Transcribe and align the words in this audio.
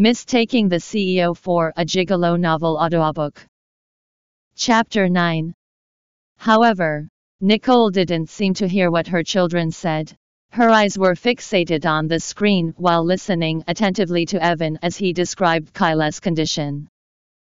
Mistaking 0.00 0.68
the 0.68 0.76
CEO 0.76 1.36
for 1.36 1.72
a 1.76 1.84
gigolo 1.84 2.38
novel 2.38 2.76
audiobook. 2.76 3.44
Chapter 4.54 5.08
9. 5.08 5.52
However, 6.36 7.08
Nicole 7.40 7.90
didn't 7.90 8.28
seem 8.28 8.54
to 8.54 8.68
hear 8.68 8.92
what 8.92 9.08
her 9.08 9.24
children 9.24 9.72
said. 9.72 10.14
Her 10.52 10.70
eyes 10.70 10.96
were 10.96 11.16
fixated 11.16 11.84
on 11.84 12.06
the 12.06 12.20
screen 12.20 12.74
while 12.76 13.04
listening 13.04 13.64
attentively 13.66 14.24
to 14.26 14.40
Evan 14.40 14.78
as 14.82 14.96
he 14.96 15.12
described 15.12 15.74
Kyle's 15.74 16.20
condition. 16.20 16.86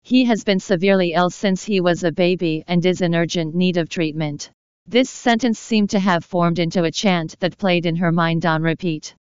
He 0.03 0.25
has 0.25 0.43
been 0.43 0.59
severely 0.59 1.13
ill 1.13 1.29
since 1.29 1.63
he 1.63 1.79
was 1.79 2.03
a 2.03 2.11
baby 2.11 2.65
and 2.67 2.85
is 2.85 2.99
in 2.99 3.15
urgent 3.15 3.55
need 3.55 3.77
of 3.77 3.87
treatment. 3.87 4.51
This 4.85 5.09
sentence 5.09 5.57
seemed 5.57 5.91
to 5.91 5.99
have 5.99 6.25
formed 6.25 6.59
into 6.59 6.83
a 6.83 6.91
chant 6.91 7.39
that 7.39 7.57
played 7.57 7.85
in 7.85 7.95
her 7.95 8.11
mind 8.11 8.45
on 8.45 8.61
repeat. 8.61 9.15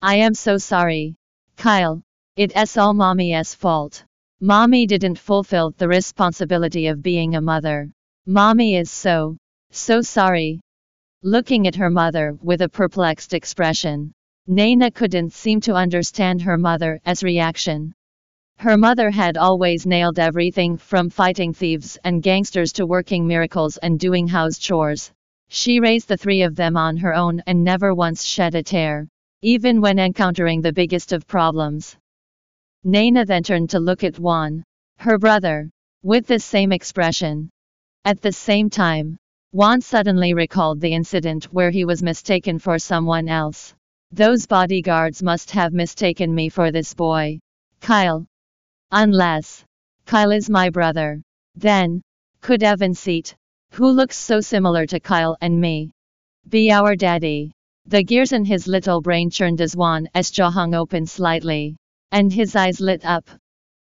I 0.00 0.14
am 0.14 0.32
so 0.32 0.56
sorry. 0.56 1.16
Kyle. 1.58 2.02
It's 2.34 2.78
all 2.78 2.94
mommy's 2.94 3.54
fault. 3.54 4.04
Mommy 4.40 4.86
didn't 4.86 5.18
fulfill 5.18 5.72
the 5.76 5.86
responsibility 5.86 6.86
of 6.86 7.02
being 7.02 7.34
a 7.34 7.42
mother. 7.42 7.92
Mommy 8.24 8.76
is 8.76 8.90
so, 8.90 9.36
so 9.70 10.00
sorry. 10.00 10.58
Looking 11.22 11.66
at 11.66 11.74
her 11.74 11.90
mother 11.90 12.38
with 12.42 12.62
a 12.62 12.70
perplexed 12.70 13.34
expression, 13.34 14.14
Naina 14.48 14.94
couldn't 14.94 15.34
seem 15.34 15.60
to 15.60 15.74
understand 15.74 16.40
her 16.40 16.56
mother's 16.56 17.22
reaction. 17.22 17.92
Her 18.56 18.78
mother 18.78 19.10
had 19.10 19.36
always 19.36 19.84
nailed 19.84 20.18
everything 20.18 20.78
from 20.78 21.10
fighting 21.10 21.52
thieves 21.52 21.98
and 22.02 22.22
gangsters 22.22 22.72
to 22.72 22.86
working 22.86 23.26
miracles 23.26 23.76
and 23.76 24.00
doing 24.00 24.26
house 24.26 24.56
chores. 24.56 25.12
She 25.48 25.80
raised 25.80 26.08
the 26.08 26.16
three 26.16 26.40
of 26.40 26.56
them 26.56 26.78
on 26.78 26.96
her 26.96 27.14
own 27.14 27.42
and 27.46 27.62
never 27.62 27.94
once 27.94 28.24
shed 28.24 28.54
a 28.54 28.62
tear, 28.62 29.06
even 29.42 29.82
when 29.82 29.98
encountering 29.98 30.62
the 30.62 30.72
biggest 30.72 31.12
of 31.12 31.26
problems. 31.26 31.94
Naina 32.84 33.24
then 33.24 33.44
turned 33.44 33.70
to 33.70 33.78
look 33.78 34.02
at 34.02 34.18
Juan, 34.18 34.64
her 34.98 35.16
brother, 35.16 35.70
with 36.02 36.26
the 36.26 36.40
same 36.40 36.72
expression. 36.72 37.48
At 38.04 38.20
the 38.20 38.32
same 38.32 38.68
time, 38.68 39.18
Juan 39.52 39.80
suddenly 39.80 40.34
recalled 40.34 40.80
the 40.80 40.92
incident 40.92 41.44
where 41.52 41.70
he 41.70 41.84
was 41.84 42.02
mistaken 42.02 42.58
for 42.58 42.80
someone 42.80 43.28
else. 43.28 43.72
Those 44.10 44.46
bodyguards 44.46 45.22
must 45.22 45.52
have 45.52 45.72
mistaken 45.72 46.34
me 46.34 46.48
for 46.48 46.72
this 46.72 46.92
boy. 46.92 47.38
Kyle, 47.80 48.26
Unless 48.90 49.64
Kyle 50.04 50.32
is 50.32 50.50
my 50.50 50.68
brother. 50.68 51.22
Then, 51.54 52.02
could 52.40 52.62
Evan 52.62 52.94
Seat, 52.94 53.36
who 53.70 53.90
looks 53.90 54.16
so 54.16 54.40
similar 54.40 54.86
to 54.86 55.00
Kyle 55.00 55.36
and 55.40 55.60
me, 55.60 55.92
be 56.48 56.72
our 56.72 56.96
daddy? 56.96 57.52
The 57.86 58.02
gears 58.02 58.32
in 58.32 58.44
his 58.44 58.66
little 58.66 59.00
brain 59.00 59.30
churned 59.30 59.60
as 59.60 59.74
Juan's 59.74 60.30
jaw 60.30 60.50
hung 60.50 60.74
open 60.74 61.06
slightly, 61.06 61.76
and 62.12 62.32
his 62.32 62.54
eyes 62.54 62.78
lit 62.78 63.04
up. 63.04 63.28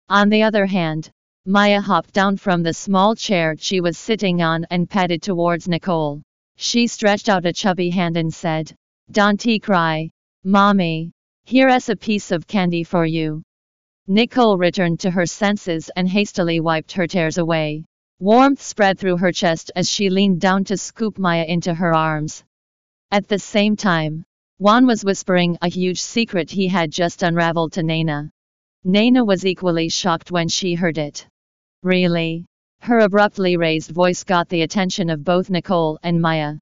On 0.08 0.28
the 0.28 0.44
other 0.44 0.66
hand, 0.66 1.10
Maya 1.46 1.80
hopped 1.80 2.12
down 2.12 2.36
from 2.36 2.62
the 2.62 2.74
small 2.74 3.16
chair 3.16 3.56
she 3.58 3.80
was 3.80 3.96
sitting 3.96 4.42
on 4.42 4.66
and 4.70 4.88
padded 4.88 5.22
towards 5.22 5.66
Nicole. 5.66 6.22
She 6.56 6.86
stretched 6.86 7.28
out 7.28 7.46
a 7.46 7.52
chubby 7.52 7.88
hand 7.88 8.18
and 8.18 8.32
said, 8.32 8.74
Don't 9.10 9.44
cry. 9.62 10.10
Mommy, 10.44 11.12
here's 11.44 11.88
a 11.88 11.96
piece 11.96 12.30
of 12.30 12.46
candy 12.46 12.84
for 12.84 13.06
you. 13.06 13.42
Nicole 14.06 14.58
returned 14.58 15.00
to 15.00 15.10
her 15.10 15.26
senses 15.26 15.90
and 15.96 16.08
hastily 16.08 16.60
wiped 16.60 16.92
her 16.92 17.06
tears 17.06 17.38
away. 17.38 17.84
Warmth 18.20 18.60
spread 18.60 18.98
through 18.98 19.18
her 19.18 19.32
chest 19.32 19.70
as 19.76 19.88
she 19.88 20.10
leaned 20.10 20.40
down 20.40 20.64
to 20.64 20.76
scoop 20.76 21.18
Maya 21.18 21.44
into 21.44 21.72
her 21.72 21.94
arms. 21.94 22.44
At 23.10 23.28
the 23.28 23.38
same 23.38 23.76
time, 23.76 24.24
Juan 24.60 24.88
was 24.88 25.04
whispering 25.04 25.56
a 25.62 25.68
huge 25.68 26.00
secret 26.00 26.50
he 26.50 26.66
had 26.66 26.90
just 26.90 27.22
unraveled 27.22 27.74
to 27.74 27.82
Naina. 27.84 28.28
Naina 28.84 29.24
was 29.24 29.46
equally 29.46 29.88
shocked 29.88 30.32
when 30.32 30.48
she 30.48 30.74
heard 30.74 30.98
it. 30.98 31.28
Really? 31.84 32.44
Her 32.80 32.98
abruptly 32.98 33.56
raised 33.56 33.92
voice 33.92 34.24
got 34.24 34.48
the 34.48 34.62
attention 34.62 35.10
of 35.10 35.22
both 35.22 35.48
Nicole 35.48 36.00
and 36.02 36.20
Maya. 36.20 36.54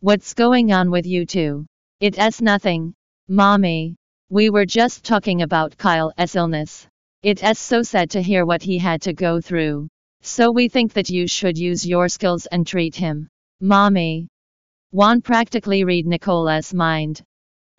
What's 0.00 0.34
going 0.34 0.72
on 0.72 0.90
with 0.90 1.06
you 1.06 1.24
two? 1.24 1.66
It's 2.00 2.40
nothing. 2.40 2.94
Mommy, 3.28 3.94
we 4.28 4.50
were 4.50 4.66
just 4.66 5.04
talking 5.04 5.42
about 5.42 5.78
Kyle's 5.78 6.34
illness. 6.34 6.88
It's 7.22 7.60
so 7.60 7.84
sad 7.84 8.10
to 8.10 8.22
hear 8.22 8.44
what 8.44 8.62
he 8.62 8.76
had 8.76 9.02
to 9.02 9.12
go 9.12 9.40
through. 9.40 9.86
So 10.20 10.50
we 10.50 10.68
think 10.68 10.94
that 10.94 11.10
you 11.10 11.28
should 11.28 11.56
use 11.56 11.86
your 11.86 12.08
skills 12.08 12.46
and 12.46 12.66
treat 12.66 12.96
him. 12.96 13.28
Mommy. 13.60 14.26
Juan 14.90 15.22
practically 15.22 15.84
read 15.84 16.08
Nicole's 16.08 16.74
mind. 16.74 17.22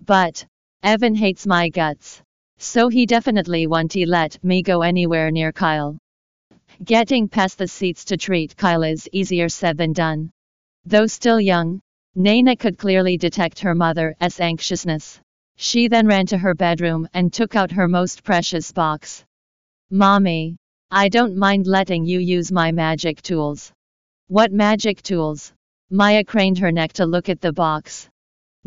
But, 0.06 0.46
Evan 0.84 1.16
hates 1.16 1.46
my 1.46 1.70
guts. 1.70 2.22
So 2.60 2.90
he 2.90 3.06
definitely 3.06 3.68
won't 3.68 3.96
let 3.96 4.44
me 4.44 4.64
go 4.64 4.82
anywhere 4.82 5.32
near 5.32 5.52
Kyle. 5.52 5.98
Getting 6.84 7.28
past 7.28 7.58
the 7.58 7.68
seats 7.68 8.06
to 8.06 8.18
treat 8.18 8.56
Kyle 8.58 8.84
is 8.84 9.10
easier 9.12 9.50
said 9.50 9.78
than 9.78 9.94
done. 9.94 10.32
Though 10.86 11.08
still 11.08 11.42
young, 11.42 11.82
Naina 12.16 12.58
could 12.58 12.78
clearly 12.78 13.18
detect 13.18 13.60
her 13.60 13.76
mother's 13.76 14.40
anxiousness. 14.40 15.20
She 15.56 15.88
then 15.88 16.08
ran 16.08 16.26
to 16.28 16.38
her 16.38 16.54
bedroom 16.54 17.08
and 17.14 17.34
took 17.34 17.56
out 17.56 17.72
her 17.72 17.88
most 17.88 18.24
precious 18.24 18.72
box. 18.72 19.26
Mommy, 19.90 20.58
I 20.92 21.10
don't 21.10 21.36
mind 21.36 21.68
letting 21.68 22.06
you 22.06 22.20
use 22.20 22.52
my 22.52 22.72
magic 22.72 23.22
tools. 23.22 23.72
What 24.28 24.52
magic 24.52 25.02
tools? 25.02 25.54
Maya 25.90 26.24
craned 26.24 26.60
her 26.60 26.72
neck 26.72 26.94
to 26.94 27.06
look 27.06 27.30
at 27.30 27.42
the 27.42 27.54
box. 27.54 28.10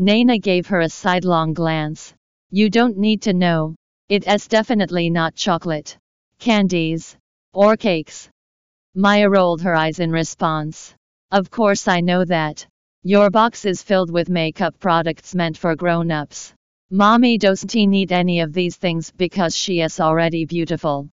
Naina 0.00 0.40
gave 0.40 0.66
her 0.68 0.80
a 0.80 0.88
sidelong 0.88 1.52
glance. 1.52 2.14
You 2.50 2.70
don't 2.70 2.96
need 2.96 3.20
to 3.22 3.34
know. 3.34 3.74
It's 4.08 4.48
definitely 4.48 5.10
not 5.10 5.34
chocolate, 5.34 5.98
candies, 6.38 7.18
or 7.52 7.76
cakes. 7.76 8.30
Maya 8.94 9.28
rolled 9.28 9.60
her 9.60 9.74
eyes 9.74 10.00
in 10.00 10.10
response. 10.10 10.94
Of 11.30 11.50
course 11.50 11.86
I 11.86 12.00
know 12.00 12.24
that. 12.24 12.66
Your 13.02 13.28
box 13.28 13.66
is 13.66 13.82
filled 13.82 14.10
with 14.10 14.30
makeup 14.30 14.74
products 14.80 15.34
meant 15.34 15.58
for 15.58 15.76
grown-ups. 15.76 16.54
Mommy 16.90 17.36
doesn't 17.36 17.74
need 17.74 18.10
any 18.10 18.40
of 18.40 18.54
these 18.54 18.76
things 18.76 19.10
because 19.10 19.54
she 19.54 19.82
is 19.82 20.00
already 20.00 20.46
beautiful. 20.46 21.10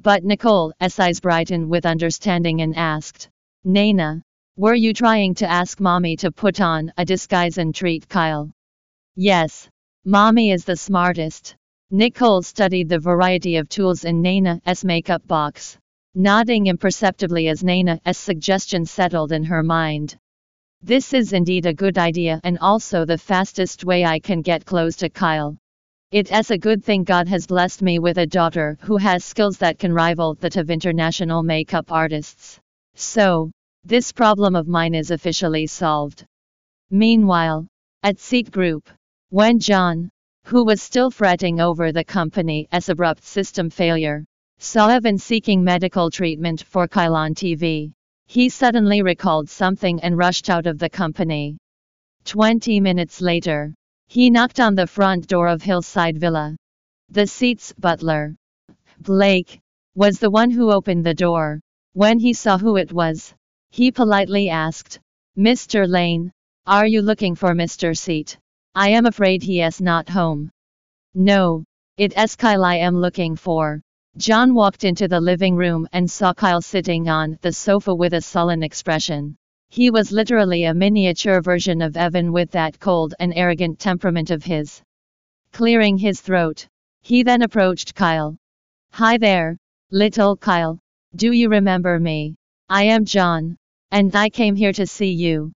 But 0.00 0.24
Nicole's 0.24 0.72
eyes 0.80 1.20
brightened 1.20 1.68
with 1.68 1.84
understanding 1.84 2.62
and 2.62 2.74
asked, 2.74 3.28
Naina, 3.66 4.22
were 4.56 4.74
you 4.74 4.94
trying 4.94 5.34
to 5.34 5.50
ask 5.50 5.80
Mommy 5.80 6.16
to 6.16 6.30
put 6.30 6.60
on 6.60 6.92
a 6.96 7.04
disguise 7.04 7.58
and 7.58 7.74
treat 7.74 8.08
Kyle? 8.08 8.52
Yes. 9.16 9.68
Mommy 10.04 10.52
is 10.52 10.64
the 10.64 10.76
smartest. 10.76 11.56
Nicole 11.90 12.40
studied 12.40 12.88
the 12.88 13.00
variety 13.00 13.56
of 13.56 13.68
tools 13.68 14.04
in 14.04 14.22
Nana's 14.22 14.84
makeup 14.84 15.26
box, 15.26 15.76
nodding 16.14 16.68
imperceptibly 16.68 17.48
as 17.48 17.64
Nana's 17.64 18.16
suggestion 18.16 18.86
settled 18.86 19.32
in 19.32 19.42
her 19.42 19.64
mind. 19.64 20.16
This 20.82 21.12
is 21.14 21.32
indeed 21.32 21.66
a 21.66 21.74
good 21.74 21.98
idea 21.98 22.40
and 22.44 22.56
also 22.60 23.04
the 23.04 23.18
fastest 23.18 23.84
way 23.84 24.04
I 24.04 24.20
can 24.20 24.40
get 24.40 24.64
close 24.64 24.94
to 24.96 25.08
Kyle. 25.08 25.56
It 26.12 26.30
is 26.30 26.52
a 26.52 26.58
good 26.58 26.84
thing 26.84 27.02
God 27.02 27.26
has 27.26 27.48
blessed 27.48 27.82
me 27.82 27.98
with 27.98 28.18
a 28.18 28.26
daughter 28.26 28.78
who 28.82 28.98
has 28.98 29.24
skills 29.24 29.58
that 29.58 29.80
can 29.80 29.92
rival 29.92 30.34
that 30.36 30.56
of 30.56 30.70
international 30.70 31.42
makeup 31.42 31.90
artists. 31.90 32.60
So, 32.94 33.50
this 33.86 34.12
problem 34.12 34.56
of 34.56 34.66
mine 34.66 34.94
is 34.94 35.10
officially 35.10 35.66
solved. 35.66 36.24
Meanwhile, 36.90 37.66
at 38.02 38.18
Seat 38.18 38.50
Group, 38.50 38.88
when 39.28 39.58
John, 39.58 40.10
who 40.44 40.64
was 40.64 40.80
still 40.80 41.10
fretting 41.10 41.60
over 41.60 41.92
the 41.92 42.04
company's 42.04 42.88
abrupt 42.88 43.24
system 43.24 43.68
failure, 43.68 44.24
saw 44.58 44.88
Evan 44.88 45.18
seeking 45.18 45.62
medical 45.62 46.10
treatment 46.10 46.62
for 46.62 46.88
Kyle 46.88 47.14
on 47.14 47.34
TV, 47.34 47.92
he 48.26 48.48
suddenly 48.48 49.02
recalled 49.02 49.50
something 49.50 50.00
and 50.02 50.16
rushed 50.16 50.48
out 50.48 50.66
of 50.66 50.78
the 50.78 50.88
company. 50.88 51.58
Twenty 52.24 52.80
minutes 52.80 53.20
later, 53.20 53.74
he 54.08 54.30
knocked 54.30 54.60
on 54.60 54.74
the 54.74 54.86
front 54.86 55.26
door 55.26 55.48
of 55.48 55.60
Hillside 55.60 56.18
Villa. 56.18 56.56
The 57.10 57.26
seat's 57.26 57.74
butler, 57.74 58.34
Blake, 58.98 59.60
was 59.94 60.18
the 60.18 60.30
one 60.30 60.50
who 60.50 60.72
opened 60.72 61.04
the 61.04 61.12
door. 61.12 61.60
When 61.92 62.18
he 62.18 62.32
saw 62.32 62.56
who 62.56 62.76
it 62.76 62.92
was, 62.92 63.34
he 63.76 63.90
politely 63.90 64.50
asked, 64.50 65.00
Mr. 65.36 65.88
Lane, 65.88 66.30
are 66.64 66.86
you 66.86 67.02
looking 67.02 67.34
for 67.34 67.56
Mr. 67.56 67.98
Seat? 67.98 68.38
I 68.72 68.90
am 68.90 69.04
afraid 69.04 69.42
he 69.42 69.62
is 69.62 69.80
not 69.80 70.08
home. 70.08 70.52
No, 71.12 71.64
it 71.96 72.16
is 72.16 72.36
Kyle 72.36 72.62
I 72.62 72.76
am 72.76 72.96
looking 72.96 73.34
for. 73.34 73.82
John 74.16 74.54
walked 74.54 74.84
into 74.84 75.08
the 75.08 75.20
living 75.20 75.56
room 75.56 75.88
and 75.92 76.08
saw 76.08 76.32
Kyle 76.32 76.62
sitting 76.62 77.08
on 77.08 77.36
the 77.42 77.52
sofa 77.52 77.92
with 77.92 78.14
a 78.14 78.20
sullen 78.20 78.62
expression. 78.62 79.34
He 79.70 79.90
was 79.90 80.12
literally 80.12 80.66
a 80.66 80.72
miniature 80.72 81.42
version 81.42 81.82
of 81.82 81.96
Evan 81.96 82.30
with 82.30 82.52
that 82.52 82.78
cold 82.78 83.14
and 83.18 83.32
arrogant 83.34 83.80
temperament 83.80 84.30
of 84.30 84.44
his. 84.44 84.80
Clearing 85.50 85.98
his 85.98 86.20
throat, 86.20 86.68
he 87.02 87.24
then 87.24 87.42
approached 87.42 87.96
Kyle. 87.96 88.36
Hi 88.92 89.18
there, 89.18 89.56
little 89.90 90.36
Kyle. 90.36 90.78
Do 91.16 91.32
you 91.32 91.48
remember 91.48 91.98
me? 91.98 92.36
I 92.68 92.84
am 92.84 93.04
John, 93.04 93.58
and 93.94 94.16
I 94.16 94.28
came 94.28 94.56
here 94.56 94.72
to 94.72 94.88
see 94.88 95.12
you. 95.12 95.52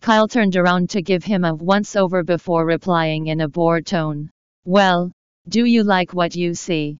Kyle 0.00 0.28
turned 0.28 0.54
around 0.54 0.90
to 0.90 1.02
give 1.02 1.24
him 1.24 1.44
a 1.44 1.52
once 1.52 1.96
over 1.96 2.22
before 2.22 2.64
replying 2.64 3.26
in 3.26 3.40
a 3.40 3.48
bored 3.48 3.86
tone. 3.86 4.30
Well, 4.64 5.10
do 5.48 5.64
you 5.64 5.82
like 5.82 6.14
what 6.14 6.36
you 6.36 6.54
see? 6.54 6.98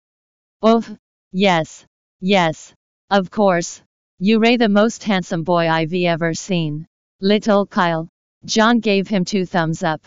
Oh, 0.61 0.85
yes, 1.31 1.87
yes, 2.21 2.75
of 3.11 3.31
course. 3.31 3.81
You 4.19 4.41
Ray 4.41 4.57
the 4.57 4.69
most 4.69 5.05
handsome 5.05 5.45
boy 5.45 5.69
I've 5.69 5.95
ever 5.95 6.35
seen. 6.35 6.85
Little 7.21 7.65
Kyle. 7.65 8.09
John 8.45 8.81
gave 8.81 9.07
him 9.07 9.25
two 9.25 9.47
thumbs 9.47 9.85
up. 9.85 10.05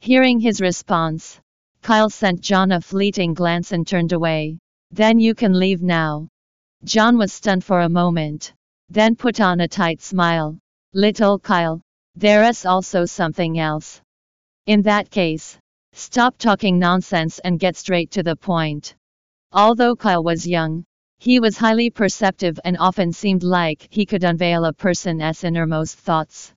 Hearing 0.00 0.40
his 0.40 0.60
response, 0.60 1.40
Kyle 1.80 2.10
sent 2.10 2.40
John 2.40 2.72
a 2.72 2.80
fleeting 2.80 3.34
glance 3.34 3.70
and 3.70 3.86
turned 3.86 4.12
away. 4.12 4.58
Then 4.90 5.20
you 5.20 5.36
can 5.36 5.56
leave 5.56 5.80
now. 5.80 6.26
John 6.82 7.18
was 7.18 7.32
stunned 7.32 7.62
for 7.62 7.82
a 7.82 7.88
moment, 7.88 8.52
then 8.92 9.16
put 9.16 9.40
on 9.40 9.60
a 9.60 9.68
tight 9.68 10.02
smile. 10.02 10.58
Little 10.92 11.38
Kyle, 11.38 11.80
there's 12.14 12.66
also 12.66 13.06
something 13.06 13.58
else. 13.58 14.02
In 14.66 14.82
that 14.82 15.10
case, 15.10 15.56
stop 15.94 16.36
talking 16.36 16.78
nonsense 16.78 17.38
and 17.38 17.58
get 17.58 17.74
straight 17.74 18.10
to 18.10 18.22
the 18.22 18.36
point. 18.36 18.94
Although 19.50 19.96
Kyle 19.96 20.22
was 20.22 20.46
young, 20.46 20.84
he 21.18 21.40
was 21.40 21.56
highly 21.56 21.88
perceptive 21.88 22.60
and 22.66 22.76
often 22.76 23.12
seemed 23.12 23.42
like 23.42 23.88
he 23.90 24.04
could 24.04 24.24
unveil 24.24 24.66
a 24.66 24.74
person's 24.74 25.42
innermost 25.42 25.96
thoughts. 25.96 26.52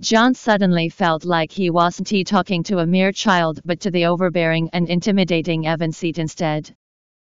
John 0.00 0.34
suddenly 0.34 0.88
felt 0.88 1.24
like 1.24 1.52
he 1.52 1.70
wasn't 1.70 2.08
he 2.08 2.24
talking 2.24 2.64
to 2.64 2.78
a 2.78 2.86
mere 2.86 3.12
child 3.12 3.60
but 3.64 3.78
to 3.80 3.92
the 3.92 4.06
overbearing 4.06 4.70
and 4.72 4.88
intimidating 4.88 5.68
Evan 5.68 5.92
Seat 5.92 6.18
instead. 6.18 6.74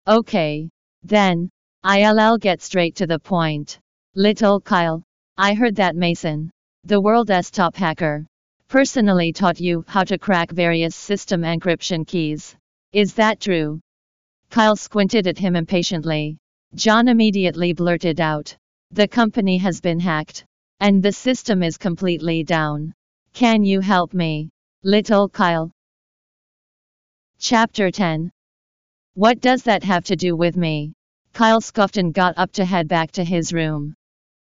Okay. 0.07 0.69
Then. 1.01 1.49
I'll 1.83 2.37
get 2.37 2.61
straight 2.61 2.97
to 2.97 3.07
the 3.07 3.17
point. 3.17 3.79
Little 4.19 4.59
Kyle. 4.59 5.03
I 5.37 5.53
heard 5.53 5.75
that 5.75 5.95
Mason, 5.95 6.49
the 6.83 6.99
world's 6.99 7.51
top 7.51 7.75
hacker, 7.75 8.25
personally 8.67 9.31
taught 9.31 9.59
you 9.59 9.85
how 9.87 10.03
to 10.05 10.17
crack 10.17 10.49
various 10.49 10.95
system 10.95 11.43
encryption 11.43 12.07
keys. 12.07 12.55
Is 12.93 13.13
that 13.13 13.39
true? 13.39 13.79
Kyle 14.49 14.75
squinted 14.75 15.27
at 15.27 15.37
him 15.37 15.55
impatiently. 15.55 16.39
John 16.73 17.09
immediately 17.09 17.73
blurted 17.73 18.19
out. 18.19 18.57
The 18.89 19.07
company 19.07 19.59
has 19.59 19.81
been 19.81 19.99
hacked. 19.99 20.43
And 20.79 21.03
the 21.03 21.11
system 21.11 21.61
is 21.61 21.77
completely 21.77 22.43
down. 22.43 22.95
Can 23.33 23.63
you 23.63 23.81
help 23.81 24.15
me? 24.15 24.49
Little 24.81 25.29
Kyle. 25.29 25.69
Chapter 27.37 27.91
10 27.91 28.31
What 29.13 29.41
does 29.41 29.61
that 29.61 29.83
have 29.83 30.05
to 30.05 30.15
do 30.15 30.35
with 30.35 30.57
me? 30.57 30.93
Kyle 31.33 31.61
scoffed 31.61 31.97
and 31.97 32.15
got 32.15 32.35
up 32.35 32.51
to 32.53 32.65
head 32.65 32.87
back 32.87 33.11
to 33.11 33.23
his 33.23 33.53
room. 33.53 33.93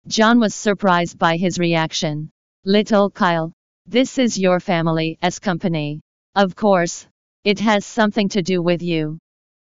John 0.07 0.39
was 0.39 0.55
surprised 0.55 1.19
by 1.19 1.39
his 1.39 1.59
reaction. 1.59 2.31
Little 2.67 3.09
Kyle, 3.09 3.53
this 3.87 4.19
is 4.19 4.39
your 4.39 4.61
family's 4.61 5.39
company. 5.39 6.03
Of 6.35 6.55
course, 6.55 7.07
it 7.43 7.59
has 7.61 7.87
something 7.87 8.29
to 8.29 8.43
do 8.43 8.61
with 8.61 8.83
you. 8.83 9.19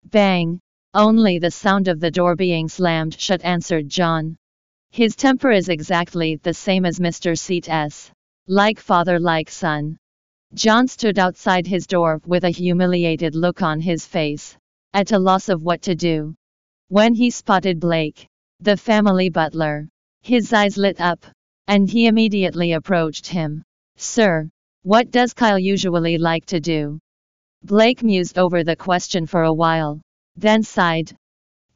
Bang! 0.04 0.58
Only 0.94 1.38
the 1.38 1.52
sound 1.52 1.86
of 1.86 2.00
the 2.00 2.10
door 2.10 2.34
being 2.34 2.68
slammed 2.68 3.20
shut 3.20 3.44
answered 3.44 3.88
John. 3.88 4.36
His 4.90 5.14
temper 5.14 5.52
is 5.52 5.68
exactly 5.68 6.36
the 6.36 6.54
same 6.54 6.84
as 6.84 6.98
Mr. 6.98 7.38
Seat's. 7.38 8.10
Like 8.48 8.80
father, 8.80 9.20
like 9.20 9.48
son. 9.48 9.96
John 10.54 10.88
stood 10.88 11.20
outside 11.20 11.68
his 11.68 11.86
door 11.86 12.20
with 12.26 12.42
a 12.42 12.50
humiliated 12.50 13.36
look 13.36 13.62
on 13.62 13.80
his 13.80 14.04
face, 14.04 14.56
at 14.92 15.12
a 15.12 15.18
loss 15.18 15.48
of 15.48 15.62
what 15.62 15.82
to 15.82 15.94
do. 15.94 16.34
When 16.88 17.14
he 17.14 17.30
spotted 17.30 17.78
Blake, 17.78 18.26
the 18.60 18.76
family 18.76 19.28
butler, 19.28 19.88
his 20.26 20.52
eyes 20.52 20.76
lit 20.76 21.00
up, 21.00 21.24
and 21.68 21.88
he 21.88 22.08
immediately 22.08 22.72
approached 22.72 23.28
him. 23.28 23.62
Sir, 23.96 24.50
what 24.82 25.12
does 25.12 25.32
Kyle 25.32 25.58
usually 25.58 26.18
like 26.18 26.46
to 26.46 26.58
do? 26.58 26.98
Blake 27.62 28.02
mused 28.02 28.36
over 28.36 28.64
the 28.64 28.74
question 28.74 29.24
for 29.24 29.44
a 29.44 29.52
while, 29.52 30.00
then 30.34 30.64
sighed. 30.64 31.14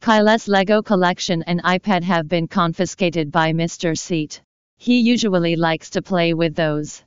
Kyle's 0.00 0.48
Lego 0.48 0.82
collection 0.82 1.44
and 1.44 1.62
iPad 1.62 2.02
have 2.02 2.26
been 2.26 2.48
confiscated 2.48 3.30
by 3.30 3.52
Mr. 3.52 3.96
Seat. 3.96 4.42
He 4.78 4.98
usually 4.98 5.54
likes 5.54 5.90
to 5.90 6.02
play 6.02 6.34
with 6.34 6.56
those. 6.56 7.04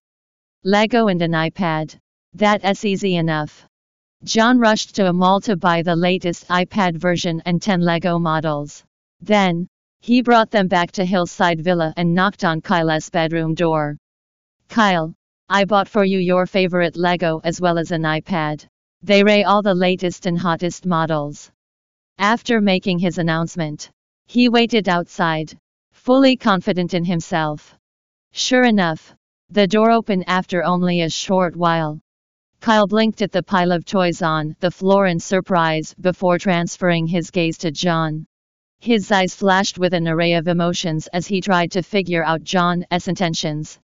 Lego 0.64 1.10
and 1.10 1.22
an 1.22 1.32
iPad. 1.32 1.94
That's 2.34 2.86
easy 2.86 3.18
enough. 3.18 3.66
John 4.24 4.60
rushed 4.60 4.96
to 4.96 5.10
a 5.10 5.14
mall 5.14 5.42
to 5.42 5.58
buy 5.58 5.82
the 5.82 5.98
latest 5.98 6.48
iPad 6.48 6.96
version 6.96 7.42
and 7.46 7.62
10 7.62 7.82
Lego 7.82 8.18
models. 8.18 8.86
Then, 9.20 9.68
he 10.04 10.22
brought 10.22 10.52
them 10.52 10.68
back 10.68 10.92
to 10.92 11.06
Hillside 11.06 11.62
Villa 11.62 11.94
and 11.96 12.14
knocked 12.14 12.44
on 12.44 12.60
Kyle's 12.60 13.10
bedroom 13.10 13.54
door. 13.54 13.96
Kyle, 14.68 15.14
I 15.48 15.64
bought 15.64 15.88
for 15.88 16.04
you 16.04 16.20
your 16.20 16.46
favorite 16.46 16.98
Lego 16.98 17.40
as 17.46 17.62
well 17.62 17.78
as 17.78 17.92
an 17.92 18.02
iPad. 18.02 18.68
They 19.02 19.24
ray 19.24 19.46
all 19.46 19.62
the 19.62 19.74
latest 19.74 20.26
and 20.26 20.38
hottest 20.38 20.86
models. 20.86 21.50
After 22.18 22.60
making 22.60 23.00
his 23.00 23.18
announcement, 23.18 23.92
he 24.26 24.50
waited 24.50 24.90
outside, 24.90 25.58
fully 25.94 26.36
confident 26.36 26.94
in 26.94 27.06
himself. 27.06 27.74
Sure 28.34 28.66
enough, 28.66 29.16
the 29.52 29.68
door 29.68 29.90
opened 29.90 30.26
after 30.28 30.66
only 30.66 31.00
a 31.00 31.10
short 31.10 31.56
while. 31.56 32.02
Kyle 32.60 32.88
blinked 32.88 33.22
at 33.22 33.32
the 33.32 33.42
pile 33.42 33.72
of 33.72 33.86
toys 33.86 34.22
on 34.22 34.58
the 34.60 34.72
floor 34.72 35.08
in 35.08 35.22
surprise 35.22 35.96
before 36.02 36.38
transferring 36.38 37.08
his 37.08 37.32
gaze 37.32 37.58
to 37.60 37.72
John. 37.72 38.28
His 38.84 39.10
eyes 39.14 39.34
flashed 39.34 39.80
with 39.80 39.94
an 39.94 40.10
array 40.10 40.34
of 40.34 40.50
emotions 40.50 41.08
as 41.14 41.26
he 41.26 41.40
tried 41.40 41.72
to 41.72 41.82
figure 41.82 42.22
out 42.22 42.44
John's 42.44 43.08
intentions. 43.08 43.80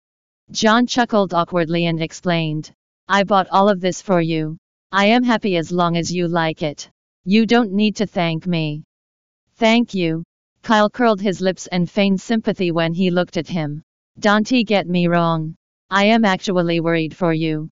John 0.50 0.86
chuckled 0.86 1.34
awkwardly 1.34 1.84
and 1.84 2.00
explained, 2.00 2.72
I 3.06 3.24
bought 3.24 3.46
all 3.50 3.68
of 3.68 3.82
this 3.82 4.00
for 4.00 4.22
you. 4.22 4.56
I 4.90 5.04
am 5.04 5.22
happy 5.22 5.58
as 5.58 5.70
long 5.70 5.98
as 5.98 6.10
you 6.10 6.28
like 6.28 6.62
it. 6.62 6.88
You 7.26 7.44
don't 7.44 7.72
need 7.72 7.96
to 7.96 8.06
thank 8.06 8.46
me. 8.46 8.84
Thank 9.56 9.92
you. 9.92 10.24
Kyle 10.62 10.88
curled 10.88 11.20
his 11.20 11.42
lips 11.42 11.66
and 11.66 11.90
feigned 11.90 12.22
sympathy 12.22 12.70
when 12.70 12.94
he 12.94 13.10
looked 13.10 13.36
at 13.36 13.48
him. 13.48 13.82
Don't 14.18 14.48
get 14.64 14.88
me 14.88 15.08
wrong. 15.08 15.56
I 15.90 16.06
am 16.06 16.24
actually 16.24 16.80
worried 16.80 17.14
for 17.14 17.34
you. 17.34 17.68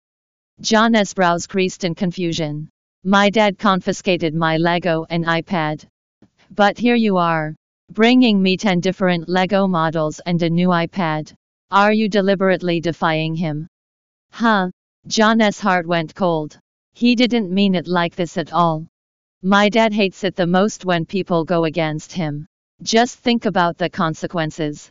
John's 0.60 1.14
brows 1.14 1.46
creased 1.46 1.84
in 1.84 1.94
confusion. 1.94 2.68
My 3.04 3.30
dad 3.30 3.60
confiscated 3.60 4.34
my 4.34 4.56
Lego 4.56 5.06
and 5.08 5.24
iPad. 5.24 5.86
But 6.54 6.76
here 6.76 6.96
you 6.96 7.16
are, 7.16 7.56
bringing 7.90 8.42
me 8.42 8.58
10 8.58 8.80
different 8.80 9.26
Lego 9.26 9.66
models 9.66 10.20
and 10.26 10.42
a 10.42 10.50
new 10.50 10.68
iPad. 10.68 11.32
Are 11.70 11.94
you 11.94 12.10
deliberately 12.10 12.78
defying 12.78 13.34
him? 13.34 13.68
Huh? 14.32 14.70
John's 15.06 15.58
heart 15.58 15.86
went 15.86 16.14
cold. 16.14 16.58
He 16.92 17.16
didn't 17.16 17.50
mean 17.50 17.74
it 17.74 17.88
like 17.88 18.14
this 18.14 18.36
at 18.36 18.52
all. 18.52 18.86
My 19.42 19.70
dad 19.70 19.94
hates 19.94 20.24
it 20.24 20.36
the 20.36 20.46
most 20.46 20.84
when 20.84 21.06
people 21.06 21.42
go 21.42 21.64
against 21.64 22.12
him. 22.12 22.46
Just 22.82 23.18
think 23.20 23.46
about 23.46 23.78
the 23.78 23.88
consequences. 23.88 24.90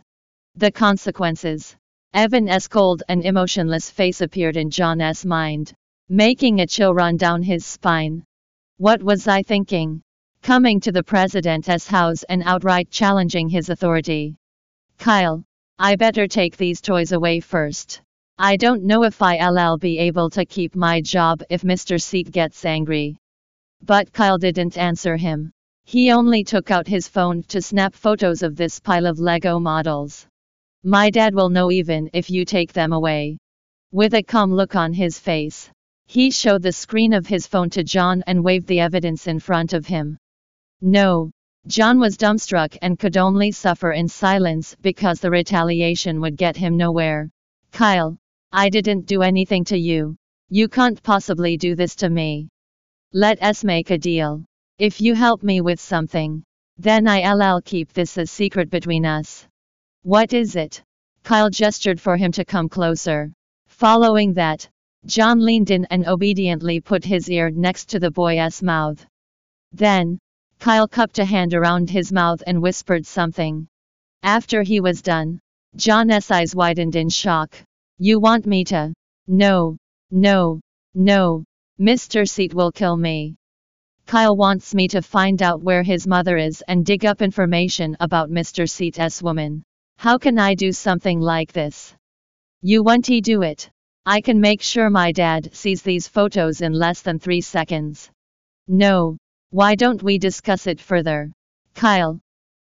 The 0.55 0.71
consequences. 0.71 1.75
Evan's 2.15 2.67
cold 2.67 3.03
and 3.07 3.23
emotionless 3.23 3.87
face 3.87 4.21
appeared 4.21 4.57
in 4.57 4.71
John's 4.71 5.27
mind, 5.27 5.73
making 6.09 6.59
a 6.59 6.65
chill 6.65 6.95
run 6.95 7.17
down 7.17 7.43
his 7.43 7.67
spine. 7.67 8.23
What 8.77 9.03
was 9.03 9.27
I 9.27 9.43
thinking? 9.43 10.01
Coming 10.43 10.79
to 10.79 10.91
the 10.91 11.03
president 11.03 11.69
as 11.69 11.87
house 11.87 12.23
and 12.23 12.41
outright 12.43 12.89
challenging 12.89 13.47
his 13.47 13.69
authority. 13.69 14.35
Kyle, 14.97 15.43
I 15.77 15.95
better 15.95 16.27
take 16.27 16.57
these 16.57 16.81
toys 16.81 17.11
away 17.11 17.41
first. 17.41 18.01
I 18.39 18.57
don't 18.57 18.83
know 18.83 19.03
if 19.03 19.21
I'll 19.21 19.77
be 19.77 19.99
able 19.99 20.31
to 20.31 20.43
keep 20.45 20.75
my 20.75 20.99
job 20.99 21.43
if 21.51 21.61
Mr. 21.61 22.01
Seat 22.01 22.31
gets 22.31 22.65
angry. 22.65 23.17
But 23.83 24.11
Kyle 24.13 24.39
didn't 24.39 24.79
answer 24.79 25.15
him. 25.15 25.51
He 25.85 26.11
only 26.11 26.43
took 26.43 26.71
out 26.71 26.87
his 26.87 27.07
phone 27.07 27.43
to 27.43 27.61
snap 27.61 27.93
photos 27.93 28.41
of 28.41 28.55
this 28.55 28.79
pile 28.79 29.05
of 29.05 29.19
Lego 29.19 29.59
models. 29.59 30.25
My 30.83 31.11
dad 31.11 31.35
will 31.35 31.49
know 31.49 31.69
even 31.69 32.09
if 32.13 32.31
you 32.31 32.45
take 32.45 32.73
them 32.73 32.93
away. 32.93 33.37
With 33.91 34.15
a 34.15 34.23
calm 34.23 34.51
look 34.51 34.75
on 34.75 34.91
his 34.91 35.19
face, 35.19 35.69
he 36.07 36.31
showed 36.31 36.63
the 36.63 36.71
screen 36.71 37.13
of 37.13 37.27
his 37.27 37.45
phone 37.45 37.69
to 37.69 37.83
John 37.83 38.23
and 38.25 38.43
waved 38.43 38.65
the 38.65 38.79
evidence 38.79 39.27
in 39.27 39.39
front 39.39 39.73
of 39.73 39.85
him. 39.85 40.17
No. 40.81 41.31
John 41.67 41.99
was 41.99 42.17
dumbstruck 42.17 42.75
and 42.81 42.97
could 42.97 43.15
only 43.15 43.51
suffer 43.51 43.91
in 43.91 44.07
silence 44.07 44.75
because 44.81 45.19
the 45.19 45.29
retaliation 45.29 46.19
would 46.21 46.35
get 46.35 46.57
him 46.57 46.75
nowhere. 46.75 47.29
Kyle, 47.71 48.17
I 48.51 48.69
didn't 48.69 49.05
do 49.05 49.21
anything 49.21 49.63
to 49.65 49.77
you. 49.77 50.15
You 50.49 50.67
can't 50.67 51.01
possibly 51.03 51.55
do 51.55 51.75
this 51.75 51.95
to 51.97 52.09
me. 52.09 52.49
Let 53.13 53.41
us 53.43 53.63
make 53.63 53.91
a 53.91 53.97
deal. 53.97 54.43
If 54.79 54.99
you 54.99 55.13
help 55.13 55.43
me 55.43 55.61
with 55.61 55.79
something, 55.79 56.43
then 56.77 57.07
I'll 57.07 57.61
keep 57.61 57.93
this 57.93 58.17
a 58.17 58.25
secret 58.25 58.71
between 58.71 59.05
us. 59.05 59.45
What 60.01 60.33
is 60.33 60.55
it? 60.55 60.81
Kyle 61.23 61.51
gestured 61.51 62.01
for 62.01 62.17
him 62.17 62.31
to 62.31 62.43
come 62.43 62.67
closer. 62.67 63.31
Following 63.67 64.33
that, 64.33 64.67
John 65.05 65.39
leaned 65.39 65.69
in 65.69 65.85
and 65.91 66.07
obediently 66.07 66.79
put 66.79 67.05
his 67.05 67.29
ear 67.29 67.51
next 67.51 67.89
to 67.89 67.99
the 67.99 68.09
boy's 68.09 68.63
mouth. 68.63 69.05
Then, 69.71 70.19
Kyle 70.61 70.87
cupped 70.87 71.17
a 71.17 71.25
hand 71.25 71.55
around 71.55 71.89
his 71.89 72.11
mouth 72.11 72.43
and 72.45 72.61
whispered 72.61 73.03
something. 73.03 73.67
After 74.21 74.61
he 74.61 74.79
was 74.79 75.01
done, 75.01 75.39
John's 75.75 76.29
eyes 76.29 76.55
widened 76.55 76.95
in 76.95 77.09
shock. 77.09 77.55
You 77.97 78.19
want 78.19 78.45
me 78.45 78.63
to? 78.65 78.93
No, 79.25 79.77
no, 80.11 80.61
no, 80.93 81.43
Mr. 81.79 82.29
Seat 82.29 82.53
will 82.53 82.71
kill 82.71 82.95
me. 82.95 83.37
Kyle 84.05 84.37
wants 84.37 84.75
me 84.75 84.87
to 84.89 85.01
find 85.01 85.41
out 85.41 85.63
where 85.63 85.81
his 85.81 86.05
mother 86.05 86.37
is 86.37 86.63
and 86.67 86.85
dig 86.85 87.07
up 87.07 87.23
information 87.23 87.97
about 87.99 88.29
Mr. 88.29 88.69
Seat's 88.69 89.23
woman. 89.23 89.63
How 89.97 90.19
can 90.19 90.37
I 90.37 90.53
do 90.53 90.71
something 90.71 91.19
like 91.19 91.53
this? 91.53 91.95
You 92.61 92.83
want 92.83 93.05
to 93.05 93.19
do 93.19 93.41
it? 93.41 93.67
I 94.05 94.21
can 94.21 94.39
make 94.39 94.61
sure 94.61 94.91
my 94.91 95.11
dad 95.11 95.55
sees 95.55 95.81
these 95.81 96.07
photos 96.07 96.61
in 96.61 96.71
less 96.71 97.01
than 97.01 97.17
three 97.17 97.41
seconds. 97.41 98.11
No. 98.67 99.17
Why 99.53 99.75
don't 99.75 100.01
we 100.01 100.17
discuss 100.17 100.65
it 100.65 100.79
further? 100.79 101.29
Kyle. 101.75 102.21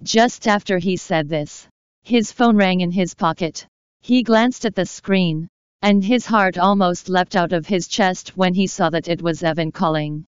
Just 0.04 0.48
after 0.48 0.78
he 0.78 0.96
said 0.96 1.28
this, 1.28 1.68
his 2.04 2.32
phone 2.32 2.56
rang 2.56 2.82
in 2.82 2.92
his 2.92 3.16
pocket. 3.16 3.66
He 4.02 4.22
glanced 4.22 4.64
at 4.64 4.76
the 4.76 4.86
screen, 4.86 5.50
and 5.82 6.04
his 6.04 6.28
heart 6.28 6.60
almost 6.60 7.10
leapt 7.10 7.36
out 7.36 7.52
of 7.52 7.66
his 7.66 7.88
chest 7.88 8.38
when 8.38 8.54
he 8.54 8.68
saw 8.68 8.92
that 8.92 9.08
it 9.08 9.24
was 9.24 9.42
Evan 9.42 9.72
calling. 9.72 10.26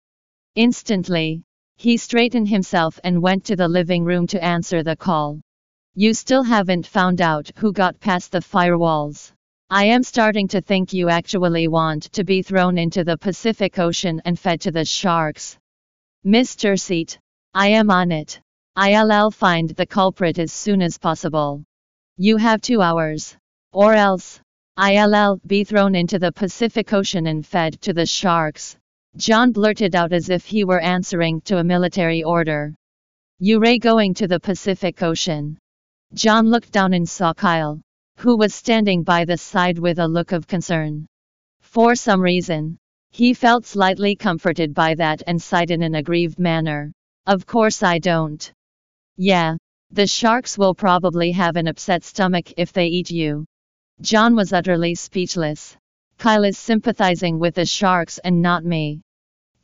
Instantly, 0.56 1.44
he 1.78 1.96
straightened 1.96 2.50
himself 2.50 3.00
and 3.06 3.22
went 3.22 3.46
to 3.46 3.56
the 3.56 3.70
living 3.70 4.04
room 4.04 4.28
to 4.28 4.44
answer 4.44 4.84
the 4.84 4.98
call. 4.98 5.40
You 5.96 6.14
still 6.14 6.44
haven't 6.44 6.88
found 6.88 7.22
out 7.22 7.52
who 7.56 7.72
got 7.72 8.02
past 8.02 8.34
the 8.34 8.42
firewalls. 8.42 9.32
I 9.70 9.86
am 9.86 10.04
starting 10.04 10.50
to 10.50 10.60
think 10.60 10.92
you 10.92 11.08
actually 11.08 11.70
want 11.70 12.12
to 12.12 12.26
be 12.26 12.42
thrown 12.42 12.78
into 12.78 13.06
the 13.06 13.18
Pacific 13.18 13.80
Ocean 13.80 14.22
and 14.26 14.38
fed 14.38 14.60
to 14.62 14.72
the 14.72 14.84
sharks. 14.84 15.58
Mr. 16.26 16.80
Seat, 16.80 17.20
I 17.54 17.68
am 17.68 17.92
on 17.92 18.10
it. 18.12 18.40
I'll 18.78 19.30
find 19.30 19.70
the 19.70 19.86
culprit 19.86 20.40
as 20.40 20.54
soon 20.54 20.82
as 20.82 20.98
possible. 20.98 21.64
You 22.16 22.38
have 22.38 22.62
two 22.62 22.82
hours. 22.82 23.36
Or 23.74 23.94
else, 23.94 24.40
I'll 24.78 25.38
be 25.46 25.66
thrown 25.66 25.96
into 25.96 26.20
the 26.20 26.32
Pacific 26.32 26.94
Ocean 26.94 27.28
and 27.28 27.46
fed 27.46 27.82
to 27.82 27.92
the 27.92 28.06
sharks. 28.06 28.78
John 29.18 29.52
blurted 29.52 29.96
out 29.96 30.14
as 30.14 30.30
if 30.30 30.46
he 30.46 30.64
were 30.64 30.80
answering 30.80 31.42
to 31.42 31.58
a 31.58 31.64
military 31.64 32.24
order. 32.24 32.74
You 33.40 33.60
ray 33.60 33.78
going 33.78 34.14
to 34.16 34.28
the 34.28 34.40
Pacific 34.40 35.04
Ocean. 35.04 35.58
John 36.14 36.50
looked 36.50 36.72
down 36.72 36.94
and 36.94 37.08
saw 37.08 37.34
Kyle, 37.34 37.82
who 38.18 38.38
was 38.38 38.56
standing 38.56 39.04
by 39.04 39.26
the 39.26 39.38
side 39.38 39.78
with 39.78 40.00
a 40.00 40.08
look 40.08 40.32
of 40.32 40.48
concern. 40.48 41.06
For 41.60 41.96
some 41.96 42.22
reason, 42.22 42.78
he 43.14 43.36
felt 43.36 43.64
slightly 43.64 44.16
comforted 44.16 44.74
by 44.74 44.96
that 44.96 45.22
and 45.28 45.40
sighed 45.40 45.70
in 45.70 45.84
an 45.84 45.94
aggrieved 45.94 46.40
manner. 46.40 46.92
Of 47.28 47.46
course 47.46 47.84
I 47.84 48.00
don't. 48.00 48.52
Yeah, 49.18 49.58
the 49.92 50.08
sharks 50.08 50.58
will 50.58 50.74
probably 50.74 51.32
have 51.34 51.56
an 51.56 51.68
upset 51.68 52.04
stomach 52.04 52.54
if 52.58 52.74
they 52.74 52.88
eat 52.88 53.12
you. 53.12 53.46
John 54.02 54.36
was 54.36 54.52
utterly 54.52 54.96
speechless. 54.96 55.78
Kyle 56.18 56.44
is 56.44 56.58
sympathizing 56.58 57.38
with 57.38 57.54
the 57.54 57.68
sharks 57.68 58.18
and 58.18 58.42
not 58.42 58.66
me. 58.66 59.02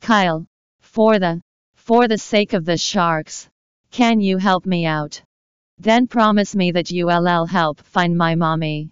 Kyle, 0.00 0.46
for 0.78 1.18
the 1.18 1.42
for 1.74 2.06
the 2.06 2.18
sake 2.18 2.52
of 2.52 2.64
the 2.64 2.78
sharks, 2.78 3.48
can 3.90 4.20
you 4.20 4.38
help 4.38 4.64
me 4.64 4.86
out? 4.86 5.20
Then 5.76 6.06
promise 6.06 6.54
me 6.54 6.70
that 6.70 6.92
you'll 6.92 7.46
help 7.46 7.80
find 7.80 8.16
my 8.16 8.36
mommy. 8.36 8.90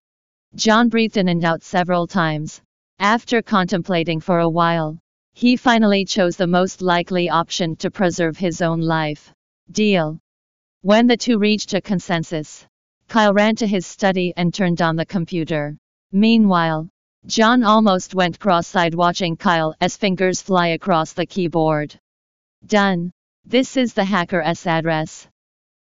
John 0.57 0.89
breathed 0.89 1.17
in 1.17 1.29
and 1.29 1.45
out 1.45 1.63
several 1.63 2.09
times. 2.09 2.61
After 3.01 3.43
contemplating 3.43 4.19
for 4.19 4.41
a 4.41 4.49
while, 4.49 4.99
he 5.33 5.57
finally 5.57 6.05
chose 6.05 6.37
the 6.37 6.49
most 6.49 6.83
likely 6.83 7.31
option 7.31 7.77
to 7.77 7.93
preserve 7.93 8.37
his 8.37 8.61
own 8.61 8.81
life. 8.81 9.33
Deal. 9.71 10.19
When 10.83 11.07
the 11.07 11.17
two 11.17 11.39
reached 11.39 11.75
a 11.75 11.81
consensus, 11.81 12.67
Kyle 13.07 13.33
ran 13.33 13.55
to 13.57 13.69
his 13.69 13.87
study 13.87 14.35
and 14.37 14.53
turned 14.53 14.83
on 14.83 14.97
the 14.97 15.07
computer. 15.07 15.77
Meanwhile, 16.11 16.89
John 17.27 17.63
almost 17.63 18.17
went 18.17 18.41
cross-eyed 18.41 18.95
watching 18.95 19.37
Kyle 19.37 19.75
as 19.81 19.97
fingers 19.97 20.43
fly 20.43 20.69
across 20.69 21.13
the 21.13 21.27
keyboard. 21.27 21.99
Done. 22.67 23.13
This 23.45 23.77
is 23.77 23.95
the 23.95 24.05
hacker's 24.05 24.67
address. 24.67 25.29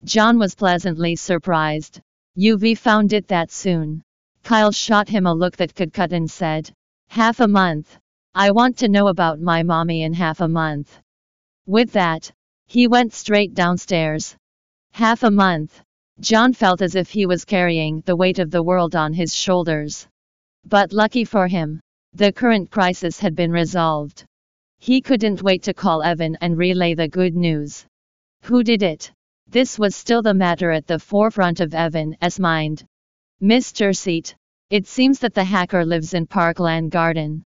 John 0.03 0.37
was 0.37 0.53
pleasantly 0.53 1.15
surprised. 1.15 2.01
UV 2.37 2.77
found 2.77 3.13
it 3.13 3.29
that 3.29 3.51
soon. 3.51 4.03
Kyle 4.43 4.73
shot 4.73 5.07
him 5.07 5.25
a 5.25 5.33
look 5.33 5.55
that 5.57 5.73
could 5.75 5.93
cut 5.93 6.11
and 6.11 6.29
said, 6.29 6.73
Half 7.15 7.39
a 7.39 7.47
month. 7.47 7.97
I 8.33 8.51
want 8.51 8.75
to 8.79 8.89
know 8.89 9.07
about 9.07 9.39
my 9.39 9.63
mommy 9.63 10.03
in 10.03 10.11
half 10.11 10.41
a 10.41 10.49
month. 10.49 10.99
With 11.65 11.93
that, 11.93 12.29
he 12.67 12.89
went 12.89 13.13
straight 13.13 13.53
downstairs. 13.53 14.35
Half 14.91 15.23
a 15.23 15.31
month. 15.31 15.81
John 16.19 16.51
felt 16.51 16.81
as 16.81 16.93
if 16.93 17.09
he 17.09 17.25
was 17.25 17.45
carrying 17.45 18.01
the 18.01 18.17
weight 18.17 18.39
of 18.39 18.51
the 18.51 18.61
world 18.61 18.97
on 18.97 19.13
his 19.13 19.33
shoulders. 19.33 20.05
But 20.65 20.91
lucky 20.91 21.23
for 21.23 21.47
him, 21.47 21.79
the 22.11 22.33
current 22.33 22.69
crisis 22.69 23.17
had 23.21 23.33
been 23.33 23.53
resolved. 23.53 24.25
He 24.79 24.99
couldn't 24.99 25.41
wait 25.41 25.63
to 25.63 25.73
call 25.73 26.03
Evan 26.03 26.35
and 26.41 26.57
relay 26.57 26.95
the 26.95 27.07
good 27.07 27.33
news. 27.33 27.85
Who 28.41 28.61
did 28.61 28.83
it? 28.83 29.09
This 29.47 29.79
was 29.79 29.95
still 29.95 30.21
the 30.21 30.33
matter 30.33 30.69
at 30.69 30.85
the 30.85 30.99
forefront 30.99 31.61
of 31.61 31.73
Evan's 31.73 32.41
mind. 32.41 32.85
Mr. 33.41 33.95
Seat. 33.95 34.35
It 34.71 34.87
seems 34.87 35.19
that 35.19 35.35
the 35.35 35.43
hacker 35.43 35.85
lives 35.85 36.15
in 36.15 36.25
Parkland 36.25 36.89
Garden. 36.89 37.43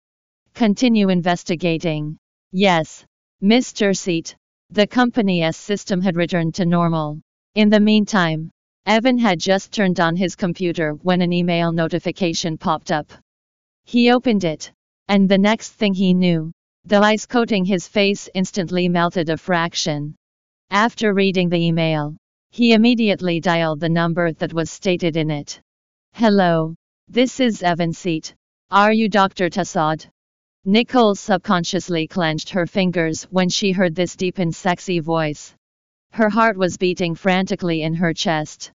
Continue 0.54 1.08
investigating. 1.08 2.18
Yes. 2.52 3.06
Mr. 3.42 3.96
Seat. 3.96 4.36
The 4.72 4.86
company's 4.86 5.56
system 5.56 6.02
had 6.02 6.18
returned 6.18 6.56
to 6.56 6.66
normal. 6.66 7.22
In 7.54 7.70
the 7.70 7.80
meantime, 7.80 8.52
Evan 8.86 9.18
had 9.18 9.40
just 9.40 9.72
turned 9.72 10.02
on 10.02 10.18
his 10.18 10.36
computer 10.36 10.92
when 11.04 11.22
an 11.22 11.32
email 11.32 11.72
notification 11.72 12.58
popped 12.58 12.92
up. 12.92 13.14
He 13.86 14.12
opened 14.12 14.44
it, 14.44 14.74
and 15.08 15.30
the 15.30 15.38
next 15.38 15.72
thing 15.72 15.94
he 15.94 16.14
knew, 16.14 16.52
the 16.84 16.98
ice 16.98 17.26
coating 17.26 17.64
his 17.64 17.88
face 17.88 18.28
instantly 18.34 18.90
melted 18.90 19.30
a 19.30 19.38
fraction. 19.38 20.16
After 20.70 21.14
reading 21.14 21.48
the 21.48 21.66
email, 21.66 22.18
he 22.52 22.74
immediately 22.74 23.40
dialed 23.40 23.80
the 23.80 23.88
number 23.88 24.34
that 24.34 24.54
was 24.54 24.70
stated 24.70 25.16
in 25.16 25.32
it. 25.32 25.62
Hello, 26.14 26.76
this 27.08 27.40
is 27.40 27.62
Evan 27.62 27.94
Seat. 27.94 28.34
Are 28.72 28.92
you 28.92 29.08
Dr. 29.08 29.50
Tassad? 29.50 30.08
Nicole 30.66 31.14
subconsciously 31.14 32.08
clenched 32.08 32.50
her 32.50 32.66
fingers 32.66 33.24
when 33.26 33.48
she 33.48 33.72
heard 33.72 33.94
this 33.94 34.16
deep 34.16 34.40
and 34.40 34.54
sexy 34.54 35.00
voice. 35.00 35.54
Her 36.12 36.30
heart 36.30 36.58
was 36.58 36.78
beating 36.78 37.14
frantically 37.14 37.84
in 37.84 37.94
her 37.94 38.12
chest. 38.14 38.72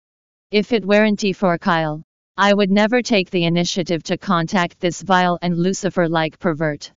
If 0.53 0.73
it 0.73 0.87
weren't 0.87 1.25
for 1.35 1.59
Kyle, 1.59 2.03
I 2.37 2.55
would 2.55 2.71
never 2.71 3.03
take 3.03 3.31
the 3.31 3.45
initiative 3.45 4.05
to 4.05 4.17
contact 4.17 4.79
this 4.79 5.03
vile 5.03 5.39
and 5.43 5.59
Lucifer-like 5.59 6.39
pervert. 6.39 6.93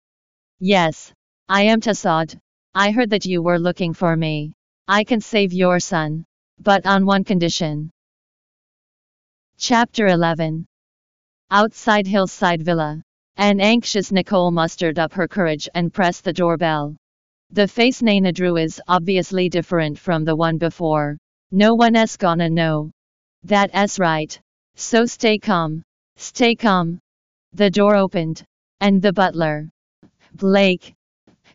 Yes, 0.59 1.13
I 1.47 1.63
am 1.63 1.79
Tassad. 1.79 2.37
I 2.75 2.91
heard 2.91 3.09
that 3.11 3.25
you 3.25 3.41
were 3.41 3.57
looking 3.57 3.93
for 3.93 4.17
me. 4.17 4.53
I 4.87 5.05
can 5.05 5.21
save 5.21 5.53
your 5.53 5.79
son. 5.79 6.25
But 6.59 6.85
on 6.85 7.05
one 7.05 7.23
condition. 7.23 7.89
Chapter 9.57 10.07
11 10.07 10.67
Outside 11.53 12.07
Hillside 12.07 12.61
Villa. 12.61 13.01
An 13.35 13.59
anxious 13.59 14.09
Nicole 14.09 14.51
mustered 14.51 14.97
up 14.97 15.11
her 15.11 15.27
courage 15.27 15.67
and 15.75 15.93
pressed 15.93 16.23
the 16.23 16.31
doorbell. 16.31 16.95
The 17.49 17.67
face 17.67 18.01
Nana 18.01 18.31
drew 18.31 18.55
is 18.55 18.81
obviously 18.87 19.49
different 19.49 19.99
from 19.99 20.23
the 20.23 20.33
one 20.33 20.57
before. 20.57 21.17
No 21.51 21.75
one 21.75 21.97
is 21.97 22.15
gonna 22.15 22.49
know. 22.49 22.91
That's 23.43 23.99
right. 23.99 24.39
So 24.75 25.05
stay 25.05 25.37
calm. 25.37 25.83
Stay 26.15 26.55
calm. 26.55 26.99
The 27.51 27.69
door 27.69 27.97
opened, 27.97 28.45
and 28.79 29.01
the 29.01 29.11
butler, 29.11 29.67
Blake, 30.33 30.93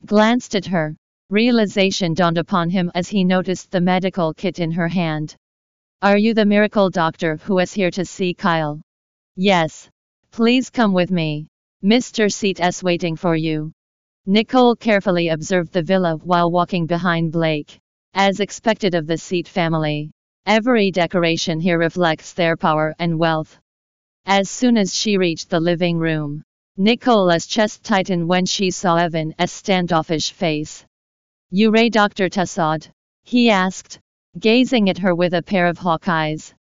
glanced 0.04 0.54
at 0.54 0.66
her. 0.66 0.94
Realization 1.30 2.12
dawned 2.12 2.36
upon 2.36 2.68
him 2.68 2.92
as 2.94 3.08
he 3.08 3.24
noticed 3.24 3.70
the 3.70 3.80
medical 3.80 4.34
kit 4.34 4.58
in 4.58 4.72
her 4.72 4.88
hand. 4.88 5.34
Are 6.02 6.18
you 6.18 6.34
the 6.34 6.44
miracle 6.44 6.90
doctor 6.90 7.38
who 7.38 7.58
is 7.60 7.72
here 7.72 7.90
to 7.92 8.04
see 8.04 8.34
Kyle? 8.34 8.82
Yes. 9.36 9.88
Please 10.32 10.70
come 10.70 10.92
with 10.92 11.10
me. 11.10 11.46
Mr. 11.84 12.32
Seat 12.32 12.58
is 12.58 12.82
waiting 12.82 13.14
for 13.14 13.36
you. 13.36 13.72
Nicole 14.26 14.74
carefully 14.74 15.28
observed 15.28 15.72
the 15.72 15.82
villa 15.82 16.16
while 16.16 16.50
walking 16.50 16.86
behind 16.86 17.30
Blake. 17.30 17.78
As 18.14 18.40
expected 18.40 18.94
of 18.94 19.06
the 19.06 19.18
Seat 19.18 19.46
family, 19.46 20.10
Every 20.46 20.92
decoration 20.92 21.58
here 21.58 21.76
reflects 21.76 22.32
their 22.32 22.56
power 22.56 22.94
and 23.00 23.18
wealth. 23.18 23.58
As 24.26 24.48
soon 24.48 24.76
as 24.76 24.94
she 24.94 25.18
reached 25.18 25.50
the 25.50 25.58
living 25.58 25.98
room, 25.98 26.44
Nicole's 26.76 27.46
chest 27.46 27.82
tightened 27.82 28.28
when 28.28 28.46
she 28.46 28.70
saw 28.70 28.94
Evan's 28.94 29.34
standoffish 29.50 30.30
face. 30.30 30.86
You 31.50 31.72
ray 31.72 31.88
Dr. 31.88 32.28
Tassad? 32.28 32.88
He 33.24 33.50
asked, 33.50 33.98
gazing 34.38 34.88
at 34.88 34.98
her 34.98 35.16
with 35.16 35.34
a 35.34 35.42
pair 35.42 35.66
of 35.66 35.78
hawk 35.78 36.08
eyes. 36.08 36.54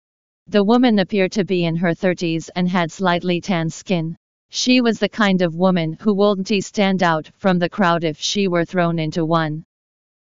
The 0.48 0.64
woman 0.64 1.00
appeared 1.00 1.32
to 1.34 1.46
be 1.46 1.64
in 1.64 1.78
her 1.78 1.94
thirties 1.94 2.50
and 2.50 2.68
had 2.68 2.92
slightly 2.92 3.40
tan 3.40 3.70
skin. 3.70 4.18
She 4.50 4.82
was 4.82 5.00
the 5.00 5.10
kind 5.10 5.42
of 5.42 5.56
woman 5.56 5.94
who 5.94 6.14
wouldn't 6.14 6.64
stand 6.64 7.02
out 7.02 7.32
from 7.38 7.58
the 7.58 7.70
crowd 7.70 8.04
if 8.04 8.20
she 8.20 8.48
were 8.48 8.66
thrown 8.66 9.00
into 9.00 9.26
one. 9.26 9.64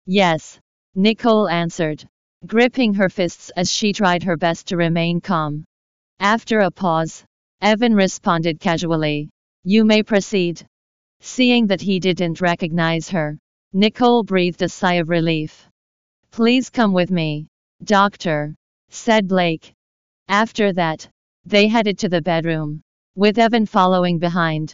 Yes, 0.05 0.59
Nicole 0.95 1.49
answered, 1.49 2.07
gripping 2.45 2.93
her 2.93 3.09
fists 3.09 3.49
as 3.57 3.71
she 3.71 3.93
tried 3.93 4.23
her 4.23 4.37
best 4.37 4.67
to 4.67 4.77
remain 4.77 5.21
calm. 5.21 5.65
After 6.19 6.59
a 6.59 6.71
pause, 6.71 7.25
Evan 7.59 7.95
responded 7.95 8.59
casually, 8.59 9.29
You 9.63 9.83
may 9.83 10.03
proceed. 10.03 10.65
Seeing 11.19 11.67
that 11.67 11.81
he 11.81 11.99
didn't 11.99 12.41
recognize 12.41 13.09
her, 13.09 13.37
Nicole 13.73 14.23
breathed 14.23 14.61
a 14.61 14.69
sigh 14.69 15.01
of 15.01 15.09
relief. 15.09 15.67
Please 16.31 16.69
come 16.69 16.93
with 16.93 17.11
me, 17.11 17.47
doctor, 17.83 18.55
said 18.89 19.27
Blake. 19.27 19.73
After 20.31 20.71
that, 20.71 21.09
they 21.45 21.67
headed 21.67 22.00
to 22.00 22.07
the 22.07 22.21
bedroom, 22.21 22.83
with 23.17 23.38
Evan 23.38 23.65
following 23.65 24.17
behind. 24.17 24.73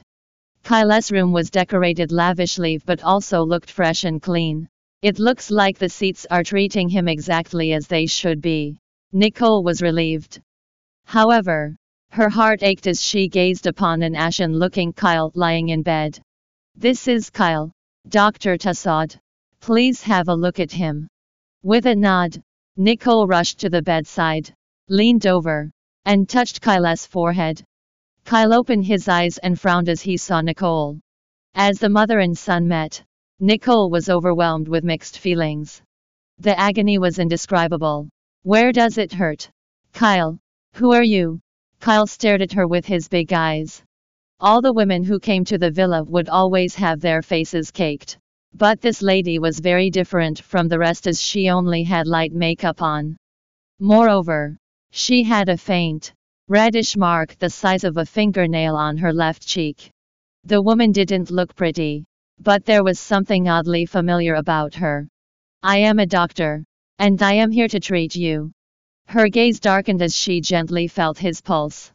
Kyle's 0.64 1.12
room 1.12 1.32
was 1.32 1.50
decorated 1.50 2.12
lavishly 2.12 2.78
but 2.86 3.04
also 3.04 3.44
looked 3.44 3.72
fresh 3.72 4.04
and 4.04 4.22
clean. 4.22 4.70
It 5.02 5.18
looks 5.18 5.50
like 5.50 5.80
the 5.80 5.90
seats 5.90 6.28
are 6.30 6.44
treating 6.44 6.90
him 6.90 7.08
exactly 7.08 7.74
as 7.74 7.88
they 7.88 8.06
should 8.06 8.40
be. 8.40 8.78
Nicole 9.12 9.64
was 9.64 9.82
relieved. 9.82 10.40
However, 11.06 11.76
her 12.12 12.30
heart 12.30 12.62
ached 12.62 12.86
as 12.86 13.02
she 13.02 13.28
gazed 13.28 13.66
upon 13.66 14.04
an 14.04 14.16
ashen 14.16 14.54
looking 14.54 14.94
Kyle 14.94 15.32
lying 15.34 15.70
in 15.70 15.82
bed. 15.82 16.20
This 16.76 17.08
is 17.08 17.32
Kyle, 17.32 17.72
Dr. 18.08 18.60
Tassad. 18.60 19.20
Please 19.60 20.04
have 20.04 20.28
a 20.28 20.36
look 20.36 20.60
at 20.60 20.72
him. 20.72 21.08
With 21.64 21.88
a 21.88 21.96
nod, 21.96 22.44
Nicole 22.76 23.26
rushed 23.26 23.62
to 23.62 23.70
the 23.72 23.82
bedside, 23.82 24.54
leaned 24.90 25.28
over, 25.28 25.70
and 26.06 26.30
touched 26.30 26.62
Kyle's 26.62 27.06
forehead. 27.06 27.62
Kyle 28.24 28.54
opened 28.54 28.86
his 28.86 29.08
eyes 29.10 29.38
and 29.38 29.60
frowned 29.60 29.90
as 29.90 30.02
he 30.02 30.16
saw 30.16 30.40
Nicole. 30.42 31.00
As 31.56 31.80
the 31.80 31.90
mother 31.90 32.20
and 32.20 32.38
son 32.38 32.68
met, 32.68 33.04
Nicole 33.40 33.90
was 33.90 34.10
overwhelmed 34.10 34.68
with 34.68 34.84
mixed 34.86 35.20
feelings. 35.20 35.82
The 36.40 36.58
agony 36.58 36.98
was 36.98 37.20
indescribable. 37.20 38.08
Where 38.44 38.72
does 38.72 38.98
it 38.98 39.12
hurt? 39.12 39.50
Kyle. 39.92 40.40
Who 40.76 40.94
are 40.94 41.04
you? 41.04 41.42
Kyle 41.80 42.08
stared 42.08 42.42
at 42.42 42.54
her 42.54 42.68
with 42.68 42.86
his 42.86 43.10
big 43.10 43.34
eyes. 43.34 43.84
All 44.40 44.62
the 44.62 44.72
women 44.74 45.04
who 45.04 45.20
came 45.20 45.44
to 45.46 45.58
the 45.58 45.72
villa 45.72 46.04
would 46.04 46.30
always 46.30 46.76
have 46.76 47.02
their 47.02 47.22
faces 47.22 47.72
caked. 47.72 48.18
But 48.54 48.80
this 48.82 49.02
lady 49.02 49.38
was 49.38 49.60
very 49.60 49.90
different 49.90 50.40
from 50.40 50.68
the 50.68 50.80
rest 50.80 51.08
as 51.08 51.22
she 51.22 51.50
only 51.50 51.84
had 51.84 52.08
light 52.08 52.34
makeup 52.34 52.82
on. 52.82 53.18
Moreover, 53.80 54.58
she 54.92 55.24
had 55.24 55.50
a 55.50 55.58
faint, 55.58 56.14
reddish 56.48 56.96
mark 56.96 57.38
the 57.40 57.50
size 57.50 57.84
of 57.84 57.98
a 57.98 58.06
fingernail 58.06 58.76
on 58.76 58.98
her 58.98 59.14
left 59.14 59.46
cheek. 59.46 59.92
The 60.44 60.62
woman 60.62 60.92
didn't 60.92 61.30
look 61.30 61.56
pretty, 61.56 62.06
but 62.40 62.66
there 62.66 62.84
was 62.84 63.00
something 63.00 63.50
oddly 63.50 63.86
familiar 63.86 64.36
about 64.36 64.76
her. 64.76 65.08
I 65.62 65.80
am 65.80 66.00
a 66.00 66.06
doctor, 66.06 66.64
and 67.00 67.22
I 67.22 67.34
am 67.34 67.52
here 67.52 67.68
to 67.68 67.80
treat 67.80 68.16
you. 68.16 68.52
Her 69.08 69.30
gaze 69.30 69.60
darkened 69.60 70.02
as 70.02 70.16
she 70.16 70.42
gently 70.42 70.88
felt 70.88 71.18
his 71.18 71.42
pulse. 71.42 71.92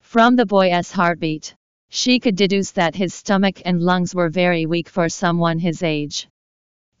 From 0.00 0.36
the 0.36 0.46
boy's 0.46 0.92
heartbeat, 0.92 1.54
she 1.88 2.20
could 2.20 2.36
deduce 2.36 2.70
that 2.72 2.94
his 2.94 3.14
stomach 3.14 3.62
and 3.64 3.80
lungs 3.80 4.14
were 4.14 4.28
very 4.28 4.66
weak 4.66 4.88
for 4.88 5.08
someone 5.08 5.58
his 5.58 5.82
age. 5.82 6.28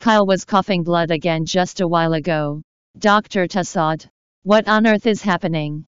Kyle 0.00 0.26
was 0.26 0.44
coughing 0.44 0.82
blood 0.82 1.10
again 1.10 1.44
just 1.44 1.80
a 1.80 1.88
while 1.88 2.14
ago. 2.14 2.62
Dr. 2.98 3.46
Tassad, 3.46 4.08
what 4.42 4.66
on 4.68 4.86
earth 4.86 5.06
is 5.06 5.20
happening? 5.20 5.84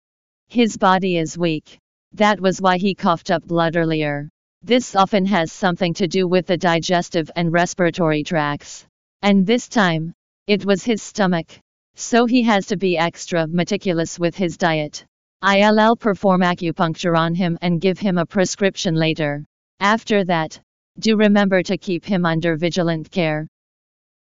His 0.47 0.75
body 0.75 1.17
is 1.17 1.37
weak. 1.37 1.77
That 2.13 2.39
was 2.39 2.59
why 2.59 2.77
he 2.77 2.95
coughed 2.95 3.29
up 3.29 3.45
blood 3.45 3.75
earlier. 3.75 4.29
This 4.63 4.95
often 4.95 5.25
has 5.27 5.51
something 5.51 5.93
to 5.93 6.07
do 6.07 6.27
with 6.27 6.47
the 6.47 6.57
digestive 6.57 7.29
and 7.35 7.53
respiratory 7.53 8.23
tracts. 8.23 8.87
And 9.21 9.45
this 9.45 9.67
time, 9.67 10.13
it 10.47 10.65
was 10.65 10.83
his 10.83 11.03
stomach. 11.03 11.59
So 11.95 12.25
he 12.25 12.41
has 12.43 12.65
to 12.67 12.77
be 12.77 12.97
extra 12.97 13.45
meticulous 13.45 14.17
with 14.17 14.35
his 14.35 14.57
diet. 14.57 15.05
I'll 15.43 15.95
perform 15.95 16.41
acupuncture 16.41 17.17
on 17.17 17.35
him 17.35 17.57
and 17.61 17.79
give 17.79 17.99
him 17.99 18.17
a 18.17 18.25
prescription 18.25 18.95
later. 18.95 19.45
After 19.79 20.25
that, 20.25 20.59
do 20.97 21.15
remember 21.15 21.61
to 21.63 21.77
keep 21.77 22.03
him 22.03 22.25
under 22.25 22.57
vigilant 22.57 23.11
care. 23.11 23.47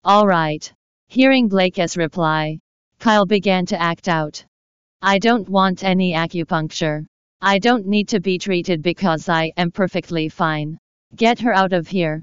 Alright. 0.05 0.71
Hearing 1.07 1.47
Blake's 1.49 1.97
reply, 1.97 2.59
Kyle 3.01 3.25
began 3.25 3.65
to 3.65 3.81
act 3.81 4.07
out. 4.07 4.45
I 5.01 5.17
don't 5.17 5.49
want 5.49 5.83
any 5.83 6.13
acupuncture. 6.13 7.07
I 7.41 7.57
don't 7.57 7.87
need 7.87 8.07
to 8.09 8.19
be 8.19 8.37
treated 8.37 8.83
because 8.83 9.27
I 9.27 9.51
am 9.57 9.71
perfectly 9.71 10.29
fine. 10.29 10.77
Get 11.15 11.39
her 11.39 11.51
out 11.51 11.73
of 11.73 11.87
here. 11.87 12.21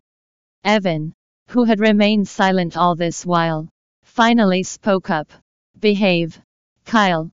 Evan, 0.62 1.14
who 1.48 1.64
had 1.64 1.80
remained 1.80 2.28
silent 2.28 2.76
all 2.76 2.94
this 2.94 3.26
while, 3.26 3.68
finally 4.04 4.62
spoke 4.62 5.10
up. 5.10 5.32
Behave. 5.80 6.40
Kyle. 6.84 7.28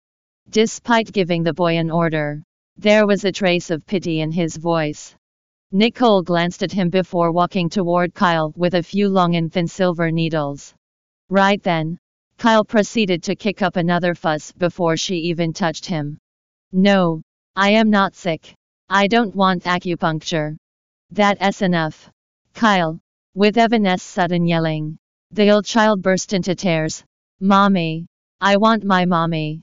Despite 0.51 1.11
giving 1.11 1.43
the 1.43 1.55
boy 1.55 1.79
an 1.79 1.91
order, 1.91 2.43
there 2.77 3.07
was 3.07 3.25
a 3.25 3.33
trace 3.33 3.71
of 3.71 3.87
pity 3.87 4.21
in 4.21 4.31
his 4.31 4.55
voice. 4.55 5.15
Nicole 5.73 6.23
glanced 6.23 6.63
at 6.63 6.73
him 6.73 6.91
before 6.91 7.33
walking 7.33 7.71
toward 7.71 8.13
Kyle 8.13 8.53
with 8.55 8.75
a 8.75 8.83
few 8.83 9.09
long 9.09 9.37
and 9.37 9.51
thin 9.51 9.67
silver 9.67 10.11
needles. 10.11 10.75
Right 11.31 11.63
then, 11.63 11.99
Kyle 12.41 12.65
proceeded 12.65 13.23
to 13.25 13.37
kick 13.37 13.61
up 13.61 13.77
another 13.77 14.15
fuss 14.15 14.51
before 14.51 14.97
she 14.97 15.17
even 15.17 15.53
touched 15.53 15.85
him. 15.85 16.17
No, 16.73 17.21
I 17.55 17.73
am 17.73 17.91
not 17.91 18.15
sick. 18.15 18.55
I 18.89 19.09
don't 19.09 19.37
want 19.37 19.65
acupuncture. 19.65 20.57
That's 21.11 21.61
enough. 21.61 22.11
Kyle. 22.55 22.99
With 23.35 23.59
Evan's 23.59 24.03
sudden 24.03 24.47
yelling, 24.47 24.97
the 25.31 25.51
old 25.51 25.67
child 25.67 26.01
burst 26.01 26.33
into 26.33 26.55
tears. 26.55 27.05
Mommy. 27.41 28.07
I 28.41 28.57
want 28.57 28.85
my 28.85 29.05
mommy. 29.05 29.61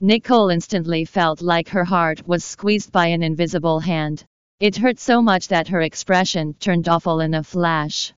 Nicole 0.00 0.48
instantly 0.48 1.04
felt 1.04 1.42
like 1.42 1.68
her 1.68 1.84
heart 1.84 2.26
was 2.26 2.42
squeezed 2.42 2.90
by 2.90 3.08
an 3.08 3.22
invisible 3.22 3.80
hand. 3.80 4.24
It 4.60 4.76
hurt 4.76 4.98
so 4.98 5.20
much 5.20 5.48
that 5.48 5.68
her 5.68 5.82
expression 5.82 6.54
turned 6.54 6.88
awful 6.88 7.20
in 7.20 7.34
a 7.34 7.44
flash. 7.44 8.14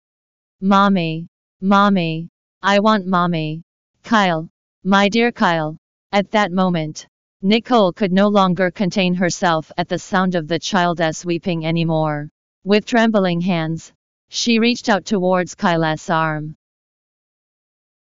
Mommy. 0.61 1.25
Mommy. 1.59 2.29
I 2.61 2.81
want 2.81 3.07
mommy. 3.07 3.64
Kyle. 4.05 4.47
My 4.83 5.09
dear 5.09 5.31
Kyle. 5.31 5.77
At 6.11 6.29
that 6.29 6.51
moment, 6.51 7.07
Nicole 7.41 7.91
could 7.91 8.11
no 8.11 8.27
longer 8.27 8.69
contain 8.69 9.15
herself 9.15 9.71
at 9.79 9.89
the 9.89 9.97
sound 9.97 10.35
of 10.35 10.47
the 10.47 10.59
child's 10.59 11.25
weeping 11.25 11.65
anymore. 11.65 12.29
With 12.63 12.85
trembling 12.85 13.41
hands, 13.41 13.91
she 14.29 14.59
reached 14.59 14.89
out 14.89 15.05
towards 15.05 15.55
Kyle's 15.55 16.07
arm. 16.11 16.55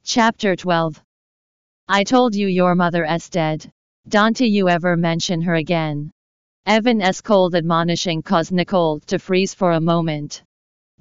Chapter 0.05 0.57
12 0.57 1.03
I 1.89 2.05
told 2.05 2.35
you 2.35 2.49
your 2.49 2.75
mother 2.75 3.07
is 3.07 3.31
dead. 3.31 3.73
Don't 4.07 4.39
you 4.39 4.69
ever 4.69 4.95
mention 4.95 5.41
her 5.41 5.55
again. 5.55 6.11
Evan's 6.67 7.23
cold 7.23 7.55
admonishing 7.55 8.21
caused 8.21 8.53
Nicole 8.53 9.01
to 9.07 9.19
freeze 9.19 9.55
for 9.55 9.73
a 9.73 9.81
moment. 9.81 10.43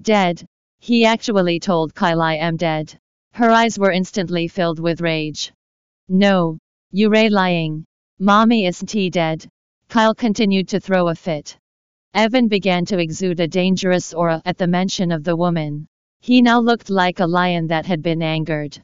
Dead. 0.02 0.46
He 0.80 1.04
actually 1.04 1.60
told 1.60 1.94
Kyle 1.94 2.22
I 2.22 2.36
am 2.36 2.56
dead. 2.56 2.98
Her 3.34 3.50
eyes 3.52 3.78
were 3.78 3.92
instantly 3.92 4.48
filled 4.48 4.80
with 4.80 5.02
rage. 5.02 5.54
No. 6.10 6.58
You 6.92 7.10
ray 7.10 7.30
lying. 7.30 7.86
Mommy 8.20 8.66
isn't 8.66 8.92
he 8.92 9.10
dead? 9.10 9.48
Kyle 9.90 10.16
continued 10.16 10.68
to 10.70 10.80
throw 10.80 11.10
a 11.10 11.16
fit. 11.16 11.58
Evan 12.14 12.48
began 12.48 12.86
to 12.86 12.98
exude 12.98 13.40
a 13.40 13.48
dangerous 13.48 14.14
aura 14.14 14.42
at 14.46 14.58
the 14.58 14.68
mention 14.68 15.12
of 15.12 15.24
the 15.24 15.36
woman. 15.36 15.88
He 16.20 16.42
now 16.42 16.60
looked 16.60 16.90
like 16.90 17.20
a 17.20 17.28
lion 17.28 17.68
that 17.68 17.86
had 17.86 18.02
been 18.02 18.22
angered. 18.22 18.82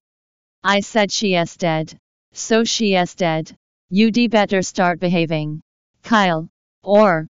I 0.64 0.82
said 0.82 1.12
she 1.12 1.36
is 1.36 1.58
dead. 1.58 1.98
So 2.32 2.64
she 2.64 2.96
is 2.96 3.16
dead. 3.16 3.56
You'd 3.90 4.32
better 4.32 4.62
start 4.62 5.00
behaving. 5.00 5.62
Kyle. 6.04 6.48
Or. 6.84 7.28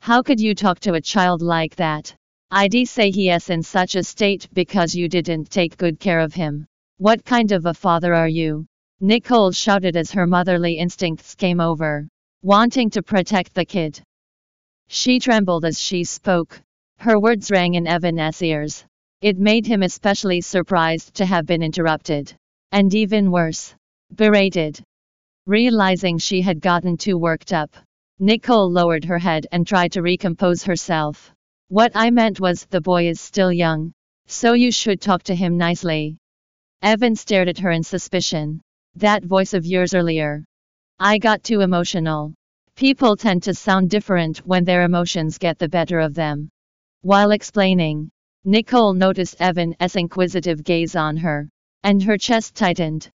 How 0.00 0.22
could 0.22 0.40
you 0.40 0.54
talk 0.54 0.80
to 0.80 0.94
a 0.94 1.00
child 1.00 1.42
like 1.42 1.76
that? 1.76 2.14
I'd 2.54 2.86
say 2.86 3.10
he 3.10 3.30
is 3.30 3.48
in 3.48 3.62
such 3.62 3.96
a 3.96 4.02
state 4.02 4.46
because 4.52 4.94
you 4.94 5.08
didn't 5.08 5.48
take 5.48 5.78
good 5.78 5.98
care 5.98 6.20
of 6.20 6.34
him. 6.34 6.66
What 6.98 7.24
kind 7.24 7.50
of 7.50 7.64
a 7.64 7.72
father 7.72 8.12
are 8.12 8.28
you? 8.28 8.66
Nicole 9.00 9.52
shouted 9.52 9.96
as 9.96 10.10
her 10.10 10.26
motherly 10.26 10.76
instincts 10.76 11.34
came 11.34 11.60
over, 11.60 12.06
wanting 12.42 12.90
to 12.90 13.02
protect 13.02 13.54
the 13.54 13.64
kid. 13.64 14.02
She 14.88 15.18
trembled 15.18 15.64
as 15.64 15.80
she 15.80 16.04
spoke. 16.04 16.60
Her 16.98 17.18
words 17.18 17.50
rang 17.50 17.72
in 17.72 17.86
Evan's 17.86 18.42
ears. 18.42 18.84
It 19.22 19.38
made 19.38 19.66
him 19.66 19.82
especially 19.82 20.42
surprised 20.42 21.14
to 21.14 21.24
have 21.24 21.46
been 21.46 21.62
interrupted. 21.62 22.34
And 22.70 22.92
even 22.92 23.30
worse, 23.30 23.74
berated. 24.14 24.78
Realizing 25.46 26.18
she 26.18 26.42
had 26.42 26.60
gotten 26.60 26.98
too 26.98 27.16
worked 27.16 27.54
up, 27.54 27.74
Nicole 28.18 28.70
lowered 28.70 29.06
her 29.06 29.18
head 29.18 29.46
and 29.52 29.66
tried 29.66 29.92
to 29.92 30.02
recompose 30.02 30.64
herself. 30.64 31.32
What 31.72 31.92
I 31.94 32.10
meant 32.10 32.38
was 32.38 32.66
the 32.66 32.82
boy 32.82 33.08
is 33.08 33.18
still 33.18 33.50
young, 33.50 33.94
so 34.26 34.52
you 34.52 34.70
should 34.70 35.00
talk 35.00 35.22
to 35.22 35.34
him 35.34 35.56
nicely. 35.56 36.18
Evan 36.82 37.16
stared 37.16 37.48
at 37.48 37.60
her 37.60 37.70
in 37.70 37.82
suspicion. 37.82 38.60
That 38.96 39.24
voice 39.24 39.54
of 39.54 39.64
yours 39.64 39.94
earlier. 39.94 40.44
I 41.00 41.16
got 41.16 41.42
too 41.42 41.62
emotional. 41.62 42.34
People 42.76 43.16
tend 43.16 43.44
to 43.44 43.54
sound 43.54 43.88
different 43.88 44.46
when 44.46 44.64
their 44.64 44.82
emotions 44.82 45.38
get 45.38 45.58
the 45.58 45.70
better 45.70 45.98
of 45.98 46.12
them. 46.12 46.50
While 47.00 47.30
explaining, 47.30 48.10
Nicole 48.44 48.92
noticed 48.92 49.40
Evan's 49.40 49.96
inquisitive 49.96 50.62
gaze 50.62 50.94
on 50.94 51.16
her, 51.16 51.48
and 51.82 52.02
her 52.02 52.18
chest 52.18 52.54
tightened. 52.54 53.08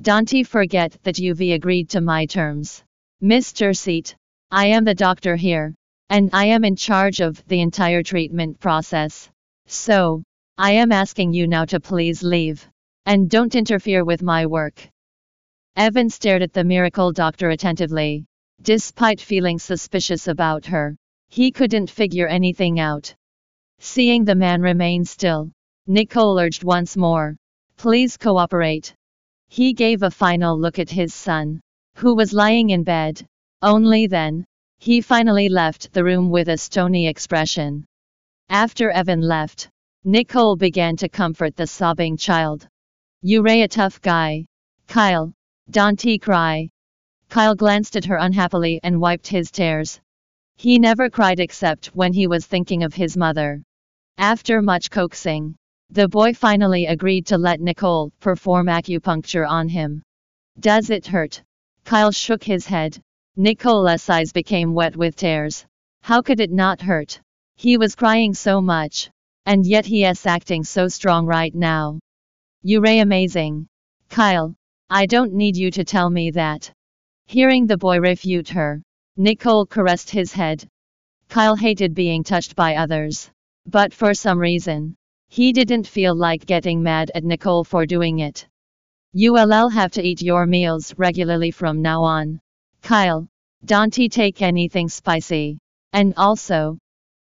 Don't 0.00 0.32
you 0.32 0.44
forget 0.44 0.96
that 1.02 1.18
you've 1.18 1.40
agreed 1.40 1.88
to 1.88 2.00
my 2.00 2.24
terms. 2.26 2.84
Mr. 3.20 3.76
Seat. 3.76 4.14
I 4.52 4.66
am 4.66 4.84
the 4.84 4.94
doctor 4.94 5.34
here, 5.34 5.74
and 6.08 6.30
I 6.32 6.46
am 6.46 6.64
in 6.64 6.76
charge 6.76 7.20
of 7.20 7.44
the 7.48 7.60
entire 7.60 8.02
treatment 8.02 8.60
process. 8.60 9.28
So, 9.66 10.22
I 10.56 10.72
am 10.72 10.92
asking 10.92 11.32
you 11.32 11.46
now 11.46 11.64
to 11.66 11.80
please 11.80 12.22
leave. 12.22 12.66
And 13.04 13.28
don't 13.28 13.54
interfere 13.54 14.04
with 14.04 14.22
my 14.22 14.46
work. 14.46 14.88
Evan 15.76 16.08
stared 16.08 16.42
at 16.42 16.52
the 16.52 16.64
miracle 16.64 17.12
doctor 17.12 17.50
attentively. 17.50 18.24
Despite 18.62 19.20
feeling 19.20 19.58
suspicious 19.58 20.28
about 20.28 20.64
her, 20.66 20.96
he 21.28 21.50
couldn't 21.50 21.90
figure 21.90 22.26
anything 22.26 22.80
out. 22.80 23.14
Seeing 23.78 24.24
the 24.24 24.34
man 24.34 24.62
remain 24.62 25.04
still, 25.04 25.50
Nicole 25.86 26.38
urged 26.38 26.64
once 26.64 26.96
more. 26.96 27.36
Please 27.76 28.16
cooperate. 28.16 28.94
He 29.48 29.72
gave 29.72 30.02
a 30.02 30.10
final 30.10 30.58
look 30.58 30.78
at 30.78 30.88
his 30.88 31.12
son, 31.12 31.60
who 31.96 32.14
was 32.14 32.32
lying 32.32 32.70
in 32.70 32.82
bed. 32.82 33.26
Only 33.60 34.06
then, 34.06 34.46
he 34.78 35.00
finally 35.00 35.48
left 35.48 35.92
the 35.92 36.04
room 36.04 36.30
with 36.30 36.48
a 36.48 36.56
stony 36.56 37.08
expression. 37.08 37.84
After 38.48 38.90
Evan 38.90 39.20
left, 39.20 39.68
Nicole 40.04 40.56
began 40.56 40.96
to 40.98 41.08
comfort 41.08 41.56
the 41.56 41.66
sobbing 41.66 42.16
child. 42.16 42.68
You're 43.22 43.48
a 43.48 43.66
tough 43.66 44.00
guy. 44.00 44.46
Kyle. 44.86 45.32
Dante 45.68 46.18
cry. 46.18 46.68
Kyle 47.28 47.56
glanced 47.56 47.96
at 47.96 48.04
her 48.04 48.16
unhappily 48.16 48.78
and 48.84 49.00
wiped 49.00 49.26
his 49.26 49.50
tears. 49.50 50.00
He 50.56 50.78
never 50.78 51.10
cried 51.10 51.40
except 51.40 51.86
when 51.86 52.12
he 52.12 52.26
was 52.26 52.46
thinking 52.46 52.84
of 52.84 52.94
his 52.94 53.16
mother. 53.16 53.62
After 54.16 54.62
much 54.62 54.90
coaxing, 54.90 55.56
the 55.90 56.08
boy 56.08 56.34
finally 56.34 56.86
agreed 56.86 57.26
to 57.26 57.38
let 57.38 57.60
Nicole 57.60 58.12
perform 58.20 58.66
acupuncture 58.66 59.48
on 59.48 59.68
him. 59.68 60.02
Does 60.58 60.90
it 60.90 61.06
hurt? 61.06 61.42
Kyle 61.84 62.12
shook 62.12 62.42
his 62.42 62.66
head. 62.66 63.00
Nicole's 63.38 64.08
eyes 64.08 64.32
became 64.32 64.72
wet 64.72 64.96
with 64.96 65.14
tears. 65.14 65.66
How 66.00 66.22
could 66.22 66.40
it 66.40 66.50
not 66.50 66.80
hurt? 66.80 67.20
He 67.54 67.76
was 67.76 67.94
crying 67.94 68.32
so 68.32 68.62
much. 68.62 69.10
And 69.44 69.66
yet 69.66 69.84
he 69.84 70.06
is 70.06 70.24
acting 70.24 70.64
so 70.64 70.88
strong 70.88 71.26
right 71.26 71.54
now. 71.54 71.98
You're 72.62 72.86
amazing. 72.86 73.68
Kyle, 74.08 74.54
I 74.88 75.04
don't 75.04 75.34
need 75.34 75.54
you 75.54 75.70
to 75.72 75.84
tell 75.84 76.08
me 76.08 76.30
that. 76.30 76.72
Hearing 77.26 77.66
the 77.66 77.76
boy 77.76 78.00
refute 78.00 78.48
her, 78.48 78.82
Nicole 79.18 79.66
caressed 79.66 80.08
his 80.08 80.32
head. 80.32 80.66
Kyle 81.28 81.56
hated 81.56 81.94
being 81.94 82.24
touched 82.24 82.56
by 82.56 82.76
others. 82.76 83.30
But 83.66 83.92
for 83.92 84.14
some 84.14 84.38
reason, 84.38 84.96
he 85.28 85.52
didn't 85.52 85.86
feel 85.86 86.14
like 86.14 86.46
getting 86.46 86.82
mad 86.82 87.10
at 87.14 87.24
Nicole 87.24 87.64
for 87.64 87.84
doing 87.84 88.20
it. 88.20 88.46
You'll 89.12 89.68
have 89.68 89.92
to 89.92 90.02
eat 90.02 90.22
your 90.22 90.46
meals 90.46 90.94
regularly 90.96 91.50
from 91.50 91.82
now 91.82 92.02
on. 92.02 92.40
Kyle, 92.86 93.26
don't 93.64 93.92
take 94.08 94.42
anything 94.42 94.88
spicy. 94.88 95.58
And 95.92 96.14
also, 96.16 96.78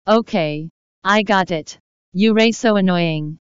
okay, 0.08 0.70
I 1.04 1.22
got 1.22 1.50
it. 1.50 1.78
You're 2.14 2.52
so 2.52 2.76
annoying. 2.76 3.38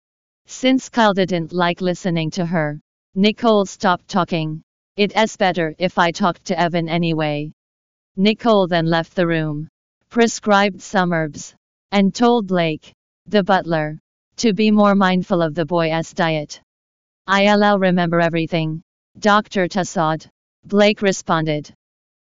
Since 0.46 0.90
Kyle 0.90 1.12
didn't 1.12 1.52
like 1.52 1.80
listening 1.80 2.30
to 2.30 2.46
her, 2.46 2.78
Nicole 3.16 3.66
stopped 3.66 4.06
talking. 4.06 4.62
It's 4.96 5.36
better 5.36 5.74
if 5.76 5.98
I 5.98 6.12
talk 6.12 6.38
to 6.44 6.56
Evan 6.56 6.88
anyway. 6.88 7.50
Nicole 8.16 8.68
then 8.68 8.86
left 8.86 9.16
the 9.16 9.26
room, 9.26 9.66
prescribed 10.08 10.80
some 10.80 11.12
herbs, 11.12 11.56
and 11.90 12.14
told 12.14 12.46
Blake, 12.46 12.92
the 13.26 13.42
butler, 13.42 13.98
to 14.36 14.52
be 14.52 14.70
more 14.70 14.94
mindful 14.94 15.42
of 15.42 15.56
the 15.56 15.66
boy's 15.66 16.12
diet. 16.12 16.60
I'll 17.26 17.80
remember 17.80 18.20
everything. 18.20 18.82
Dr. 19.18 19.66
Tassad. 19.66 20.28
Blake 20.64 21.02
responded. 21.02 21.74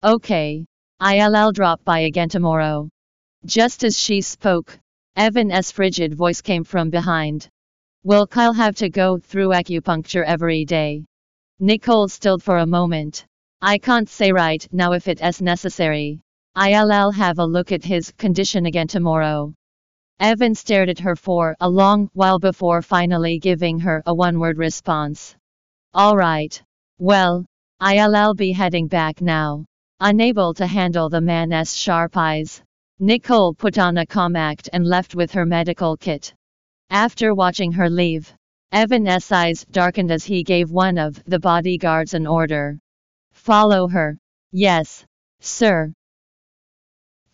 Okay. 0.02 0.64
I'll 0.98 1.52
drop 1.52 1.84
by 1.84 2.00
again 2.00 2.30
tomorrow. 2.30 2.88
Just 3.44 3.84
as 3.84 3.98
she 3.98 4.22
spoke, 4.22 4.78
Evan's 5.14 5.70
frigid 5.70 6.14
voice 6.14 6.40
came 6.40 6.64
from 6.64 6.88
behind. 6.88 7.48
Will 8.02 8.26
Kyle 8.26 8.54
have 8.54 8.76
to 8.76 8.88
go 8.88 9.18
through 9.18 9.50
acupuncture 9.50 10.24
every 10.24 10.64
day? 10.64 11.04
Nicole 11.58 12.08
stilled 12.08 12.42
for 12.42 12.58
a 12.58 12.66
moment. 12.66 13.26
I 13.60 13.76
can't 13.76 14.08
say 14.08 14.32
right 14.32 14.66
now 14.72 14.92
if 14.92 15.06
it 15.06 15.20
is 15.20 15.42
necessary. 15.42 16.20
I'll 16.54 17.10
have 17.10 17.38
a 17.38 17.44
look 17.44 17.70
at 17.70 17.84
his 17.84 18.10
condition 18.12 18.64
again 18.64 18.88
tomorrow. 18.88 19.52
Evan 20.18 20.54
stared 20.54 20.88
at 20.88 20.98
her 21.00 21.14
for 21.14 21.56
a 21.60 21.68
long 21.68 22.08
while 22.14 22.38
before 22.38 22.80
finally 22.80 23.38
giving 23.38 23.78
her 23.80 24.02
a 24.06 24.14
one 24.14 24.38
word 24.38 24.56
response. 24.56 25.36
Alright. 25.94 26.62
Well, 26.98 27.44
I'll 27.80 28.34
be 28.34 28.52
heading 28.52 28.86
back 28.86 29.20
now. 29.20 29.66
Unable 30.02 30.54
to 30.54 30.66
handle 30.66 31.10
the 31.10 31.20
man's 31.20 31.76
sharp 31.76 32.16
eyes, 32.16 32.62
Nicole 33.00 33.52
put 33.52 33.76
on 33.76 33.98
a 33.98 34.06
calm 34.06 34.34
act 34.34 34.70
and 34.72 34.86
left 34.86 35.14
with 35.14 35.30
her 35.32 35.44
medical 35.44 35.94
kit. 35.94 36.32
After 36.88 37.34
watching 37.34 37.70
her 37.72 37.90
leave, 37.90 38.32
Evan's 38.72 39.30
eyes 39.30 39.66
darkened 39.70 40.10
as 40.10 40.24
he 40.24 40.42
gave 40.42 40.70
one 40.70 40.96
of 40.96 41.22
the 41.26 41.38
bodyguards 41.38 42.14
an 42.14 42.26
order. 42.26 42.78
Follow 43.32 43.88
her. 43.88 44.16
Yes, 44.52 45.04
sir. 45.40 45.92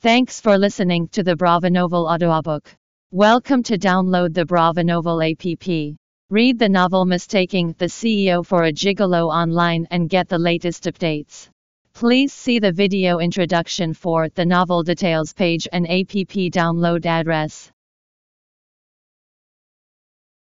Thanks 0.00 0.40
for 0.40 0.58
listening 0.58 1.06
to 1.10 1.22
the 1.22 1.36
Brava 1.36 1.70
Novel 1.70 2.08
audiobook. 2.08 2.74
Welcome 3.12 3.62
to 3.62 3.78
download 3.78 4.34
the 4.34 4.44
Brava 4.44 4.82
Novel 4.82 5.22
app. 5.22 5.96
Read 6.30 6.58
the 6.58 6.68
novel 6.68 7.04
Mistaking 7.04 7.76
the 7.78 7.86
CEO 7.86 8.44
for 8.44 8.64
a 8.64 8.72
Gigolo 8.72 9.28
online 9.28 9.86
and 9.92 10.10
get 10.10 10.28
the 10.28 10.38
latest 10.38 10.82
updates. 10.86 11.48
Please 11.96 12.30
see 12.30 12.58
the 12.58 12.72
video 12.72 13.20
introduction 13.20 13.94
for 13.94 14.28
the 14.28 14.44
novel 14.44 14.82
details 14.82 15.32
page 15.32 15.66
and 15.72 15.86
app 15.86 16.12
download 16.52 17.06
address. 17.06 17.72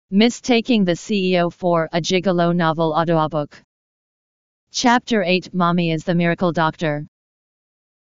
Mistaking 0.10 0.86
the 0.86 0.94
CEO 0.94 1.52
for 1.52 1.90
a 1.92 2.00
Gigolo 2.00 2.56
novel 2.56 2.94
audiobook. 2.94 3.62
Chapter 4.72 5.22
8 5.22 5.54
Mommy 5.54 5.92
is 5.92 6.06
the 6.06 6.16
Miracle 6.16 6.54
Doctor. 6.54 7.06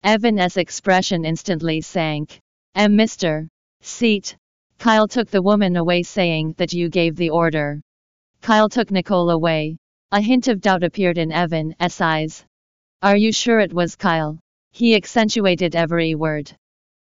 Evan's 0.01 0.55
expression 0.55 1.25
instantly 1.25 1.81
sank. 1.81 2.39
And 2.73 2.97
Mr. 2.97 3.49
Seat. 3.81 4.37
Kyle 4.79 5.09
took 5.09 5.29
the 5.29 5.41
woman 5.41 5.75
away 5.75 6.03
saying 6.03 6.55
that 6.57 6.71
you 6.71 6.87
gave 6.87 7.17
the 7.17 7.31
order. 7.31 7.81
Kyle 8.41 8.69
took 8.69 8.91
Nicole 8.91 9.29
away. 9.29 9.75
A 10.13 10.21
hint 10.21 10.47
of 10.47 10.61
doubt 10.61 10.85
appeared 10.85 11.17
in 11.17 11.33
Evan's 11.33 11.99
eyes. 11.99 12.45
Are 13.01 13.17
you 13.17 13.31
sure 13.31 13.59
it 13.59 13.73
was 13.73 13.95
Kyle? 13.95 14.39
He 14.71 14.95
accentuated 14.95 15.75
every 15.75 16.15
word. 16.15 16.51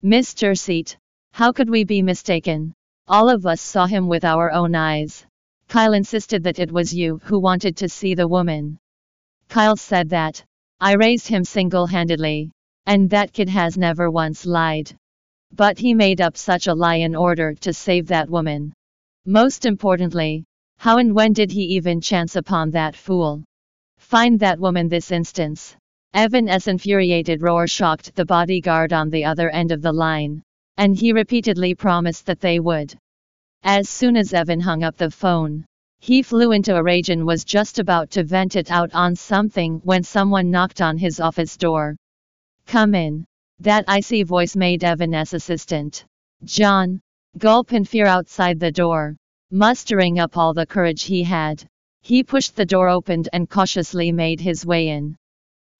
Mr. 0.05 0.59
Seat. 0.59 0.96
How 1.33 1.53
could 1.53 1.70
we 1.70 1.85
be 1.85 2.03
mistaken? 2.03 2.75
All 3.09 3.31
of 3.31 3.46
us 3.46 3.61
saw 3.61 3.87
him 3.87 4.09
with 4.09 4.25
our 4.25 4.51
own 4.53 4.75
eyes. 4.75 5.25
Kyle 5.68 5.92
insisted 5.92 6.42
that 6.44 6.59
it 6.59 6.70
was 6.70 6.94
you 6.94 7.18
who 7.25 7.38
wanted 7.38 7.77
to 7.79 7.88
see 7.88 8.14
the 8.14 8.29
woman. 8.29 8.79
Kyle 9.49 9.77
said 9.77 10.11
that. 10.11 10.44
I 10.81 10.94
raised 10.94 11.29
him 11.29 11.44
single 11.44 11.87
handedly. 11.87 12.51
And 12.85 13.11
that 13.11 13.33
kid 13.33 13.49
has 13.49 13.79
never 13.79 14.11
once 14.11 14.44
lied. 14.44 14.96
But 15.53 15.79
he 15.79 15.94
made 15.94 16.20
up 16.20 16.37
such 16.37 16.66
a 16.66 16.75
lie 16.75 16.96
in 16.96 17.14
order 17.16 17.55
to 17.55 17.72
save 17.72 18.09
that 18.09 18.29
woman. 18.29 18.72
Most 19.25 19.64
importantly, 19.64 20.44
how 20.79 20.99
and 20.99 21.14
when 21.14 21.33
did 21.33 21.51
he 21.51 21.62
even 21.77 22.01
chance 22.01 22.37
upon 22.37 22.70
that 22.70 22.94
fool? 22.94 23.44
Find 24.06 24.40
that 24.40 24.58
woman 24.58 24.88
this 24.88 25.10
instance. 25.10 25.76
Evan's 26.14 26.68
infuriated 26.68 27.42
roar 27.42 27.66
shocked 27.66 28.14
the 28.14 28.24
bodyguard 28.24 28.92
on 28.92 29.10
the 29.10 29.24
other 29.24 29.50
end 29.50 29.72
of 29.72 29.82
the 29.82 29.92
line 29.92 30.42
and 30.78 30.94
he 30.94 31.12
repeatedly 31.12 31.74
promised 31.74 32.26
that 32.26 32.40
they 32.40 32.60
would. 32.60 32.94
As 33.62 33.88
soon 33.88 34.16
as 34.16 34.34
Evan 34.34 34.60
hung 34.60 34.84
up 34.84 34.96
the 34.96 35.10
phone, 35.10 35.64
he 36.00 36.22
flew 36.22 36.52
into 36.52 36.76
a 36.76 36.82
rage 36.82 37.08
and 37.08 37.26
was 37.26 37.44
just 37.44 37.78
about 37.78 38.10
to 38.10 38.24
vent 38.24 38.56
it 38.56 38.70
out 38.70 38.92
on 38.94 39.16
something 39.16 39.80
when 39.84 40.02
someone 40.02 40.50
knocked 40.50 40.82
on 40.82 40.98
his 40.98 41.18
office 41.18 41.56
door. 41.56 41.96
Come 42.66 42.94
in. 42.94 43.24
That 43.60 43.84
icy 43.88 44.22
voice 44.22 44.54
made 44.54 44.84
Evan's 44.84 45.32
assistant, 45.32 46.04
John, 46.44 47.00
gulp 47.38 47.72
in 47.72 47.84
fear 47.84 48.06
outside 48.06 48.60
the 48.60 48.72
door. 48.72 49.16
Mustering 49.50 50.18
up 50.18 50.36
all 50.36 50.52
the 50.52 50.66
courage 50.66 51.04
he 51.04 51.22
had, 51.22 51.64
he 52.06 52.22
pushed 52.22 52.54
the 52.54 52.64
door 52.64 52.88
open 52.88 53.24
and 53.32 53.50
cautiously 53.50 54.12
made 54.12 54.40
his 54.40 54.64
way 54.64 54.90
in. 54.90 55.16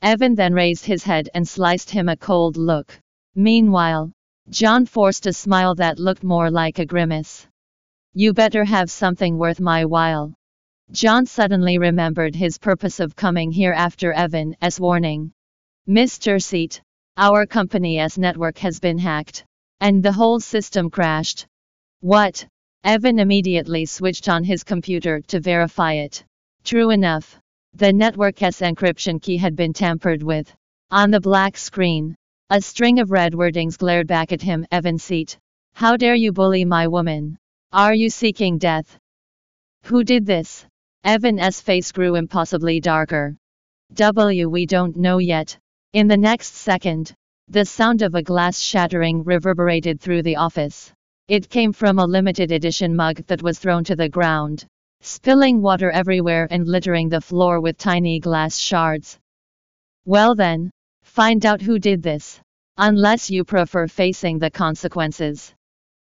Evan 0.03 0.35
then 0.35 0.53
raised 0.53 0.85
his 0.85 1.05
head 1.05 1.29
and 1.33 1.47
sliced 1.47 1.89
him 1.89 2.09
a 2.09 2.17
cold 2.17 2.57
look. 2.57 2.99
Meanwhile, 3.37 4.11
John 4.51 4.87
forced 4.87 5.29
a 5.29 5.33
smile 5.33 5.77
that 5.77 6.01
looked 6.01 6.25
more 6.25 6.51
like 6.51 6.81
a 6.81 6.85
grimace. 6.85 7.47
You 8.13 8.33
better 8.33 8.65
have 8.65 8.91
something 8.91 9.39
worth 9.39 9.61
my 9.61 9.85
while. 9.85 10.35
John 10.91 11.27
suddenly 11.27 11.79
remembered 11.79 12.35
his 12.35 12.59
purpose 12.59 12.99
of 12.99 13.15
coming 13.15 13.53
here 13.53 13.73
after 13.73 14.13
Evan's 14.13 14.81
warning. 14.81 15.31
Mr. 15.89 16.43
Seat, 16.43 16.83
our 17.17 17.47
company's 17.47 18.19
network 18.19 18.59
has 18.59 18.81
been 18.81 18.99
hacked. 18.99 19.45
And 19.79 20.03
the 20.03 20.11
whole 20.11 20.41
system 20.41 20.91
crashed. 20.91 21.47
What? 22.01 22.49
Evan 22.87 23.19
immediately 23.19 23.85
switched 23.85 24.29
on 24.29 24.45
his 24.45 24.63
computer 24.63 25.21
to 25.23 25.41
verify 25.41 25.95
it. 25.95 26.25
True 26.63 26.91
enough. 26.91 27.37
The 27.75 27.93
network's 27.93 28.61
encryption 28.61 29.21
key 29.21 29.37
had 29.37 29.57
been 29.57 29.73
tampered 29.73 30.23
with. 30.23 30.55
On 30.93 31.11
the 31.11 31.21
black 31.21 31.57
screen, 31.57 32.15
a 32.49 32.61
string 32.61 33.01
of 33.01 33.11
red 33.11 33.33
wordings 33.33 33.77
glared 33.77 34.07
back 34.07 34.31
at 34.31 34.41
him, 34.41 34.65
Evan 34.71 34.99
Seat. 34.99 35.37
How 35.75 35.97
dare 35.97 36.15
you 36.15 36.33
bully 36.33 36.65
my 36.65 36.87
woman? 36.87 37.37
Are 37.73 37.93
you 37.93 38.09
seeking 38.09 38.57
death? 38.57 38.97
Who 39.87 40.05
did 40.05 40.25
this? 40.25 40.65
Evan's 41.03 41.61
face 41.61 41.91
grew 41.91 42.15
impossibly 42.15 42.79
darker. 42.79 43.37
W. 43.95 44.49
We 44.49 44.65
don't 44.65 44.97
know 44.97 45.19
yet. 45.19 45.59
In 45.93 46.07
the 46.07 46.17
next 46.17 46.55
second, 46.55 47.13
the 47.49 47.65
sound 47.65 48.03
of 48.03 48.15
a 48.15 48.23
glass 48.23 48.61
shattering 48.61 49.25
reverberated 49.25 50.01
through 50.01 50.23
the 50.23 50.37
office. 50.37 50.93
It 51.29 51.51
came 51.51 51.73
from 51.73 51.99
a 51.99 52.07
limited 52.07 52.53
edition 52.53 52.95
mug 52.95 53.27
that 53.27 53.43
was 53.43 53.59
thrown 53.59 53.83
to 53.85 53.97
the 53.97 54.09
ground, 54.09 54.65
spilling 55.01 55.61
water 55.61 55.91
everywhere 55.91 56.47
and 56.53 56.69
littering 56.69 57.09
the 57.09 57.21
floor 57.21 57.61
with 57.61 57.79
tiny 57.79 58.21
glass 58.21 58.57
shards. 58.57 59.19
Well 60.05 60.37
then, 60.37 60.71
find 61.03 61.45
out 61.45 61.61
who 61.61 61.81
did 61.81 62.01
this. 62.01 62.39
Unless 62.77 63.29
you 63.29 63.43
prefer 63.43 63.89
facing 63.89 64.39
the 64.39 64.53
consequences. 64.53 65.53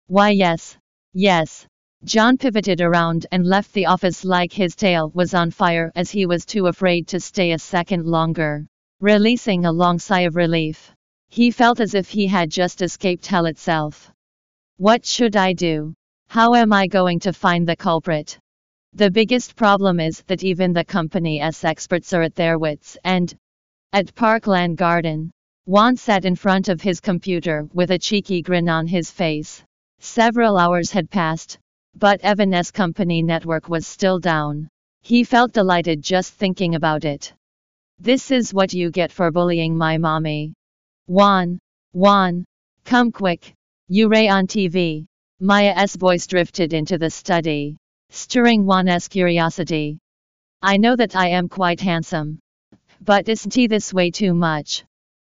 Why, 0.08 0.28
yes. 0.28 0.76
Yes. 1.14 1.66
John 2.04 2.36
pivoted 2.36 2.82
around 2.82 3.24
and 3.32 3.46
left 3.46 3.72
the 3.72 3.86
office 3.86 4.26
like 4.26 4.52
his 4.52 4.76
tail 4.76 5.10
was 5.14 5.32
on 5.32 5.50
fire 5.50 5.90
as 5.94 6.10
he 6.10 6.26
was 6.26 6.44
too 6.44 6.66
afraid 6.66 7.08
to 7.08 7.18
stay 7.18 7.52
a 7.52 7.58
second 7.58 8.04
longer. 8.04 8.66
Releasing 9.00 9.64
a 9.64 9.72
long 9.72 9.98
sigh 9.98 10.26
of 10.28 10.36
relief. 10.36 10.92
He 11.30 11.50
felt 11.50 11.80
as 11.80 11.94
if 11.94 12.10
he 12.10 12.26
had 12.26 12.50
just 12.50 12.82
escaped 12.82 13.26
hell 13.26 13.46
itself. 13.46 14.12
What 14.78 15.06
should 15.06 15.36
I 15.36 15.52
do? 15.52 15.94
How 16.26 16.54
am 16.54 16.72
I 16.72 16.88
going 16.88 17.20
to 17.20 17.32
find 17.32 17.64
the 17.68 17.76
culprit? 17.76 18.36
The 18.92 19.08
biggest 19.08 19.54
problem 19.54 20.00
is 20.00 20.22
that 20.26 20.42
even 20.42 20.72
the 20.72 20.84
company's 20.84 21.62
experts 21.62 22.12
are 22.12 22.22
at 22.22 22.34
their 22.34 22.58
wits' 22.58 22.98
end. 23.04 23.36
At 23.92 24.12
Parkland 24.16 24.76
Garden, 24.76 25.30
Juan 25.66 25.96
sat 25.96 26.24
in 26.24 26.34
front 26.34 26.68
of 26.68 26.80
his 26.80 26.98
computer 26.98 27.68
with 27.72 27.92
a 27.92 27.98
cheeky 28.00 28.42
grin 28.42 28.68
on 28.68 28.88
his 28.88 29.12
face. 29.12 29.62
Several 30.00 30.58
hours 30.58 30.90
had 30.90 31.08
passed, 31.08 31.56
but 31.94 32.20
Evan's 32.22 32.72
company 32.72 33.22
network 33.22 33.68
was 33.68 33.86
still 33.86 34.18
down. 34.18 34.68
He 35.02 35.22
felt 35.22 35.52
delighted 35.52 36.02
just 36.02 36.34
thinking 36.34 36.74
about 36.74 37.04
it. 37.04 37.32
This 38.00 38.32
is 38.32 38.52
what 38.52 38.74
you 38.74 38.90
get 38.90 39.12
for 39.12 39.30
bullying 39.30 39.76
my 39.78 39.98
mommy. 39.98 40.52
Juan, 41.06 41.60
Juan, 41.92 42.44
come 42.84 43.12
quick. 43.12 43.54
You 43.88 44.08
ray 44.08 44.28
on 44.28 44.46
TV. 44.46 45.04
Maya's 45.40 45.94
voice 45.94 46.26
drifted 46.26 46.72
into 46.72 46.96
the 46.96 47.10
study, 47.10 47.76
stirring 48.08 48.64
Juan's 48.64 49.08
curiosity. 49.08 49.98
I 50.62 50.78
know 50.78 50.96
that 50.96 51.14
I 51.14 51.28
am 51.28 51.50
quite 51.50 51.80
handsome. 51.80 52.38
But 53.02 53.28
isn't 53.28 53.52
he 53.52 53.66
this 53.66 53.92
way 53.92 54.10
too 54.10 54.32
much? 54.32 54.84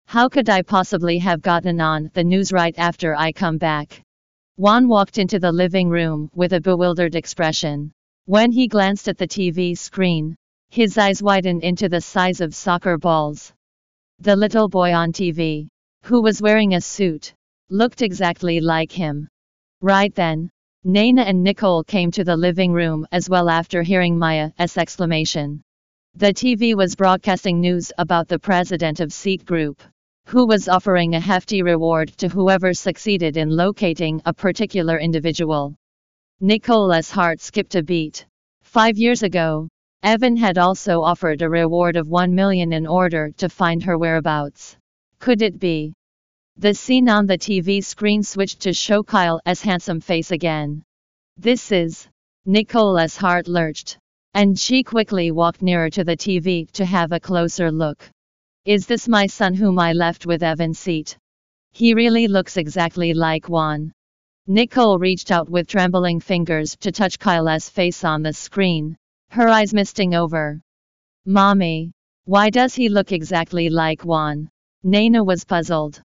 How 0.07 0.29
could 0.29 0.49
I 0.49 0.63
possibly 0.63 1.19
have 1.19 1.43
gotten 1.43 1.81
on 1.81 2.11
the 2.13 2.25
news 2.25 2.51
right 2.51 2.77
after 2.77 3.15
I 3.15 3.31
come 3.31 3.57
back? 3.57 4.03
Juan 4.57 4.89
walked 4.89 5.19
into 5.19 5.39
the 5.39 5.53
living 5.53 5.89
room 5.89 6.29
with 6.35 6.53
a 6.53 6.61
bewildered 6.61 7.15
expression. 7.15 7.93
When 8.25 8.51
he 8.51 8.67
glanced 8.67 9.07
at 9.07 9.17
the 9.17 9.29
TV 9.29 9.79
screen, 9.79 10.35
his 10.71 10.99
eyes 10.99 11.23
widened 11.23 11.63
into 11.63 11.89
the 11.89 12.01
size 12.01 12.41
of 12.41 12.57
soccer 12.57 12.99
balls. 12.99 13.53
The 14.19 14.35
little 14.35 14.69
boy 14.69 14.93
on 14.93 15.13
TV, 15.13 15.69
who 16.03 16.21
was 16.21 16.43
wearing 16.43 16.75
a 16.75 16.81
suit, 16.81 17.33
looked 17.71 18.03
exactly 18.03 18.61
like 18.61 18.91
him. 18.91 19.29
Right 19.81 20.15
then, 20.15 20.51
Nana 20.85 21.23
and 21.23 21.43
Nicole 21.43 21.85
came 21.85 22.11
to 22.11 22.25
the 22.25 22.37
living 22.37 22.73
room 22.73 23.07
as 23.13 23.31
well 23.31 23.49
after 23.49 23.83
hearing 23.83 24.19
Maya's 24.19 24.77
exclamation. 24.77 25.63
The 26.17 26.35
TV 26.35 26.75
was 26.75 26.97
broadcasting 26.97 27.61
news 27.61 27.93
about 27.97 28.27
the 28.27 28.39
president 28.39 28.99
of 28.99 29.13
Seat 29.13 29.45
Group, 29.45 29.83
who 30.27 30.47
was 30.47 30.69
offering 30.69 31.15
a 31.15 31.21
hefty 31.21 31.63
reward 31.63 32.09
to 32.19 32.29
whoever 32.29 32.75
succeeded 32.75 33.37
in 33.37 33.49
locating 33.49 34.21
a 34.25 34.35
particular 34.35 34.99
individual. 34.99 35.77
Nicola's 36.41 37.11
heart 37.11 37.41
skipped 37.41 37.77
a 37.77 37.83
beat. 37.83 38.27
Five 38.63 38.99
years 38.99 39.23
ago, 39.23 39.69
Evan 40.03 40.37
had 40.37 40.59
also 40.59 41.03
offered 41.03 41.43
a 41.43 41.49
reward 41.49 41.97
of 41.97 42.09
1 42.09 42.35
million 42.35 42.73
in 42.73 42.87
order 42.87 43.31
to 43.37 43.49
find 43.49 43.83
her 43.83 43.99
whereabouts. 43.99 44.77
Could 45.19 45.43
it 45.43 45.61
be? 45.61 45.93
The 46.57 46.75
scene 46.75 47.09
on 47.09 47.27
the 47.27 47.39
TV 47.39 47.83
screen 47.83 48.23
switched 48.23 48.61
to 48.61 48.73
show 48.73 49.03
Kyle's 49.03 49.63
handsome 49.63 50.01
face 50.01 50.31
again. 50.31 50.83
This 51.37 51.73
is. 51.73 52.07
Nicola's 52.45 53.17
heart 53.17 53.49
lurched, 53.49 53.99
and 54.35 54.59
she 54.59 54.83
quickly 54.83 55.31
walked 55.31 55.63
nearer 55.63 55.91
to 55.91 56.05
the 56.05 56.17
TV 56.17 56.71
to 56.73 56.85
have 56.85 57.13
a 57.13 57.21
closer 57.21 57.71
look. 57.71 58.11
Is 58.65 58.87
this 58.87 59.09
my 59.09 59.27
son 59.27 59.55
whom 59.55 59.79
I 59.79 59.93
left 59.93 60.27
with 60.27 60.43
Evan 60.43 60.75
Seat? 60.75 61.17
He 61.73 61.95
really 61.95 62.29
looks 62.29 62.57
exactly 62.57 63.15
like 63.15 63.49
Juan. 63.49 63.93
Nicole 64.47 64.99
reached 64.99 65.31
out 65.31 65.49
with 65.49 65.67
trembling 65.67 66.21
fingers 66.21 66.77
to 66.81 66.93
touch 66.93 67.19
Kyla's 67.19 67.71
face 67.71 68.05
on 68.05 68.23
the 68.23 68.33
screen, 68.33 68.97
her 69.31 69.49
eyes 69.49 69.73
misting 69.73 70.15
over. 70.15 70.61
Mommy, 71.25 71.93
why 72.25 72.51
does 72.51 72.75
he 72.75 72.89
look 72.89 73.13
exactly 73.13 73.71
like 73.71 74.03
Juan? 74.03 74.51
Nana 74.83 75.23
was 75.23 75.45
puzzled. 75.45 76.03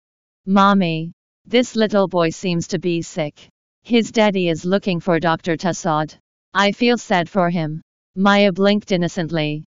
Mommy, 0.52 1.12
this 1.46 1.76
little 1.76 2.08
boy 2.08 2.32
seems 2.32 2.68
to 2.70 2.80
be 2.80 3.04
sick. 3.04 3.48
His 3.84 4.12
daddy 4.12 4.50
is 4.50 4.66
looking 4.66 5.00
for 5.00 5.20
Dr. 5.20 5.56
Tassad. 5.56 6.18
I 6.56 6.72
feel 6.72 6.98
sad 6.98 7.30
for 7.30 7.52
him. 7.52 7.84
Maya 8.16 8.52
blinked 8.52 8.92
innocently. 8.92 9.64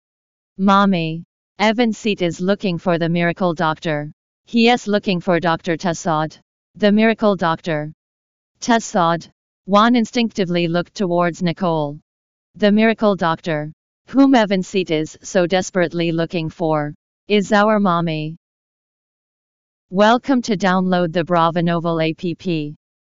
Mommy, 0.56 1.24
Evan 1.58 1.92
Seat 1.92 2.22
is 2.22 2.40
looking 2.40 2.78
for 2.78 2.96
the 2.96 3.08
miracle 3.08 3.54
doctor. 3.54 4.12
He 4.46 4.68
is 4.68 4.86
looking 4.86 5.18
for 5.20 5.40
Dr. 5.40 5.76
Tassad. 5.76 6.38
The 6.76 6.92
miracle 6.92 7.34
doctor. 7.34 7.92
Tassad. 8.60 9.28
Juan 9.66 9.96
instinctively 9.96 10.68
looked 10.68 10.94
towards 10.94 11.42
Nicole. 11.42 11.98
The 12.54 12.70
miracle 12.70 13.16
doctor, 13.16 13.72
whom 14.06 14.36
Evan 14.36 14.62
Seat 14.62 14.92
is 14.92 15.18
so 15.22 15.44
desperately 15.44 16.12
looking 16.12 16.48
for, 16.48 16.94
is 17.26 17.50
our 17.50 17.80
mommy. 17.80 18.36
Welcome 19.90 20.42
to 20.42 20.54
download 20.54 21.14
the 21.14 21.24
Brava 21.24 21.62
Novel 21.62 21.98
app. 22.02 22.22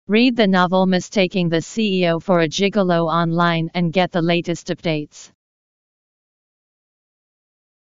Read 0.08 0.38
the 0.38 0.48
novel 0.48 0.86
Mistaking 0.86 1.50
the 1.50 1.58
CEO 1.58 2.24
for 2.24 2.40
a 2.40 2.48
Gigolo 2.48 3.12
online 3.12 3.70
and 3.74 3.92
get 3.92 4.14
the 4.14 4.22
latest 4.22 4.68
updates. 4.70 5.30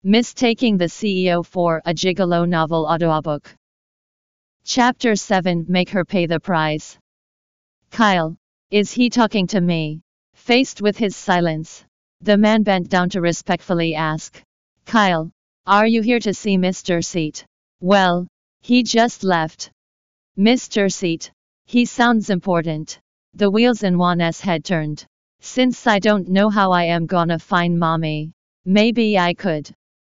Mistaking 0.06 0.78
the 0.78 0.86
CEO 0.86 1.46
for 1.46 1.82
a 1.86 1.94
Gigolo 1.94 2.48
novel 2.48 2.86
audiobook. 2.86 3.54
Chapter 4.64 5.18
7 5.18 5.66
Make 5.68 5.90
Her 5.90 6.06
Pay 6.06 6.26
the 6.26 6.40
Price. 6.40 6.98
Kyle. 7.92 8.38
Is 8.72 8.94
he 8.94 9.10
talking 9.10 9.48
to 9.48 9.60
me? 9.60 10.00
Faced 10.34 10.82
with 10.82 10.98
his 10.98 11.18
silence, 11.18 11.84
the 12.22 12.38
man 12.38 12.64
bent 12.64 12.88
down 12.88 13.10
to 13.10 13.20
respectfully 13.20 13.96
ask. 13.96 14.42
Kyle. 14.86 15.30
Are 15.66 15.86
you 15.86 16.02
here 16.02 16.22
to 16.22 16.34
see 16.34 16.58
Mr. 16.58 17.04
Seat? 17.04 17.46
Well, 17.82 18.30
he 18.62 18.84
just 18.84 19.24
left. 19.24 19.72
Mr. 20.38 20.92
Seat. 20.92 21.32
He 21.66 21.86
sounds 21.86 22.30
important. 22.30 23.00
The 23.34 23.50
wheels 23.50 23.84
in 23.84 23.96
Juan's 23.96 24.42
head 24.42 24.66
turned. 24.66 25.06
Since 25.40 25.88
I 25.88 26.00
don't 26.00 26.28
know 26.30 26.50
how 26.50 26.72
I 26.72 26.86
am 26.86 27.06
gonna 27.06 27.40
find 27.40 27.80
mommy, 27.80 28.32
maybe 28.66 29.18
I 29.18 29.34
could. 29.34 29.72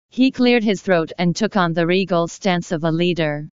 He 0.09 0.31
cleared 0.31 0.63
his 0.63 0.81
throat 0.81 1.11
and 1.17 1.35
took 1.35 1.55
on 1.55 1.73
the 1.73 1.85
regal 1.85 2.27
stance 2.27 2.71
of 2.71 2.83
a 2.83 2.91
leader. 2.91 3.49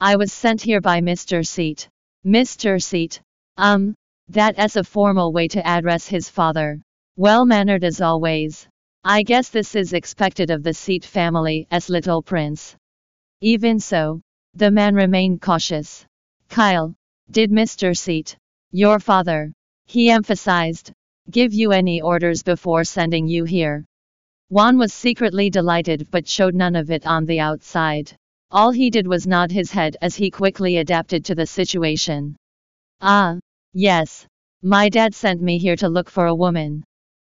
I 0.00 0.16
was 0.16 0.32
sent 0.32 0.62
here 0.62 0.80
by 0.80 1.00
Mr. 1.00 1.46
Seat. 1.46 1.88
Mr. 2.24 2.82
Seat. 2.82 3.20
Um, 3.56 3.94
that's 4.28 4.76
a 4.76 4.84
formal 4.84 5.32
way 5.32 5.48
to 5.48 5.66
address 5.66 6.06
his 6.06 6.28
father. 6.28 6.80
Well 7.16 7.46
mannered 7.46 7.84
as 7.84 8.00
always. 8.00 8.68
I 9.02 9.22
guess 9.22 9.48
this 9.48 9.74
is 9.74 9.92
expected 9.92 10.50
of 10.50 10.62
the 10.62 10.74
Seat 10.74 11.04
family 11.04 11.66
as 11.70 11.88
little 11.88 12.22
prince. 12.22 12.76
Even 13.40 13.80
so, 13.80 14.20
the 14.56 14.70
man 14.70 14.94
remained 14.94 15.42
cautious. 15.42 16.06
Kyle, 16.48 16.94
did 17.30 17.50
Mr. 17.50 17.94
Seat, 17.94 18.38
your 18.72 18.98
father, 18.98 19.52
he 19.84 20.08
emphasized, 20.10 20.92
give 21.30 21.52
you 21.52 21.72
any 21.72 22.00
orders 22.00 22.42
before 22.42 22.82
sending 22.82 23.28
you 23.28 23.44
here? 23.44 23.84
Juan 24.48 24.78
was 24.78 24.94
secretly 24.94 25.50
delighted 25.50 26.08
but 26.10 26.26
showed 26.26 26.54
none 26.54 26.74
of 26.74 26.90
it 26.90 27.06
on 27.06 27.26
the 27.26 27.38
outside. 27.38 28.16
All 28.50 28.70
he 28.70 28.88
did 28.88 29.06
was 29.06 29.26
nod 29.26 29.50
his 29.50 29.70
head 29.70 29.98
as 30.00 30.14
he 30.14 30.30
quickly 30.30 30.78
adapted 30.78 31.26
to 31.26 31.34
the 31.34 31.46
situation. 31.46 32.36
Ah, 33.02 33.36
yes. 33.74 34.26
My 34.62 34.88
dad 34.88 35.14
sent 35.14 35.42
me 35.42 35.58
here 35.58 35.76
to 35.76 35.88
look 35.88 36.08
for 36.08 36.26
a 36.26 36.34
woman. 36.34 36.82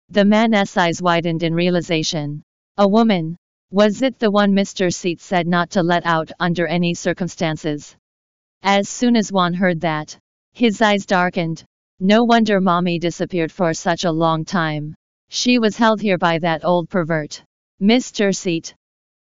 The 0.08 0.24
man's 0.24 0.76
eyes 0.78 1.02
widened 1.02 1.42
in 1.42 1.52
realization. 1.54 2.42
A 2.78 2.88
woman. 2.88 3.36
Was 3.70 4.00
it 4.00 4.18
the 4.18 4.30
one 4.30 4.52
Mr. 4.52 4.92
Seat 4.92 5.20
said 5.20 5.46
not 5.46 5.70
to 5.72 5.82
let 5.82 6.06
out 6.06 6.32
under 6.40 6.66
any 6.66 6.94
circumstances? 6.94 7.94
As 8.62 8.88
soon 8.88 9.14
as 9.14 9.30
Juan 9.30 9.52
heard 9.52 9.82
that, 9.82 10.18
his 10.52 10.80
eyes 10.80 11.04
darkened. 11.04 11.64
No 12.00 12.24
wonder 12.24 12.62
mommy 12.62 12.98
disappeared 12.98 13.52
for 13.52 13.74
such 13.74 14.04
a 14.04 14.10
long 14.10 14.46
time. 14.46 14.94
She 15.28 15.58
was 15.58 15.76
held 15.76 16.00
here 16.00 16.16
by 16.16 16.38
that 16.38 16.64
old 16.64 16.88
pervert. 16.88 17.44
Mr. 17.78 18.34
Seat. 18.34 18.74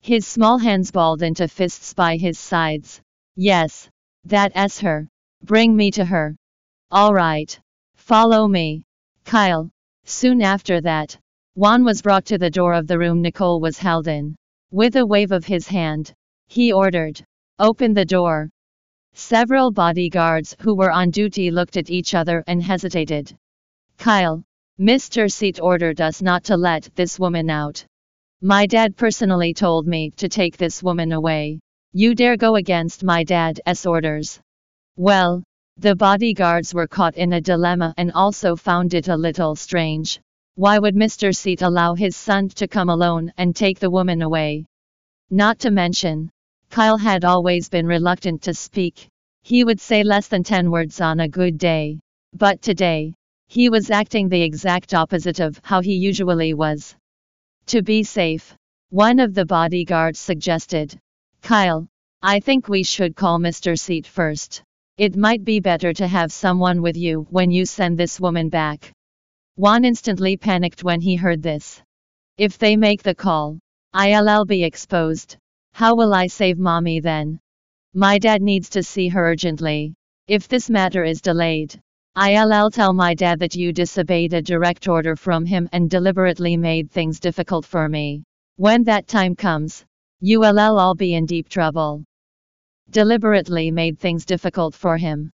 His 0.01 0.29
small 0.29 0.59
hands 0.59 0.93
balled 0.93 1.23
into 1.23 1.49
fists 1.49 1.93
by 1.93 2.17
his 2.17 2.39
sides. 2.39 3.01
Yes. 3.35 3.89
That 4.27 4.53
s 4.55 4.79
her. 4.79 5.09
Bring 5.43 5.75
me 5.75 5.91
to 5.91 6.05
her. 6.05 6.37
All 6.93 7.13
right. 7.13 7.59
Follow 7.97 8.47
me. 8.47 8.85
Kyle. 9.25 9.71
Soon 10.05 10.41
after 10.41 10.81
that, 10.83 11.19
Juan 11.61 11.85
was 11.85 12.01
brought 12.01 12.25
to 12.25 12.39
the 12.39 12.49
door 12.49 12.73
of 12.73 12.87
the 12.87 12.99
room 12.99 13.21
Nicole 13.21 13.61
was 13.61 13.77
held 13.77 14.09
in. 14.09 14.35
With 14.71 14.97
a 14.97 15.05
wave 15.05 15.31
of 15.31 15.45
his 15.45 15.69
hand, 15.69 16.11
he 16.49 16.73
ordered, 16.73 17.23
Open 17.59 17.93
the 17.93 18.07
door. 18.07 18.49
Several 19.13 19.71
bodyguards 19.71 20.57
who 20.61 20.75
were 20.75 20.91
on 20.91 21.11
duty 21.11 21.51
looked 21.51 21.77
at 21.77 21.91
each 21.91 22.15
other 22.15 22.43
and 22.47 22.63
hesitated. 22.63 23.37
Kyle, 23.99 24.43
Mr. 24.81 25.31
Seat 25.31 25.61
ordered 25.61 26.01
us 26.01 26.23
not 26.23 26.45
to 26.45 26.57
let 26.57 26.89
this 26.95 27.19
woman 27.19 27.51
out. 27.51 27.85
My 28.41 28.65
dad 28.65 28.97
personally 28.97 29.53
told 29.53 29.87
me 29.87 30.13
to 30.13 30.31
take 30.31 30.57
this 30.57 30.83
woman 30.83 31.13
away. 31.13 31.61
You 31.93 32.15
dare 32.15 32.39
go 32.39 32.57
against 32.57 33.05
my 33.05 33.23
dad's 33.23 33.85
orders. 33.85 34.41
Well, 34.97 35.43
the 35.77 35.95
bodyguards 35.95 36.73
were 36.73 36.89
caught 36.89 37.17
in 37.17 37.35
a 37.35 37.41
dilemma 37.43 37.93
and 37.99 38.13
also 38.13 38.57
found 38.57 38.95
it 38.95 39.09
a 39.09 39.15
little 39.15 39.55
strange. 39.55 40.23
Why 40.57 40.79
would 40.79 40.95
Mr. 40.95 41.35
Seat 41.35 41.63
allow 41.63 41.95
his 41.95 42.17
son 42.17 42.49
to 42.51 42.69
come 42.69 42.89
alone 42.89 43.33
and 43.39 43.55
take 43.55 43.79
the 43.79 43.91
woman 43.91 44.21
away? 44.21 44.67
Not 45.31 45.61
to 45.61 45.71
mention, 45.71 46.31
Kyle 46.71 46.99
had 46.99 47.25
always 47.25 47.69
been 47.69 47.87
reluctant 47.87 48.43
to 48.43 48.55
speak. 48.55 49.09
He 49.43 49.65
would 49.65 49.81
say 49.81 50.03
less 50.03 50.29
than 50.29 50.43
10 50.43 50.71
words 50.71 51.01
on 51.01 51.21
a 51.21 51.29
good 51.29 51.57
day. 51.57 52.01
But 52.35 52.63
today, 52.63 53.15
he 53.49 53.69
was 53.69 53.91
acting 53.91 54.29
the 54.29 54.43
exact 54.43 54.93
opposite 54.93 55.41
of 55.41 55.61
how 55.65 55.81
he 55.81 55.95
usually 55.95 56.55
was. 56.55 56.95
To 57.67 57.83
be 57.83 58.03
safe, 58.03 58.55
one 58.91 59.19
of 59.19 59.35
the 59.35 59.47
bodyguards 59.47 60.19
suggested, 60.19 60.99
Kyle, 61.43 61.89
I 62.23 62.41
think 62.41 62.69
we 62.69 62.83
should 62.83 63.17
call 63.17 63.39
Mr. 63.39 63.79
Seat 63.79 64.07
first. 64.07 64.63
It 64.99 65.17
might 65.17 65.45
be 65.45 65.61
better 65.61 65.93
to 65.93 66.07
have 66.07 66.33
someone 66.33 66.83
with 66.83 66.97
you 66.97 67.27
when 67.31 67.51
you 67.51 67.65
send 67.65 67.97
this 67.97 68.21
woman 68.21 68.49
back. 68.49 68.93
Juan 69.57 69.85
instantly 69.85 70.37
panicked 70.37 70.85
when 70.85 71.01
he 71.01 71.17
heard 71.17 71.43
this. 71.43 71.83
If 72.39 72.59
they 72.59 72.77
make 72.77 73.03
the 73.03 73.15
call, 73.15 73.59
I'll 73.93 74.45
be 74.45 74.65
exposed. 74.65 75.37
How 75.73 75.95
will 75.95 76.15
I 76.15 76.27
save 76.27 76.59
mommy 76.59 77.01
then? 77.01 77.41
My 77.95 78.19
dad 78.19 78.41
needs 78.41 78.69
to 78.71 78.83
see 78.83 79.09
her 79.09 79.33
urgently. 79.33 79.95
If 80.29 80.47
this 80.47 80.71
matter 80.71 81.05
is 81.05 81.21
delayed, 81.21 81.81
I'll 82.15 82.71
tell 82.71 82.93
my 82.93 83.15
dad 83.15 83.39
that 83.41 83.55
you 83.55 83.73
disobeyed 83.73 84.33
a 84.33 84.43
direct 84.43 84.89
order 84.89 85.17
from 85.17 85.45
him 85.45 85.69
and 85.73 85.91
deliberately 85.91 86.57
made 86.57 86.91
things 86.91 87.21
difficult 87.21 87.65
for 87.65 87.89
me. 87.89 88.23
When 88.57 88.85
that 88.85 89.07
time 89.07 89.35
comes, 89.35 89.85
you'll 90.21 90.59
all 90.59 90.95
be 90.95 91.15
in 91.15 91.27
deep 91.27 91.49
trouble. 91.49 92.05
Deliberately 92.91 93.71
made 93.71 93.99
things 93.99 94.25
difficult 94.25 94.75
for 94.75 94.97
him. 94.97 95.31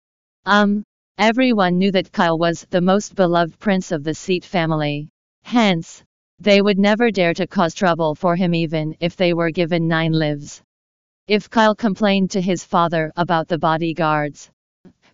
Um, 0.47 0.85
everyone 1.19 1.79
knew 1.79 1.93
that 1.93 2.13
Kyle 2.13 2.39
was 2.39 2.67
the 2.71 2.81
most 2.81 3.15
beloved 3.15 3.59
prince 3.59 3.93
of 3.93 4.05
the 4.05 4.15
Seat 4.15 4.45
family. 4.45 5.09
Hence, 5.43 6.03
they 6.39 6.63
would 6.63 6.79
never 6.79 7.11
dare 7.11 7.35
to 7.35 7.47
cause 7.47 7.75
trouble 7.75 8.15
for 8.15 8.37
him 8.37 8.55
even 8.55 8.97
if 9.01 9.17
they 9.17 9.35
were 9.35 9.51
given 9.51 9.89
nine 9.89 10.13
lives. 10.13 10.63
If 11.27 11.51
Kyle 11.51 11.75
complained 11.75 12.31
to 12.33 12.41
his 12.41 12.65
father 12.65 13.13
about 13.17 13.49
the 13.49 13.59
bodyguards, 13.59 14.51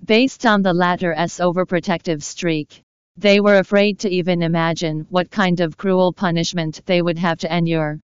Based 0.05 0.45
on 0.45 0.61
the 0.61 0.75
latter's 0.75 1.39
overprotective 1.39 2.23
streak, 2.23 2.83
they 3.17 3.41
were 3.41 3.57
afraid 3.57 3.99
to 4.01 4.11
even 4.11 4.43
imagine 4.43 5.07
what 5.09 5.31
kind 5.31 5.61
of 5.61 5.79
cruel 5.79 6.13
punishment 6.13 6.83
they 6.85 7.01
would 7.01 7.19
have 7.19 7.39
to 7.39 7.57
endure. 7.57 7.99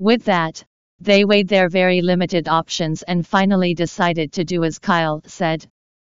With 0.00 0.24
that, 0.24 0.64
they 0.98 1.24
weighed 1.24 1.46
their 1.46 1.68
very 1.68 2.02
limited 2.02 2.48
options 2.48 3.02
and 3.04 3.24
finally 3.24 3.74
decided 3.74 4.32
to 4.32 4.44
do 4.44 4.64
as 4.64 4.80
Kyle 4.80 5.22
said. 5.24 5.66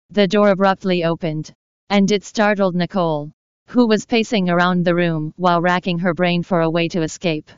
The 0.10 0.28
door 0.28 0.50
abruptly 0.50 1.04
opened, 1.04 1.52
and 1.90 2.10
it 2.12 2.24
startled 2.24 2.76
Nicole, 2.76 3.32
who 3.68 3.88
was 3.88 4.06
pacing 4.06 4.50
around 4.50 4.86
the 4.86 4.96
room 4.96 5.34
while 5.36 5.62
racking 5.62 6.00
her 6.00 6.14
brain 6.14 6.44
for 6.44 6.62
a 6.62 6.70
way 6.70 6.88
to 6.88 7.02
escape. 7.02 7.52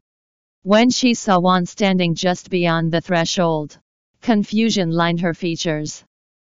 When 0.63 0.89
she 0.89 1.13
saw 1.13 1.39
Juan 1.39 1.65
standing 1.65 2.15
just 2.15 2.49
beyond 2.49 2.91
the 2.91 3.01
threshold, 3.01 3.77
confusion 4.21 4.91
lined 4.91 5.21
her 5.21 5.33
features. 5.33 6.03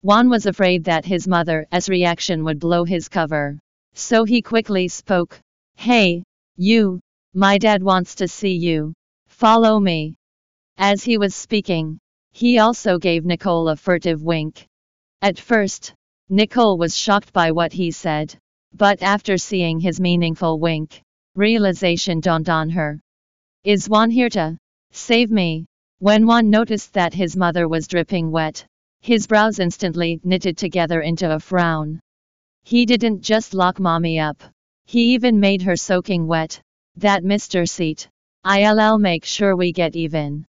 Juan 0.01 0.30
was 0.30 0.45
afraid 0.45 0.86
that 0.86 1.06
his 1.06 1.27
mother's 1.27 1.89
reaction 1.89 2.43
would 2.45 2.60
blow 2.60 2.86
his 2.86 3.10
cover. 3.10 3.60
So 3.93 4.23
he 4.23 4.41
quickly 4.41 4.88
spoke. 4.88 5.39
Hey, 5.75 6.23
you, 6.56 7.01
my 7.34 7.58
dad 7.58 7.84
wants 7.84 8.15
to 8.15 8.27
see 8.27 8.56
you. 8.56 8.93
Follow 9.27 9.80
me. 9.80 10.15
As 10.77 11.04
he 11.04 11.17
was 11.17 11.36
speaking, 11.36 11.99
he 12.32 12.60
also 12.60 12.97
gave 12.97 13.25
Nicole 13.25 13.67
a 13.67 13.75
furtive 13.75 14.23
wink. 14.23 14.67
At 15.23 15.38
first, 15.38 15.93
Nicole 16.29 16.79
was 16.79 16.97
shocked 16.97 17.31
by 17.31 17.51
what 17.51 17.73
he 17.73 17.91
said, 17.91 18.36
but 18.73 19.03
after 19.03 19.38
seeing 19.38 19.79
his 19.79 19.99
meaningful 20.01 20.60
wink, 20.60 21.01
realization 21.36 22.19
dawned 22.21 22.49
on 22.49 22.71
her. 22.71 22.99
Is 23.63 23.88
Juan 23.88 24.10
here 24.10 24.29
to 24.29 24.57
save 24.91 25.29
me? 25.29 25.67
When 25.99 26.25
Juan 26.25 26.49
noticed 26.49 26.93
that 26.93 27.13
his 27.13 27.38
mother 27.38 27.67
was 27.67 27.88
dripping 27.88 28.31
wet, 28.31 28.65
his 29.01 29.27
brows 29.27 29.60
instantly 29.60 30.19
knitted 30.23 30.57
together 30.57 31.01
into 31.01 31.31
a 31.31 31.39
frown. 31.39 31.99
He 32.63 32.88
didn't 32.88 33.21
just 33.21 33.53
lock 33.53 33.79
mommy 33.79 34.19
up. 34.19 34.41
He 34.86 35.13
even 35.13 35.39
made 35.39 35.62
her 35.62 35.75
soaking 35.75 36.25
wet. 36.25 36.60
That 36.95 37.23
Mr. 37.23 37.69
Seat. 37.69 38.10
ILL 38.43 38.97
make 38.97 39.25
sure 39.25 39.55
we 39.55 39.71
get 39.71 39.95
even. 39.95 40.45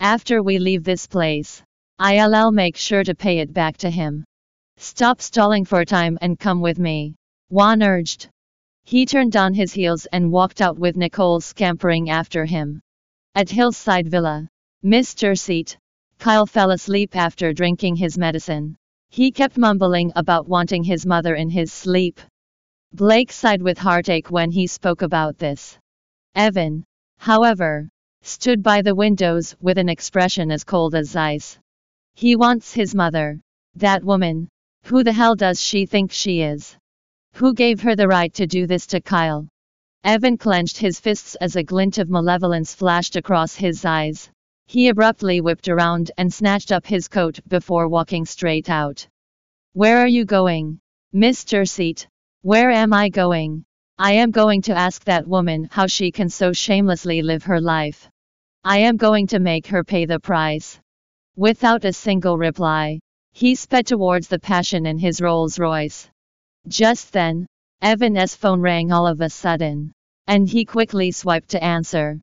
After 0.00 0.42
we 0.42 0.58
leave 0.58 0.82
this 0.82 1.06
place, 1.06 1.62
ILL 2.02 2.50
make 2.50 2.78
sure 2.78 3.04
to 3.04 3.14
pay 3.14 3.40
it 3.40 3.52
back 3.52 3.76
to 3.76 3.90
him. 3.90 4.24
Stop 4.78 5.20
stalling 5.20 5.66
for 5.66 5.84
time 5.84 6.16
and 6.22 6.38
come 6.38 6.62
with 6.62 6.78
me. 6.78 7.14
Juan 7.50 7.82
urged. 7.82 8.30
He 8.84 9.04
turned 9.04 9.36
on 9.36 9.52
his 9.52 9.74
heels 9.74 10.06
and 10.06 10.32
walked 10.32 10.62
out 10.62 10.78
with 10.78 10.96
Nicole 10.96 11.42
scampering 11.42 12.08
after 12.08 12.46
him. 12.46 12.80
At 13.34 13.50
Hillside 13.50 14.08
Villa, 14.08 14.48
Mr. 14.82 15.38
Seat, 15.38 15.76
Kyle 16.18 16.46
fell 16.46 16.70
asleep 16.70 17.14
after 17.14 17.52
drinking 17.52 17.96
his 17.96 18.16
medicine. 18.16 18.76
He 19.10 19.30
kept 19.30 19.58
mumbling 19.58 20.10
about 20.16 20.48
wanting 20.48 20.82
his 20.82 21.04
mother 21.04 21.34
in 21.34 21.50
his 21.50 21.70
sleep. 21.70 22.18
Blake 22.94 23.30
sighed 23.30 23.60
with 23.60 23.76
heartache 23.76 24.30
when 24.30 24.50
he 24.50 24.66
spoke 24.66 25.02
about 25.02 25.36
this. 25.36 25.78
Evan, 26.34 26.84
however, 27.18 27.90
stood 28.22 28.62
by 28.62 28.80
the 28.80 28.94
windows 28.94 29.54
with 29.60 29.76
an 29.76 29.90
expression 29.90 30.50
as 30.50 30.64
cold 30.64 30.94
as 30.94 31.14
ice. 31.14 31.58
He 32.14 32.36
wants 32.36 32.72
his 32.72 32.94
mother. 32.94 33.40
That 33.76 34.04
woman. 34.04 34.48
Who 34.84 35.04
the 35.04 35.12
hell 35.12 35.34
does 35.34 35.60
she 35.60 35.86
think 35.86 36.12
she 36.12 36.42
is? 36.42 36.76
Who 37.34 37.54
gave 37.54 37.80
her 37.82 37.94
the 37.94 38.08
right 38.08 38.32
to 38.34 38.46
do 38.46 38.66
this 38.66 38.86
to 38.88 39.00
Kyle? 39.00 39.46
Evan 40.02 40.38
clenched 40.38 40.78
his 40.78 40.98
fists 40.98 41.34
as 41.36 41.56
a 41.56 41.62
glint 41.62 41.98
of 41.98 42.08
malevolence 42.08 42.74
flashed 42.74 43.16
across 43.16 43.54
his 43.54 43.84
eyes. 43.84 44.30
He 44.66 44.88
abruptly 44.88 45.40
whipped 45.40 45.68
around 45.68 46.10
and 46.16 46.32
snatched 46.32 46.72
up 46.72 46.86
his 46.86 47.08
coat 47.08 47.38
before 47.48 47.88
walking 47.88 48.24
straight 48.24 48.70
out. 48.70 49.06
Where 49.72 49.98
are 49.98 50.06
you 50.06 50.24
going? 50.24 50.80
Mr. 51.14 51.68
Seat. 51.68 52.08
Where 52.42 52.70
am 52.70 52.92
I 52.92 53.08
going? 53.08 53.64
I 53.98 54.12
am 54.12 54.30
going 54.30 54.62
to 54.62 54.74
ask 54.74 55.04
that 55.04 55.28
woman 55.28 55.68
how 55.70 55.86
she 55.86 56.10
can 56.10 56.30
so 56.30 56.52
shamelessly 56.52 57.20
live 57.20 57.42
her 57.44 57.60
life. 57.60 58.08
I 58.64 58.78
am 58.78 58.96
going 58.96 59.26
to 59.28 59.38
make 59.38 59.66
her 59.66 59.84
pay 59.84 60.06
the 60.06 60.18
price. 60.18 60.80
Without 61.40 61.86
a 61.86 61.92
single 61.94 62.36
reply, 62.36 63.00
he 63.32 63.54
sped 63.54 63.86
towards 63.86 64.28
the 64.28 64.38
passion 64.38 64.84
in 64.84 64.98
his 64.98 65.22
Rolls 65.22 65.58
Royce. 65.58 66.06
Just 66.68 67.14
then, 67.14 67.46
Evan's 67.80 68.36
phone 68.36 68.60
rang 68.60 68.92
all 68.92 69.06
of 69.06 69.22
a 69.22 69.30
sudden, 69.30 69.90
and 70.26 70.46
he 70.46 70.66
quickly 70.66 71.10
swiped 71.10 71.48
to 71.48 71.64
answer. 71.64 72.20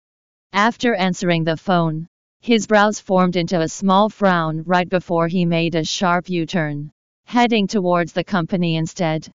After 0.54 0.94
answering 0.94 1.44
the 1.44 1.58
phone, 1.58 2.06
his 2.42 2.68
brows 2.68 3.00
formed 3.00 3.38
into 3.38 3.60
a 3.60 3.68
small 3.68 4.08
frown 4.08 4.62
right 4.68 4.88
before 4.88 5.28
he 5.28 5.46
made 5.46 5.74
a 5.74 5.84
sharp 5.84 6.30
U-turn, 6.30 6.92
heading 7.26 7.66
towards 7.66 8.14
the 8.14 8.24
company 8.24 8.76
instead. 8.76 9.28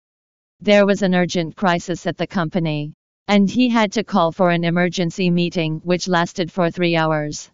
There 0.60 0.86
was 0.86 1.02
an 1.02 1.12
urgent 1.12 1.56
crisis 1.56 2.06
at 2.06 2.16
the 2.16 2.28
company, 2.28 2.92
and 3.26 3.50
he 3.50 3.68
had 3.68 3.90
to 3.94 4.04
call 4.04 4.30
for 4.30 4.50
an 4.50 4.62
emergency 4.62 5.28
meeting 5.28 5.80
which 5.82 6.06
lasted 6.06 6.52
for 6.52 6.70
three 6.70 6.94
hours. 6.94 7.50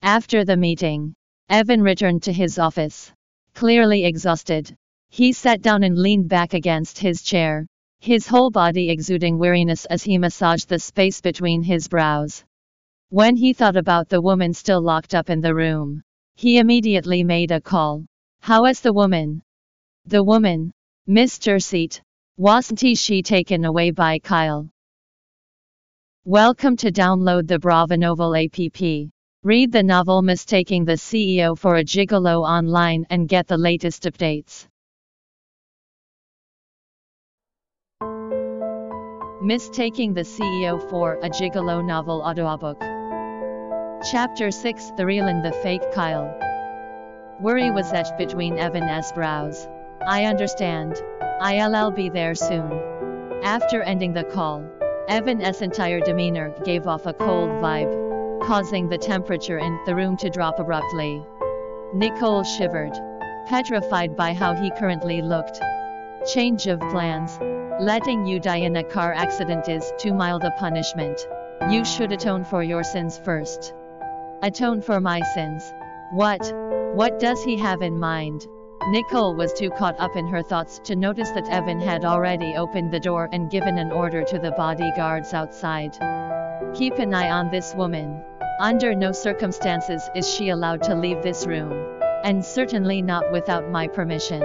After 0.00 0.44
the 0.44 0.56
meeting, 0.56 1.15
Evan 1.48 1.80
returned 1.80 2.24
to 2.24 2.32
his 2.32 2.58
office. 2.58 3.12
Clearly 3.54 4.04
exhausted, 4.04 4.76
he 5.10 5.32
sat 5.32 5.62
down 5.62 5.84
and 5.84 5.96
leaned 5.96 6.28
back 6.28 6.54
against 6.54 6.98
his 6.98 7.22
chair, 7.22 7.66
his 8.00 8.26
whole 8.26 8.50
body 8.50 8.90
exuding 8.90 9.38
weariness 9.38 9.84
as 9.84 10.02
he 10.02 10.18
massaged 10.18 10.68
the 10.68 10.78
space 10.78 11.20
between 11.20 11.62
his 11.62 11.86
brows. 11.86 12.44
When 13.10 13.36
he 13.36 13.52
thought 13.52 13.76
about 13.76 14.08
the 14.08 14.20
woman 14.20 14.52
still 14.54 14.80
locked 14.80 15.14
up 15.14 15.30
in 15.30 15.40
the 15.40 15.54
room, 15.54 16.02
he 16.34 16.58
immediately 16.58 17.22
made 17.22 17.52
a 17.52 17.60
call. 17.60 18.04
How 18.40 18.64
is 18.66 18.80
the 18.80 18.92
woman? 18.92 19.42
The 20.04 20.24
woman, 20.24 20.72
Mr. 21.08 21.62
Seat, 21.62 22.02
wasn't 22.36 22.98
she 22.98 23.22
taken 23.22 23.64
away 23.64 23.92
by 23.92 24.18
Kyle? 24.18 24.68
Welcome 26.24 26.76
to 26.78 26.90
download 26.90 27.46
the 27.46 27.60
Brava 27.60 27.96
Novel 27.96 28.34
app. 28.34 28.58
Read 29.46 29.70
the 29.70 29.84
novel 29.84 30.22
Mistaking 30.22 30.84
the 30.86 30.94
CEO 30.94 31.56
for 31.56 31.76
a 31.76 31.84
Gigolo 31.84 32.42
online 32.44 33.06
and 33.10 33.28
get 33.28 33.46
the 33.46 33.56
latest 33.56 34.02
updates. 34.02 34.66
Mistaking 39.40 40.14
the 40.14 40.22
CEO 40.22 40.90
for 40.90 41.20
a 41.22 41.30
gigolo 41.30 41.80
novel 41.86 42.22
audiobook. 42.22 42.80
Chapter 44.10 44.50
6 44.50 44.90
The 44.96 45.06
Real 45.06 45.28
and 45.28 45.44
the 45.44 45.52
Fake 45.52 45.92
Kyle. 45.94 46.36
Worry 47.40 47.70
was 47.70 47.92
etched 47.92 48.18
between 48.18 48.58
Evan's 48.58 49.12
brows. 49.12 49.68
I 50.04 50.24
understand. 50.24 51.00
I'll 51.40 51.92
be 51.92 52.08
there 52.08 52.34
soon. 52.34 52.72
After 53.44 53.80
ending 53.84 54.12
the 54.12 54.24
call, 54.24 54.64
Evan's 55.06 55.62
entire 55.62 56.00
demeanor 56.00 56.52
gave 56.64 56.88
off 56.88 57.06
a 57.06 57.12
cold 57.12 57.50
vibe, 57.62 58.06
causing 58.46 58.88
the 58.88 58.96
temperature 58.96 59.58
in 59.58 59.76
the 59.86 59.94
room 59.94 60.16
to 60.16 60.30
drop 60.30 60.60
abruptly. 60.60 61.20
Nicole 61.92 62.44
shivered, 62.44 62.92
petrified 63.46 64.16
by 64.16 64.32
how 64.32 64.54
he 64.54 64.70
currently 64.78 65.20
looked. 65.20 65.60
Change 66.32 66.68
of 66.68 66.78
plans. 66.78 67.40
Letting 67.80 68.24
you 68.24 68.38
die 68.38 68.58
in 68.58 68.76
a 68.76 68.84
car 68.84 69.12
accident 69.12 69.68
is 69.68 69.92
too 69.98 70.14
mild 70.14 70.44
a 70.44 70.52
punishment. 70.52 71.26
You 71.68 71.84
should 71.84 72.12
atone 72.12 72.44
for 72.44 72.62
your 72.62 72.84
sins 72.84 73.18
first. 73.18 73.74
Atone 74.42 74.80
for 74.80 75.00
my 75.00 75.22
sins. 75.34 75.74
What? 76.12 76.52
What 76.94 77.18
does 77.18 77.42
he 77.42 77.56
have 77.56 77.82
in 77.82 77.98
mind? 77.98 78.46
Nicole 78.90 79.34
was 79.34 79.52
too 79.54 79.70
caught 79.70 79.98
up 79.98 80.14
in 80.14 80.28
her 80.28 80.42
thoughts 80.42 80.78
to 80.84 80.94
notice 80.94 81.30
that 81.32 81.48
Evan 81.48 81.80
had 81.80 82.04
already 82.04 82.54
opened 82.54 82.92
the 82.92 83.00
door 83.00 83.28
and 83.32 83.50
given 83.50 83.76
an 83.76 83.90
order 83.90 84.22
to 84.22 84.38
the 84.38 84.52
bodyguards 84.52 85.34
outside. 85.34 85.98
Keep 86.74 86.98
an 86.98 87.12
eye 87.12 87.30
on 87.30 87.50
this 87.50 87.74
woman. 87.74 88.22
Under 88.58 88.94
no 88.94 89.12
circumstances 89.12 90.08
is 90.14 90.26
she 90.26 90.48
allowed 90.48 90.82
to 90.84 90.94
leave 90.94 91.22
this 91.22 91.46
room. 91.46 92.00
And 92.24 92.42
certainly 92.42 93.02
not 93.02 93.30
without 93.30 93.70
my 93.70 93.86
permission. 93.86 94.42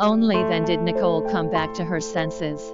Only 0.00 0.42
then 0.44 0.64
did 0.64 0.80
Nicole 0.80 1.22
come 1.30 1.48
back 1.48 1.72
to 1.74 1.84
her 1.84 2.00
senses. 2.00 2.72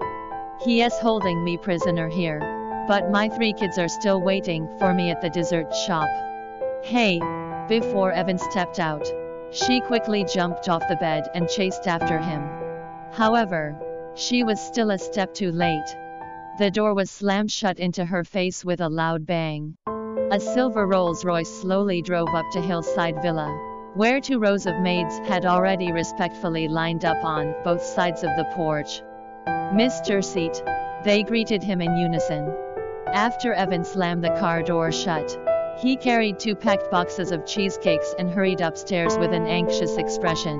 He 0.65 0.81
is 0.81 0.95
holding 0.99 1.45
me 1.45 1.59
prisoner 1.59 2.09
here. 2.09 2.41
But 2.89 3.11
my 3.11 3.29
three 3.29 3.53
kids 3.53 3.77
are 3.77 3.89
still 3.89 4.23
waiting 4.23 4.67
for 4.79 4.95
me 4.95 5.11
at 5.11 5.21
the 5.21 5.29
dessert 5.29 5.75
shop. 5.75 6.09
Hey! 6.83 7.21
Before 7.69 8.13
Evan 8.13 8.39
stepped 8.39 8.79
out, 8.79 9.07
she 9.51 9.81
quickly 9.83 10.25
jumped 10.25 10.71
off 10.71 10.89
the 10.89 10.97
bed 10.97 11.29
and 11.35 11.51
chased 11.51 11.87
after 11.87 12.19
him. 12.19 12.43
However, 13.13 13.79
she 14.15 14.43
was 14.43 14.59
still 14.59 14.91
a 14.91 14.99
step 14.99 15.35
too 15.35 15.53
late. 15.53 15.97
The 16.59 16.71
door 16.71 16.95
was 16.95 17.11
slammed 17.11 17.51
shut 17.51 17.79
into 17.79 18.07
her 18.07 18.25
face 18.25 18.65
with 18.65 18.81
a 18.81 18.89
loud 18.89 19.27
bang. 19.27 19.77
A 20.31 20.41
silver 20.41 20.87
Rolls 20.87 21.25
Royce 21.25 21.49
slowly 21.49 22.03
drove 22.03 22.29
up 22.35 22.47
to 22.53 22.61
Hillside 22.61 23.23
Villa 23.23 23.75
where 23.97 24.21
two 24.21 24.39
rows 24.39 24.67
of 24.67 24.79
maids 24.81 25.19
had 25.21 25.47
already 25.47 25.91
respectfully 25.91 26.69
lined 26.69 27.03
up 27.03 27.25
on 27.25 27.55
both 27.65 27.83
sides 27.83 28.23
of 28.23 28.31
the 28.37 28.45
porch. 28.55 29.03
Mr. 29.47 30.23
Seat. 30.23 30.63
They 31.03 31.23
greeted 31.23 31.63
him 31.63 31.81
in 31.81 31.97
unison. 31.97 32.55
After 33.07 33.55
Evan 33.55 33.85
slammed 33.85 34.23
the 34.23 34.39
car 34.39 34.63
door 34.63 34.93
shut, 34.93 35.39
he 35.79 35.97
carried 35.97 36.39
two 36.39 36.55
packed 36.55 36.91
boxes 36.91 37.33
of 37.33 37.47
cheesecakes 37.47 38.15
and 38.19 38.31
hurried 38.31 38.61
upstairs 38.61 39.17
with 39.17 39.33
an 39.33 39.47
anxious 39.47 39.97
expression. 39.97 40.59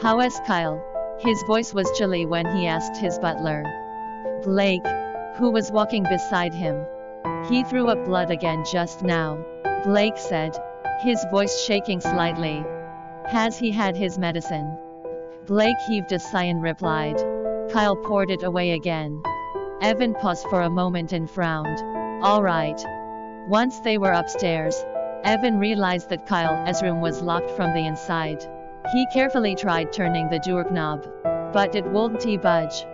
How 0.00 0.20
is 0.20 0.40
Kyle? 0.46 0.80
His 1.18 1.42
voice 1.48 1.74
was 1.74 1.90
chilly 1.98 2.26
when 2.26 2.46
he 2.56 2.68
asked 2.68 3.00
his 3.00 3.18
butler. 3.18 3.64
Blake, 4.44 4.86
who 5.38 5.50
was 5.50 5.72
walking 5.72 6.04
beside 6.04 6.54
him. 6.54 6.86
He 7.48 7.62
threw 7.64 7.88
up 7.88 8.04
blood 8.06 8.30
again 8.30 8.64
just 8.64 9.02
now. 9.02 9.38
Blake 9.84 10.16
said, 10.16 10.56
his 11.02 11.24
voice 11.30 11.62
shaking 11.64 12.00
slightly. 12.00 12.64
Has 13.26 13.58
he 13.58 13.70
had 13.70 13.96
his 13.96 14.18
medicine? 14.18 14.78
Blake 15.46 15.76
heaved 15.86 16.12
a 16.12 16.18
sigh 16.18 16.44
and 16.44 16.62
replied. 16.62 17.18
Kyle 17.70 17.96
poured 17.96 18.30
it 18.30 18.42
away 18.42 18.72
again. 18.72 19.22
Evan 19.82 20.14
paused 20.14 20.46
for 20.48 20.62
a 20.62 20.70
moment 20.70 21.12
and 21.12 21.30
frowned. 21.30 21.78
All 22.24 22.42
right. 22.42 22.82
Once 23.48 23.80
they 23.80 23.98
were 23.98 24.12
upstairs, 24.12 24.82
Evan 25.24 25.58
realized 25.58 26.08
that 26.08 26.26
Kyle's 26.26 26.82
room 26.82 27.02
was 27.02 27.20
locked 27.20 27.50
from 27.50 27.74
the 27.74 27.86
inside. 27.86 28.42
He 28.92 29.06
carefully 29.12 29.54
tried 29.54 29.92
turning 29.92 30.30
the 30.30 30.38
door 30.38 30.64
knob, 30.70 31.06
but 31.52 31.74
it 31.74 31.84
wouldn't 31.86 32.42
budge. 32.42 32.86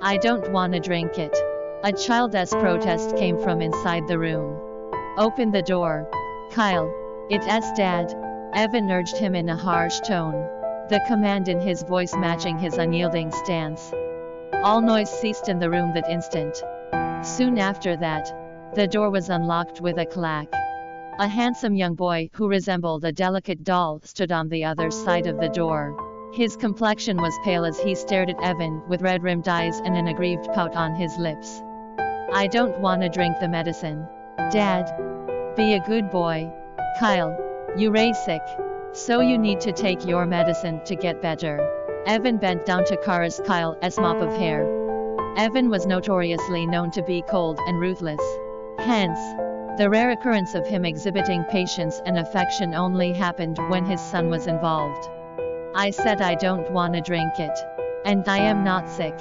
I 0.00 0.16
don't 0.16 0.50
wanna 0.50 0.80
drink 0.80 1.18
it. 1.18 1.36
A 1.84 1.92
child's 1.92 2.50
protest 2.50 3.16
came 3.16 3.36
from 3.42 3.60
inside 3.60 4.06
the 4.06 4.16
room. 4.16 4.56
Open 5.18 5.50
the 5.50 5.62
door. 5.62 6.08
Kyle, 6.52 6.88
it's 7.28 7.72
dad. 7.72 8.14
Evan 8.54 8.88
urged 8.88 9.16
him 9.16 9.34
in 9.34 9.48
a 9.48 9.56
harsh 9.56 9.98
tone, 9.98 10.46
the 10.90 11.02
command 11.08 11.48
in 11.48 11.60
his 11.60 11.82
voice 11.82 12.14
matching 12.14 12.56
his 12.56 12.78
unyielding 12.78 13.32
stance. 13.32 13.92
All 14.62 14.80
noise 14.80 15.10
ceased 15.10 15.48
in 15.48 15.58
the 15.58 15.70
room 15.70 15.92
that 15.94 16.08
instant. 16.08 16.62
Soon 17.26 17.58
after 17.58 17.96
that, 17.96 18.30
the 18.76 18.86
door 18.86 19.10
was 19.10 19.28
unlocked 19.28 19.80
with 19.80 19.98
a 19.98 20.06
clack. 20.06 20.46
A 21.18 21.26
handsome 21.26 21.74
young 21.74 21.96
boy 21.96 22.30
who 22.34 22.46
resembled 22.46 23.04
a 23.04 23.10
delicate 23.10 23.64
doll 23.64 23.98
stood 24.04 24.30
on 24.30 24.48
the 24.48 24.64
other 24.64 24.92
side 24.92 25.26
of 25.26 25.40
the 25.40 25.48
door. 25.48 26.30
His 26.32 26.54
complexion 26.54 27.16
was 27.16 27.36
pale 27.42 27.64
as 27.64 27.80
he 27.80 27.96
stared 27.96 28.30
at 28.30 28.40
Evan 28.40 28.84
with 28.88 29.02
red 29.02 29.24
rimmed 29.24 29.48
eyes 29.48 29.80
and 29.80 29.96
an 29.96 30.06
aggrieved 30.06 30.46
pout 30.54 30.76
on 30.76 30.94
his 30.94 31.18
lips. 31.18 31.60
I 32.34 32.46
don't 32.46 32.80
wanna 32.80 33.10
drink 33.10 33.40
the 33.40 33.48
medicine. 33.48 34.08
Dad. 34.50 34.90
Be 35.54 35.74
a 35.74 35.80
good 35.80 36.10
boy. 36.10 36.50
Kyle, 36.98 37.36
you 37.76 37.94
are 37.94 38.14
sick. 38.14 38.40
So 38.92 39.20
you 39.20 39.36
need 39.36 39.60
to 39.60 39.72
take 39.72 40.06
your 40.06 40.24
medicine 40.24 40.82
to 40.86 40.96
get 40.96 41.20
better. 41.20 41.60
Evan 42.06 42.38
bent 42.38 42.64
down 42.64 42.86
to 42.86 42.96
caress 42.96 43.38
Kyle's 43.46 43.98
mop 43.98 44.16
of 44.22 44.32
hair. 44.32 44.62
Evan 45.36 45.68
was 45.68 45.86
notoriously 45.86 46.66
known 46.66 46.90
to 46.92 47.02
be 47.02 47.22
cold 47.28 47.58
and 47.66 47.78
ruthless. 47.78 48.22
Hence, 48.78 49.20
the 49.78 49.90
rare 49.90 50.10
occurrence 50.10 50.54
of 50.54 50.66
him 50.66 50.86
exhibiting 50.86 51.44
patience 51.50 52.00
and 52.06 52.18
affection 52.18 52.74
only 52.74 53.12
happened 53.12 53.58
when 53.68 53.84
his 53.84 54.00
son 54.00 54.30
was 54.30 54.46
involved. 54.46 55.06
I 55.74 55.90
said 55.90 56.22
I 56.22 56.34
don't 56.36 56.72
wanna 56.72 57.02
drink 57.02 57.38
it. 57.38 57.58
And 58.06 58.26
I 58.26 58.38
am 58.38 58.64
not 58.64 58.88
sick. 58.88 59.18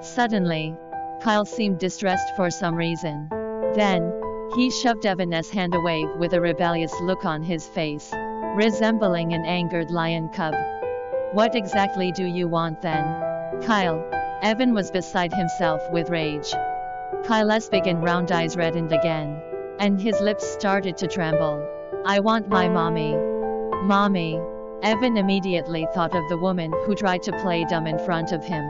Suddenly, 0.00 0.76
Kyle 1.26 1.44
seemed 1.44 1.80
distressed 1.80 2.36
for 2.36 2.52
some 2.52 2.76
reason. 2.76 3.26
Then, 3.74 4.12
he 4.54 4.70
shoved 4.70 5.04
Evan's 5.04 5.50
hand 5.50 5.74
away 5.74 6.06
with 6.20 6.34
a 6.34 6.40
rebellious 6.40 6.94
look 7.00 7.24
on 7.24 7.42
his 7.42 7.66
face, 7.66 8.14
resembling 8.54 9.32
an 9.32 9.44
angered 9.44 9.90
lion 9.90 10.28
cub. 10.28 10.54
What 11.32 11.56
exactly 11.56 12.12
do 12.12 12.24
you 12.24 12.46
want 12.46 12.80
then? 12.80 13.02
Kyle. 13.62 14.08
Evan 14.40 14.72
was 14.72 14.92
beside 14.92 15.32
himself 15.32 15.82
with 15.90 16.10
rage. 16.10 16.54
Kyle's 17.24 17.68
big 17.68 17.88
and 17.88 18.04
round 18.04 18.30
eyes 18.30 18.56
reddened 18.56 18.92
again, 18.92 19.42
and 19.80 20.00
his 20.00 20.20
lips 20.20 20.46
started 20.46 20.96
to 20.98 21.08
tremble. 21.08 21.60
I 22.06 22.20
want 22.20 22.48
my 22.48 22.68
mommy. 22.68 23.16
Mommy. 23.82 24.40
Evan 24.84 25.16
immediately 25.16 25.88
thought 25.92 26.14
of 26.14 26.28
the 26.28 26.38
woman 26.38 26.70
who 26.84 26.94
tried 26.94 27.24
to 27.24 27.36
play 27.42 27.64
dumb 27.64 27.88
in 27.88 27.98
front 27.98 28.30
of 28.30 28.44
him. 28.44 28.64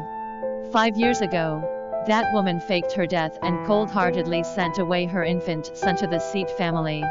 Five 0.73 0.97
years 0.97 1.21
ago, 1.21 1.76
that 2.07 2.33
woman 2.33 2.61
faked 2.61 2.93
her 2.93 3.07
death 3.07 3.37
and 3.43 3.67
cold-heartedly 3.67 4.43
sent 4.45 4.79
away 4.79 5.07
her 5.07 5.25
infant 5.25 5.71
son 5.75 5.97
to 5.97 6.07
the 6.07 6.19
Seat 6.19 6.51
family. 6.51 7.05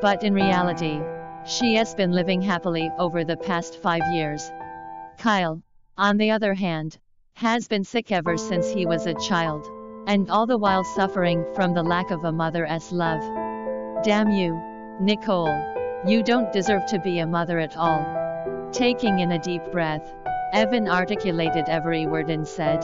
But 0.00 0.22
in 0.22 0.34
reality, 0.34 1.00
she 1.46 1.74
has 1.74 1.94
been 1.94 2.12
living 2.12 2.40
happily 2.40 2.90
over 2.98 3.24
the 3.24 3.36
past 3.36 3.82
five 3.82 4.02
years. 4.12 4.50
Kyle, 5.18 5.62
on 5.98 6.16
the 6.16 6.30
other 6.30 6.54
hand, 6.54 6.98
has 7.34 7.68
been 7.68 7.84
sick 7.84 8.12
ever 8.12 8.36
since 8.36 8.70
he 8.70 8.86
was 8.86 9.06
a 9.06 9.14
child, 9.14 9.66
and 10.06 10.30
all 10.30 10.46
the 10.46 10.58
while 10.58 10.84
suffering 10.84 11.44
from 11.54 11.74
the 11.74 11.82
lack 11.82 12.10
of 12.10 12.24
a 12.24 12.32
mother's 12.32 12.92
love. 12.92 13.20
Damn 14.04 14.30
you, 14.30 14.60
Nicole. 15.00 15.72
You 16.06 16.22
don't 16.22 16.52
deserve 16.52 16.86
to 16.86 16.98
be 16.98 17.18
a 17.18 17.26
mother 17.26 17.58
at 17.58 17.76
all. 17.76 18.04
Taking 18.72 19.20
in 19.20 19.32
a 19.32 19.38
deep 19.38 19.62
breath, 19.72 20.14
Evan 20.52 20.88
articulated 20.88 21.68
every 21.68 22.06
word 22.06 22.30
and 22.30 22.46
said, 22.46 22.82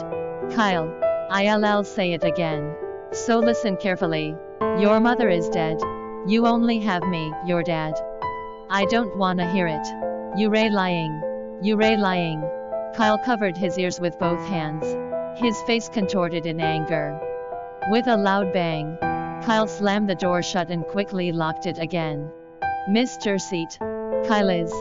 Kyle, 0.55 0.91
I'll 1.33 1.85
say 1.85 2.13
it 2.13 2.25
again. 2.25 2.75
So 3.13 3.39
listen 3.39 3.77
carefully. 3.77 4.35
Your 4.79 4.99
mother 4.99 5.29
is 5.29 5.49
dead. 5.49 5.79
You 6.27 6.47
only 6.47 6.81
have 6.81 7.05
me, 7.05 7.33
your 7.47 7.63
dad. 7.63 7.95
I 8.69 8.85
don't 8.87 9.17
wanna 9.17 9.51
hear 9.53 9.69
it. 9.69 9.87
You 10.37 10.51
ray 10.51 10.71
lying. 10.71 11.23
You 11.63 11.77
ray 11.77 11.97
lying. 11.97 12.41
Kyle 12.97 13.19
covered 13.25 13.57
his 13.57 13.79
ears 13.79 14.01
with 14.01 14.19
both 14.19 14.45
hands. 14.49 14.85
His 15.41 15.57
face 15.63 15.89
contorted 15.89 16.47
in 16.47 16.61
anger. 16.61 17.19
With 17.91 18.09
a 18.09 18.17
loud 18.17 18.53
bang, 18.53 18.99
Kyle 19.45 19.69
slammed 19.69 20.11
the 20.11 20.17
door 20.17 20.43
shut 20.43 20.69
and 20.71 20.85
quickly 20.85 21.31
locked 21.31 21.67
it 21.67 21.79
again. 21.79 22.29
Mr. 22.89 23.41
Seat. 23.41 23.79
Kyle 24.29 24.51
is, 24.51 24.73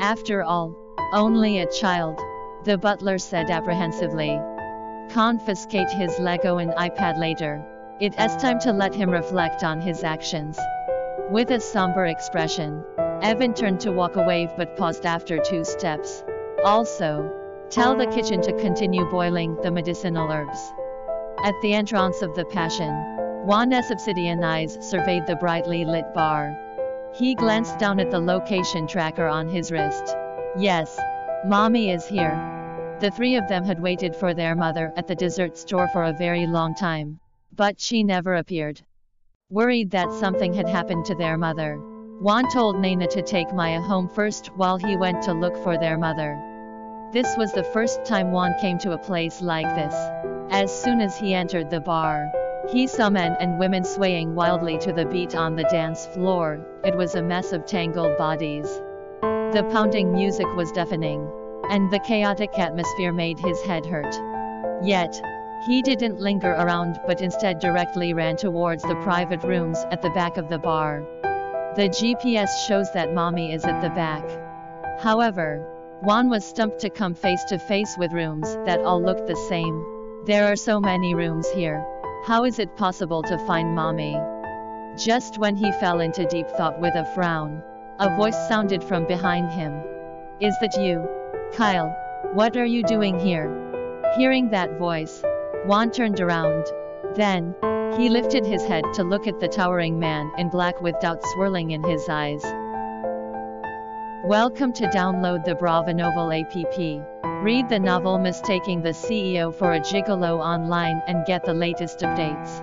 after 0.00 0.44
all, 0.44 0.72
only 1.12 1.58
a 1.58 1.70
child, 1.72 2.20
the 2.64 2.78
butler 2.78 3.18
said 3.18 3.50
apprehensively 3.50 4.40
confiscate 5.10 5.90
his 5.90 6.18
Lego 6.18 6.58
and 6.58 6.72
iPad 6.72 7.18
later. 7.18 7.64
It 8.00 8.14
is 8.18 8.36
time 8.36 8.58
to 8.60 8.72
let 8.72 8.94
him 8.94 9.10
reflect 9.10 9.64
on 9.64 9.80
his 9.80 10.04
actions. 10.04 10.58
With 11.30 11.50
a 11.50 11.60
somber 11.60 12.06
expression, 12.06 12.84
Evan 13.22 13.54
turned 13.54 13.80
to 13.80 13.92
walk 13.92 14.16
away 14.16 14.52
but 14.56 14.76
paused 14.76 15.06
after 15.06 15.38
two 15.38 15.64
steps. 15.64 16.22
Also, 16.64 17.32
tell 17.70 17.96
the 17.96 18.06
kitchen 18.06 18.40
to 18.42 18.52
continue 18.60 19.04
boiling 19.10 19.56
the 19.62 19.70
medicinal 19.70 20.30
herbs. 20.30 20.72
At 21.42 21.54
the 21.62 21.74
entrance 21.74 22.22
of 22.22 22.34
the 22.34 22.44
Passion, 22.44 22.92
Juan's 23.44 23.90
obsidian 23.90 24.44
eyes 24.44 24.76
surveyed 24.80 25.26
the 25.26 25.36
brightly 25.36 25.84
lit 25.84 26.12
bar. 26.14 26.56
He 27.14 27.34
glanced 27.34 27.78
down 27.78 28.00
at 28.00 28.10
the 28.10 28.20
location 28.20 28.86
tracker 28.86 29.26
on 29.26 29.48
his 29.48 29.72
wrist. 29.72 30.14
Yes, 30.58 30.98
mommy 31.44 31.90
is 31.90 32.06
here. 32.06 32.55
The 32.98 33.10
three 33.10 33.36
of 33.36 33.46
them 33.46 33.62
had 33.64 33.82
waited 33.82 34.16
for 34.16 34.32
their 34.32 34.54
mother 34.54 34.90
at 34.96 35.06
the 35.06 35.14
dessert 35.14 35.58
store 35.58 35.86
for 35.88 36.04
a 36.04 36.14
very 36.14 36.46
long 36.46 36.74
time, 36.74 37.20
but 37.54 37.78
she 37.78 38.02
never 38.02 38.36
appeared. 38.36 38.80
Worried 39.50 39.90
that 39.90 40.10
something 40.12 40.54
had 40.54 40.66
happened 40.66 41.04
to 41.04 41.14
their 41.14 41.36
mother, 41.36 41.76
Juan 42.20 42.50
told 42.50 42.80
Nana 42.80 43.06
to 43.08 43.20
take 43.20 43.52
Maya 43.52 43.82
home 43.82 44.08
first 44.08 44.46
while 44.56 44.78
he 44.78 44.96
went 44.96 45.20
to 45.24 45.34
look 45.34 45.58
for 45.58 45.76
their 45.76 45.98
mother. 45.98 46.40
This 47.12 47.36
was 47.36 47.52
the 47.52 47.64
first 47.64 48.02
time 48.06 48.32
Juan 48.32 48.54
came 48.62 48.78
to 48.78 48.92
a 48.92 48.98
place 48.98 49.42
like 49.42 49.74
this. 49.74 49.94
As 50.50 50.74
soon 50.74 51.02
as 51.02 51.18
he 51.18 51.34
entered 51.34 51.68
the 51.68 51.80
bar, 51.80 52.32
he 52.70 52.86
saw 52.86 53.10
men 53.10 53.36
and 53.40 53.58
women 53.58 53.84
swaying 53.84 54.34
wildly 54.34 54.78
to 54.78 54.92
the 54.94 55.04
beat 55.04 55.36
on 55.36 55.54
the 55.54 55.64
dance 55.64 56.06
floor. 56.06 56.66
It 56.82 56.96
was 56.96 57.14
a 57.14 57.22
mess 57.22 57.52
of 57.52 57.66
tangled 57.66 58.16
bodies. 58.16 58.80
The 59.20 59.68
pounding 59.70 60.14
music 60.14 60.46
was 60.56 60.72
deafening, 60.72 61.30
and 61.70 61.90
the 61.90 61.98
chaotic 62.00 62.58
atmosphere 62.58 63.12
made 63.12 63.38
his 63.38 63.60
head 63.62 63.84
hurt. 63.86 64.14
Yet, 64.82 65.20
he 65.66 65.82
didn't 65.82 66.20
linger 66.20 66.52
around 66.52 67.00
but 67.06 67.20
instead 67.20 67.58
directly 67.58 68.12
ran 68.12 68.36
towards 68.36 68.82
the 68.82 68.96
private 68.96 69.42
rooms 69.42 69.84
at 69.90 70.02
the 70.02 70.10
back 70.10 70.36
of 70.36 70.48
the 70.48 70.58
bar. 70.58 71.02
The 71.76 71.88
GPS 71.88 72.48
shows 72.66 72.92
that 72.92 73.14
mommy 73.14 73.52
is 73.52 73.64
at 73.64 73.80
the 73.82 73.90
back. 73.90 74.24
However, 75.00 75.66
Juan 76.02 76.28
was 76.28 76.44
stumped 76.44 76.78
to 76.80 76.90
come 76.90 77.14
face 77.14 77.42
to 77.44 77.58
face 77.58 77.96
with 77.98 78.12
rooms 78.12 78.54
that 78.64 78.80
all 78.80 79.02
looked 79.02 79.26
the 79.26 79.36
same. 79.48 79.84
There 80.26 80.46
are 80.50 80.56
so 80.56 80.78
many 80.78 81.14
rooms 81.14 81.48
here. 81.50 81.84
How 82.26 82.44
is 82.44 82.58
it 82.58 82.76
possible 82.76 83.22
to 83.22 83.38
find 83.46 83.74
mommy? 83.74 84.16
Just 84.96 85.38
when 85.38 85.56
he 85.56 85.72
fell 85.72 86.00
into 86.00 86.26
deep 86.26 86.48
thought 86.50 86.80
with 86.80 86.94
a 86.94 87.04
frown, 87.14 87.62
a 87.98 88.14
voice 88.16 88.36
sounded 88.48 88.84
from 88.84 89.06
behind 89.06 89.50
him. 89.50 89.72
Is 90.40 90.54
that 90.60 90.76
you? 90.78 91.08
Kyle, 91.52 91.88
what 92.34 92.56
are 92.56 92.66
you 92.66 92.82
doing 92.82 93.18
here? 93.18 93.50
Hearing 94.16 94.50
that 94.50 94.78
voice, 94.78 95.22
Juan 95.64 95.90
turned 95.90 96.20
around. 96.20 96.66
Then, 97.14 97.54
he 97.96 98.10
lifted 98.10 98.44
his 98.44 98.64
head 98.64 98.84
to 98.94 99.02
look 99.02 99.26
at 99.26 99.40
the 99.40 99.48
towering 99.48 99.98
man 99.98 100.30
in 100.36 100.50
black 100.50 100.82
with 100.82 101.00
doubt 101.00 101.22
swirling 101.32 101.70
in 101.70 101.82
his 101.82 102.08
eyes. 102.08 102.42
Welcome 104.24 104.72
to 104.74 104.88
download 104.88 105.44
the 105.44 105.54
Brava 105.54 105.94
Novel 105.94 106.32
app. 106.32 106.54
Read 107.42 107.68
the 107.68 107.78
novel 107.78 108.18
Mistaking 108.18 108.82
the 108.82 108.90
CEO 108.90 109.54
for 109.54 109.72
a 109.72 109.80
Gigolo 109.80 110.38
online 110.40 111.00
and 111.06 111.24
get 111.26 111.44
the 111.44 111.54
latest 111.54 112.00
updates. 112.00 112.62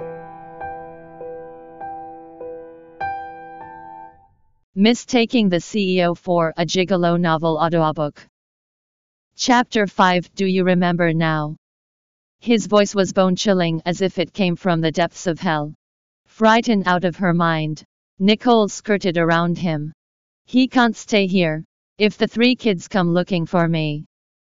Mistaking 4.75 5.49
the 5.49 5.57
CEO 5.57 6.17
for 6.17 6.53
a 6.57 6.65
Gigolo 6.65 7.19
novel 7.19 7.57
audiobook. 7.57 8.27
Chapter 9.35 9.87
5 9.87 10.35
Do 10.35 10.45
you 10.45 10.63
remember 10.63 11.11
now? 11.11 11.57
His 12.39 12.67
voice 12.67 12.93
was 12.93 13.13
bone 13.13 13.35
chilling 13.35 13.81
as 13.83 14.01
if 14.01 14.19
it 14.19 14.31
came 14.31 14.55
from 14.55 14.79
the 14.79 14.91
depths 14.91 15.25
of 15.25 15.39
hell. 15.39 15.73
Frightened 16.27 16.87
out 16.87 17.03
of 17.03 17.15
her 17.15 17.33
mind, 17.33 17.83
Nicole 18.19 18.69
skirted 18.69 19.17
around 19.17 19.57
him. 19.57 19.91
He 20.45 20.67
can't 20.67 20.95
stay 20.95 21.25
here. 21.25 21.63
If 21.97 22.17
the 22.17 22.27
three 22.27 22.55
kids 22.55 22.87
come 22.87 23.11
looking 23.11 23.47
for 23.47 23.67
me. 23.67 24.05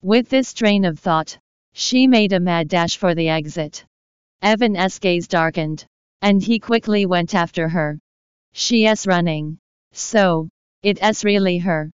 With 0.02 0.28
this 0.28 0.54
train 0.54 0.84
of 0.84 1.00
thought, 1.00 1.38
she 1.74 2.06
made 2.06 2.34
a 2.34 2.40
mad 2.40 2.68
dash 2.68 2.98
for 2.98 3.16
the 3.16 3.30
exit. 3.30 3.86
Evan's 4.42 5.00
gaze 5.00 5.28
darkened, 5.28 5.86
and 6.22 6.44
he 6.44 6.60
quickly 6.60 7.06
went 7.06 7.34
after 7.34 7.70
her. 7.70 7.98
She's 8.52 9.08
running. 9.08 9.58
So, 9.94 10.50
it's 10.84 11.24
really 11.24 11.60
her. 11.60 11.92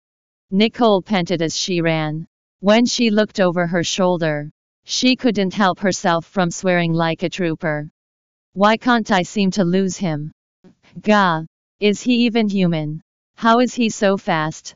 Nicole 0.49 1.03
panted 1.03 1.41
as 1.43 1.55
she 1.55 1.79
ran. 1.79 2.27
When 2.64 2.86
she 2.86 3.09
looked 3.09 3.39
over 3.39 3.66
her 3.66 3.84
shoulder, 3.84 4.51
she 4.84 5.16
couldn't 5.16 5.55
help 5.55 5.80
herself 5.80 6.28
from 6.28 6.51
swearing 6.51 6.93
like 6.93 7.24
a 7.24 7.30
trooper. 7.30 7.89
Why 8.53 8.78
can't 8.78 9.09
I 9.09 9.24
seem 9.24 9.49
to 9.51 9.64
lose 9.64 9.97
him? 9.97 10.32
Gah! 11.01 11.45
Is 11.80 12.03
he 12.03 12.26
even 12.28 12.47
human? 12.47 13.01
How 13.36 13.62
is 13.62 13.74
he 13.74 13.89
so 13.89 14.16
fast? 14.16 14.76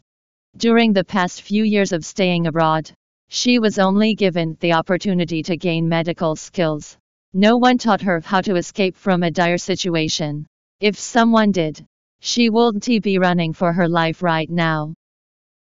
During 0.57 0.93
the 0.93 1.03
past 1.03 1.43
few 1.43 1.63
years 1.63 1.91
of 1.91 2.03
staying 2.03 2.47
abroad, 2.47 2.89
she 3.27 3.59
was 3.59 3.77
only 3.77 4.15
given 4.15 4.57
the 4.61 4.73
opportunity 4.73 5.43
to 5.43 5.55
gain 5.55 5.87
medical 5.87 6.35
skills. 6.35 6.97
No 7.33 7.57
one 7.57 7.77
taught 7.77 8.01
her 8.01 8.19
how 8.19 8.41
to 8.41 8.55
escape 8.55 8.95
from 8.95 9.21
a 9.21 9.29
dire 9.29 9.59
situation. 9.59 10.47
If 10.79 10.97
someone 10.97 11.51
did, 11.51 11.85
she 12.19 12.49
wouldn't 12.49 13.03
be 13.03 13.19
running 13.19 13.53
for 13.53 13.71
her 13.73 13.87
life 13.87 14.23
right 14.23 14.49
now. 14.49 14.95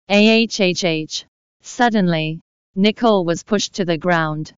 AHHH. 0.09 1.27
Suddenly, 1.67 2.41
Nicole 2.77 3.25
was 3.25 3.43
pushed 3.43 3.75
to 3.75 3.85
the 3.85 3.99
ground. 3.99 4.55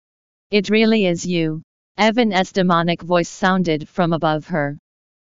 It 0.50 0.68
really 0.68 1.06
is 1.06 1.24
you. 1.24 1.62
Evan's 1.96 2.52
demonic 2.52 3.00
voice 3.00 3.30
sounded 3.30 3.88
from 3.88 4.12
above 4.12 4.46
her. 4.48 4.78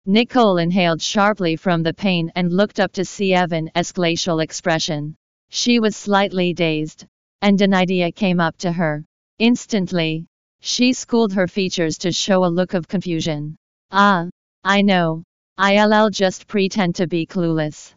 Nicole 0.05 0.59
inhaled 0.59 1.01
sharply 1.01 1.55
from 1.55 1.81
the 1.81 1.93
pain 1.93 2.31
and 2.35 2.53
looked 2.53 2.79
up 2.79 2.91
to 2.93 3.03
see 3.03 3.33
Evan's 3.33 3.91
glacial 3.93 4.41
expression. 4.41 5.15
She 5.49 5.79
was 5.79 5.95
slightly 5.95 6.53
dazed, 6.53 7.07
and 7.41 7.59
an 7.61 7.73
idea 7.73 8.11
came 8.11 8.39
up 8.39 8.57
to 8.57 8.71
her. 8.71 9.03
Instantly, 9.39 10.27
she 10.59 10.93
schooled 10.93 11.33
her 11.33 11.47
features 11.47 11.97
to 11.97 12.11
show 12.11 12.45
a 12.45 12.55
look 12.57 12.75
of 12.75 12.87
confusion. 12.87 13.57
Ah, 13.89 14.27
I 14.63 14.83
know. 14.83 15.23
I'll 15.57 16.11
just 16.11 16.47
pretend 16.47 16.95
to 16.95 17.07
be 17.07 17.25
clueless. 17.25 17.95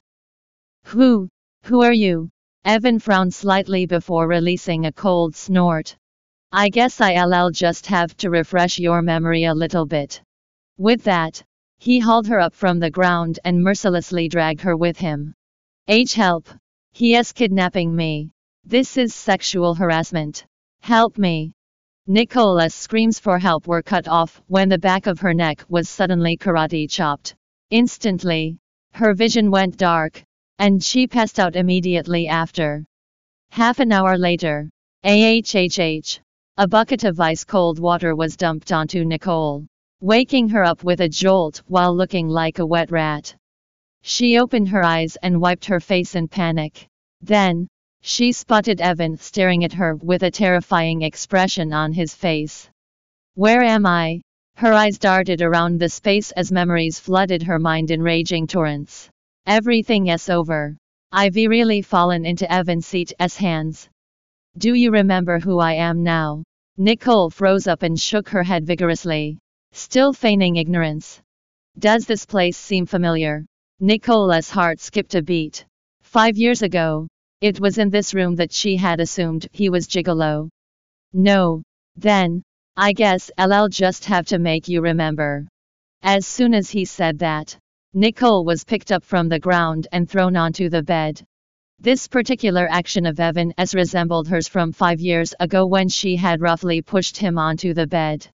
Who? 0.85 1.29
Who 1.65 1.83
are 1.83 1.93
you? 1.93 2.31
Evan 2.67 2.99
frowned 2.99 3.35
slightly 3.35 3.85
before 3.85 4.27
releasing 4.27 4.87
a 4.87 4.93
cold 4.93 5.37
snort. 5.37 5.95
I 6.51 6.71
guess 6.71 6.99
I'll 6.99 7.51
just 7.51 7.87
have 7.87 8.17
to 8.17 8.31
refresh 8.31 8.79
your 8.79 9.03
memory 9.03 9.45
a 9.45 9.55
little 9.55 9.85
bit. 9.85 10.23
With 10.79 11.05
that, 11.05 11.45
he 11.79 11.99
hauled 11.99 12.27
her 12.29 12.41
up 12.41 12.55
from 12.55 12.79
the 12.79 12.91
ground 12.91 13.39
and 13.45 13.63
mercilessly 13.63 14.29
dragged 14.29 14.63
her 14.63 14.79
with 14.79 14.97
him. 14.97 15.35
H 15.89 16.15
help. 16.15 16.49
He 16.93 17.17
is 17.17 17.33
kidnapping 17.33 17.95
me. 17.95 18.31
This 18.65 18.97
is 18.97 19.15
sexual 19.15 19.75
harassment. 19.75 20.47
Help 20.81 21.19
me. 21.19 21.53
Nicole's 22.07 22.73
screams 22.73 23.19
for 23.19 23.39
help 23.39 23.67
were 23.67 23.83
cut 23.83 24.09
off 24.09 24.41
when 24.47 24.71
the 24.71 24.79
back 24.79 25.07
of 25.07 25.21
her 25.21 25.35
neck 25.35 25.63
was 25.69 25.87
suddenly 25.91 26.39
karate 26.39 26.89
chopped. 26.89 27.35
Instantly, 27.71 28.57
her 28.95 29.13
vision 29.13 29.51
went 29.51 29.77
dark, 29.77 30.25
and 30.59 30.83
she 30.83 31.07
passed 31.07 31.39
out 31.39 31.57
immediately 31.57 32.29
after. 32.29 32.85
Half 33.51 33.81
an 33.81 33.93
hour 33.93 34.17
later, 34.17 34.71
AHHH, 35.05 36.21
a 36.57 36.69
bucket 36.69 37.05
of 37.05 37.21
ice 37.21 37.45
cold 37.45 37.79
water 37.79 38.15
was 38.15 38.37
dumped 38.37 38.73
onto 38.73 39.05
Nicole, 39.05 39.67
waking 40.01 40.49
her 40.49 40.65
up 40.65 40.85
with 40.85 41.01
a 41.01 41.09
jolt 41.09 41.63
while 41.67 41.97
looking 41.97 42.29
like 42.29 42.59
a 42.59 42.67
wet 42.67 42.91
rat. 42.91 43.35
She 44.03 44.39
opened 44.39 44.69
her 44.69 44.85
eyes 44.85 45.17
and 45.23 45.41
wiped 45.41 45.65
her 45.65 45.81
face 45.81 46.15
in 46.15 46.29
panic. 46.29 46.87
Then, 47.21 47.69
she 48.03 48.33
spotted 48.33 48.81
Evan 48.81 49.17
staring 49.17 49.65
at 49.65 49.73
her 49.73 49.97
with 49.97 50.23
a 50.23 50.31
terrifying 50.31 51.03
expression 51.03 51.73
on 51.73 51.93
his 51.93 52.15
face. 52.15 52.69
Where 53.35 53.63
am 53.63 53.87
I? 53.87 54.21
Her 54.57 54.73
eyes 54.73 54.99
darted 54.99 55.43
around 55.43 55.81
the 55.81 55.89
space 55.89 56.31
as 56.33 56.53
memories 56.53 57.01
flooded 57.01 57.43
her 57.43 57.59
mind 57.59 57.91
in 57.91 58.03
raging 58.03 58.47
torrents. 58.47 59.09
Everything 59.47 60.07
is 60.07 60.31
over. 60.31 60.77
I've 61.13 61.37
really 61.37 61.83
fallen 61.83 62.25
into 62.25 62.51
Evan 62.51 62.81
Seat's 62.81 63.37
hands. 63.37 63.91
Do 64.57 64.73
you 64.73 64.91
remember 64.91 65.39
who 65.39 65.59
I 65.59 65.75
am 65.75 66.03
now? 66.03 66.45
Nicole 66.79 67.29
froze 67.29 67.67
up 67.67 67.83
and 67.83 68.01
shook 68.01 68.31
her 68.31 68.43
head 68.43 68.67
vigorously, 68.67 69.39
still 69.73 70.15
feigning 70.15 70.57
ignorance. 70.57 71.21
Does 71.79 72.07
this 72.07 72.25
place 72.25 72.57
seem 72.57 72.87
familiar? 72.87 73.45
Nicole's 73.81 74.49
heart 74.49 74.81
skipped 74.81 75.15
a 75.15 75.23
beat. 75.23 75.67
Five 76.03 76.39
years 76.39 76.63
ago, 76.63 77.07
it 77.43 77.61
was 77.61 77.77
in 77.77 77.91
this 77.91 78.15
room 78.15 78.37
that 78.37 78.53
she 78.53 78.77
had 78.77 78.99
assumed 78.99 79.47
he 79.53 79.69
was 79.69 79.89
gigolo. 79.89 80.49
No. 81.13 81.63
Then, 81.97 82.43
I 82.77 82.93
guess 82.93 83.31
I'll 83.37 83.69
just 83.69 84.07
have 84.07 84.27
to 84.29 84.39
make 84.39 84.69
you 84.69 84.81
remember. 84.81 85.47
As 86.03 86.27
soon 86.27 86.55
as 86.55 86.71
he 86.71 86.87
said 86.87 87.19
that, 87.19 87.59
Nicole 87.97 88.45
was 88.45 88.65
picked 88.65 88.91
up 88.91 89.05
from 89.05 89.29
the 89.29 89.39
ground 89.39 89.87
and 89.93 90.11
thrown 90.11 90.35
onto 90.35 90.69
the 90.69 90.83
bed. 90.83 91.25
This 91.79 92.09
particular 92.09 92.67
action 92.69 93.07
of 93.07 93.21
Evan 93.21 93.55
Evan's 93.57 93.73
resembled 93.73 94.27
hers 94.27 94.49
from 94.49 94.73
five 94.73 95.01
years 95.01 95.33
ago 95.39 95.65
when 95.65 95.89
she 95.89 96.17
had 96.17 96.41
roughly 96.41 96.83
pushed 96.83 97.17
him 97.17 97.39
onto 97.39 97.73
the 97.73 97.87
bed. 97.87 98.27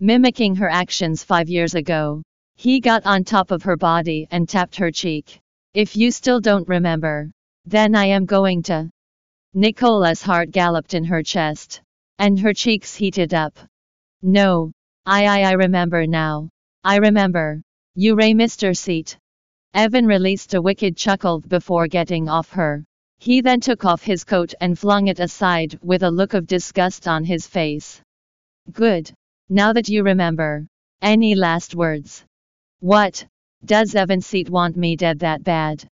Mimicking 0.00 0.56
her 0.56 0.68
actions 0.68 1.22
five 1.22 1.48
years 1.48 1.76
ago, 1.76 2.24
he 2.56 2.80
got 2.80 3.06
on 3.06 3.22
top 3.22 3.52
of 3.52 3.62
her 3.62 3.76
body 3.76 4.26
and 4.32 4.48
tapped 4.48 4.74
her 4.74 4.90
cheek. 4.90 5.38
If 5.74 5.96
you 5.96 6.10
still 6.10 6.40
don't 6.40 6.66
remember, 6.66 7.30
then 7.66 7.94
I 7.94 8.06
am 8.06 8.26
going 8.26 8.64
to. 8.64 8.90
Nicole's 9.54 10.22
heart 10.22 10.50
galloped 10.50 10.94
in 10.94 11.04
her 11.04 11.22
chest, 11.22 11.82
and 12.18 12.40
her 12.40 12.52
cheeks 12.52 12.96
heated 12.96 13.32
up. 13.32 13.56
No, 14.22 14.72
I 15.06 15.26
I 15.26 15.42
I 15.42 15.52
remember 15.52 16.04
now. 16.04 16.48
I 16.82 16.96
remember. 16.96 17.62
You 18.00 18.14
ray 18.14 18.32
Mr. 18.32 18.76
Seat. 18.76 19.18
Evan 19.74 20.06
released 20.06 20.54
a 20.54 20.62
wicked 20.62 20.96
chuckle 20.96 21.40
before 21.40 21.88
getting 21.88 22.28
off 22.28 22.52
her. 22.52 22.84
He 23.18 23.40
then 23.40 23.58
took 23.58 23.84
off 23.84 24.04
his 24.04 24.22
coat 24.22 24.54
and 24.60 24.78
flung 24.78 25.08
it 25.08 25.18
aside 25.18 25.76
with 25.82 26.04
a 26.04 26.10
look 26.12 26.32
of 26.32 26.46
disgust 26.46 27.08
on 27.08 27.24
his 27.24 27.48
face. 27.48 28.00
Good. 28.70 29.10
Now 29.48 29.72
that 29.72 29.88
you 29.88 30.04
remember. 30.04 30.68
Any 31.02 31.34
last 31.34 31.74
words? 31.74 32.24
What? 32.78 33.26
Does 33.64 33.96
Evan 33.96 34.20
Seat 34.20 34.48
want 34.48 34.76
me 34.76 34.94
dead 34.94 35.18
that 35.18 35.42
bad? 35.42 35.84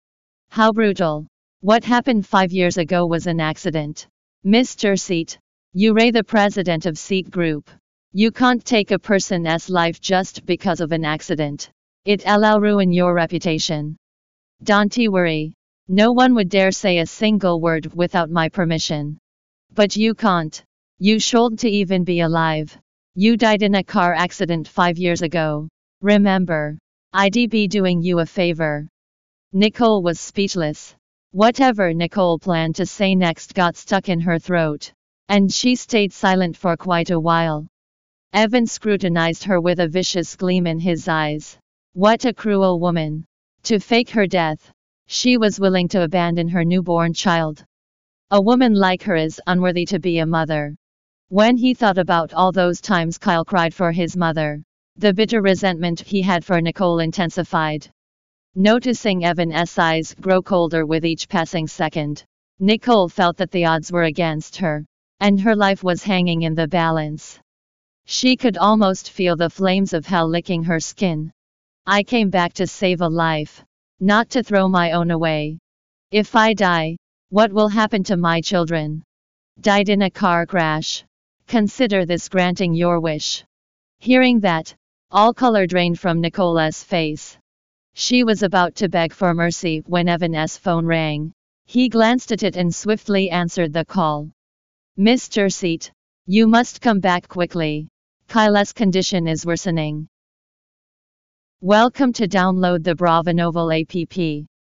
How 0.49 0.71
brutal. 0.73 1.25
What 1.61 1.83
happened 1.83 2.27
five 2.27 2.51
years 2.51 2.77
ago 2.77 3.07
was 3.07 3.25
an 3.25 3.39
accident. 3.39 4.05
Mr. 4.45 4.95
Seat. 4.99 5.39
You 5.73 5.95
ray 5.95 6.11
the 6.11 6.23
president 6.23 6.85
of 6.85 6.99
Seat 6.99 7.31
Group. 7.31 7.67
You 8.13 8.29
can't 8.29 8.63
take 8.63 8.91
a 8.91 8.99
person's 8.99 9.71
life 9.71 9.99
just 9.99 10.45
because 10.45 10.81
of 10.81 10.91
an 10.91 11.03
accident. 11.03 11.71
It'll 12.05 12.59
ruin 12.59 12.93
your 12.93 13.15
reputation. 13.15 13.97
Don't 14.61 14.95
worry. 15.09 15.55
No 15.87 16.11
one 16.11 16.35
would 16.35 16.49
dare 16.49 16.71
say 16.71 16.99
a 16.99 17.05
single 17.07 17.59
word 17.59 17.93
without 17.95 18.29
my 18.29 18.47
permission. 18.49 19.17
But 19.73 19.95
you 19.95 20.13
can't. 20.13 20.63
You 20.99 21.19
shouldn't 21.19 21.65
even 21.65 22.03
be 22.03 22.19
alive. 22.19 22.77
You 23.15 23.37
died 23.37 23.63
in 23.63 23.73
a 23.73 23.83
car 23.83 24.13
accident 24.13 24.67
five 24.67 24.99
years 24.99 25.23
ago. 25.23 25.67
Remember. 26.01 26.77
I'd 27.11 27.33
be 27.33 27.67
doing 27.67 28.03
you 28.03 28.19
a 28.19 28.25
favor. 28.27 28.87
Nicole 29.51 30.03
was 30.03 30.19
speechless. 30.19 30.95
Whatever 31.31 31.91
Nicole 31.91 32.37
planned 32.37 32.75
to 32.75 32.85
say 32.85 33.15
next 33.15 33.55
got 33.55 33.77
stuck 33.77 34.09
in 34.09 34.21
her 34.21 34.37
throat. 34.37 34.93
And 35.27 35.51
she 35.51 35.75
stayed 35.75 36.13
silent 36.13 36.55
for 36.55 36.77
quite 36.77 37.09
a 37.09 37.19
while. 37.19 37.65
Evan 38.31 38.67
scrutinized 38.67 39.45
her 39.45 39.59
with 39.59 39.79
a 39.79 39.87
vicious 39.87 40.35
gleam 40.35 40.67
in 40.67 40.79
his 40.79 41.07
eyes. 41.07 41.57
What 41.95 42.25
a 42.25 42.33
cruel 42.33 42.81
woman. 42.81 43.23
To 43.63 43.79
fake 43.79 44.09
her 44.09 44.27
death. 44.27 44.69
She 45.07 45.37
was 45.37 45.61
willing 45.61 45.87
to 45.87 46.03
abandon 46.03 46.49
her 46.49 46.65
newborn 46.65 47.13
child. 47.13 47.63
A 48.31 48.41
woman 48.41 48.73
like 48.73 49.01
her 49.03 49.15
is 49.15 49.39
unworthy 49.47 49.85
to 49.85 49.99
be 49.99 50.19
a 50.19 50.25
mother. 50.25 50.75
When 51.29 51.55
he 51.55 51.73
thought 51.73 51.97
about 51.97 52.33
all 52.33 52.51
those 52.51 52.81
times 52.81 53.17
Kyle 53.17 53.45
cried 53.45 53.73
for 53.73 53.93
his 53.93 54.17
mother, 54.17 54.61
the 54.97 55.13
bitter 55.13 55.41
resentment 55.41 56.01
he 56.01 56.21
had 56.21 56.43
for 56.43 56.59
Nicole 56.59 56.99
intensified. 56.99 57.87
Noticing 58.55 59.23
Evan's 59.23 59.79
eyes 59.79 60.13
grow 60.19 60.41
colder 60.41 60.85
with 60.85 61.05
each 61.05 61.29
passing 61.29 61.65
second, 61.65 62.25
Nicole 62.59 63.07
felt 63.07 63.37
that 63.37 63.51
the 63.51 63.63
odds 63.63 63.89
were 63.89 64.03
against 64.03 64.57
her, 64.57 64.85
and 65.21 65.39
her 65.39 65.55
life 65.55 65.81
was 65.81 66.03
hanging 66.03 66.41
in 66.41 66.55
the 66.55 66.67
balance. 66.67 67.39
She 68.03 68.35
could 68.35 68.57
almost 68.57 69.11
feel 69.11 69.37
the 69.37 69.49
flames 69.49 69.93
of 69.93 70.05
hell 70.05 70.27
licking 70.27 70.65
her 70.65 70.81
skin. 70.81 71.31
I 71.87 72.01
came 72.01 72.31
back 72.31 72.53
to 72.53 72.65
save 72.65 73.01
a 73.01 73.07
life, 73.07 73.63
not 73.99 74.31
to 74.31 74.41
throw 74.41 74.67
my 74.67 74.93
own 74.93 75.11
away. 75.11 75.59
If 76.09 76.35
I 76.35 76.55
die, 76.55 76.97
what 77.29 77.53
will 77.53 77.67
happen 77.67 78.03
to 78.05 78.17
my 78.17 78.41
children? 78.41 79.03
Died 79.61 79.89
in 79.89 80.01
a 80.01 80.09
car 80.09 80.47
crash. 80.47 81.05
Consider 81.47 82.03
this 82.03 82.27
granting 82.27 82.73
your 82.73 82.99
wish. 82.99 83.43
Hearing 83.99 84.39
that, 84.39 84.73
all 85.11 85.31
color 85.31 85.67
drained 85.67 85.99
from 85.99 86.21
Nicole's 86.21 86.83
face. 86.83 87.37
She 87.93 88.23
was 88.23 88.41
about 88.41 88.73
to 88.77 88.89
beg 88.89 89.13
for 89.13 89.35
mercy 89.35 89.83
when 89.85 90.09
Evan's 90.09 90.57
phone 90.57 90.87
rang. 90.87 91.33
He 91.65 91.89
glanced 91.89 92.31
at 92.31 92.41
it 92.41 92.57
and 92.57 92.73
swiftly 92.73 93.29
answered 93.29 93.73
the 93.73 93.85
call. 93.85 94.31
Mr. 94.97 95.53
Seat, 95.53 95.91
you 96.25 96.47
must 96.47 96.81
come 96.81 96.99
back 96.99 97.27
quickly. 97.27 97.87
Kyle's 98.27 98.73
condition 98.73 99.27
is 99.27 99.45
worsening. 99.45 100.07
Welcome 101.65 102.13
to 102.13 102.27
download 102.27 102.83
the 102.83 102.93
Brava 102.93 103.33
Novel 103.33 103.71
app. 103.71 103.95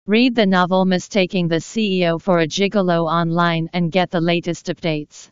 Read 0.07 0.35
the 0.35 0.45
novel 0.45 0.85
Mistaking 0.85 1.49
the 1.49 1.57
CEO 1.57 2.21
for 2.21 2.41
a 2.41 2.47
Gigolo 2.47 3.11
online 3.11 3.71
and 3.73 3.91
get 3.91 4.11
the 4.11 4.21
latest 4.21 4.67
updates. 4.67 5.31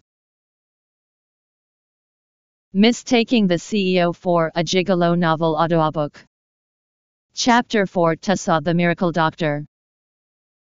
Mistaking 2.72 3.46
the 3.46 3.56
CEO 3.56 4.16
for 4.16 4.50
a 4.54 4.64
Gigolo 4.64 5.18
novel 5.18 5.54
audiobook. 5.54 6.24
Chapter 7.34 7.84
4 7.84 8.16
Tussa 8.16 8.64
the 8.64 8.72
Miracle 8.72 9.12
Doctor. 9.12 9.66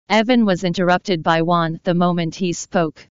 Evan 0.09 0.45
was 0.45 0.65
interrupted 0.65 1.23
by 1.23 1.41
Juan 1.41 1.79
the 1.85 1.93
moment 1.93 2.35
he 2.35 2.51
spoke. 2.51 3.07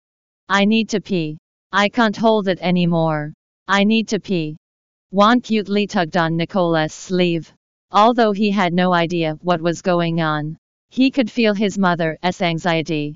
I 0.49 0.65
need 0.65 0.89
to 0.89 1.01
pee. 1.01 1.37
I 1.71 1.89
can't 1.89 2.17
hold 2.17 2.47
it 2.47 2.57
anymore. 2.61 3.33
I 3.67 3.83
need 3.83 4.07
to 4.07 4.19
pee. 4.19 4.57
Juan 5.11 5.39
cutely 5.39 5.85
tugged 5.85 6.17
on 6.17 6.35
Nicole's 6.35 6.91
sleeve. 6.91 7.53
Although 7.97 8.33
he 8.33 8.51
had 8.51 8.73
no 8.73 8.93
idea 8.93 9.39
what 9.41 9.61
was 9.61 9.81
going 9.81 10.19
on, 10.19 10.57
he 10.89 11.09
could 11.09 11.31
feel 11.31 11.53
his 11.53 11.77
mother's 11.77 12.41
anxiety. 12.41 13.15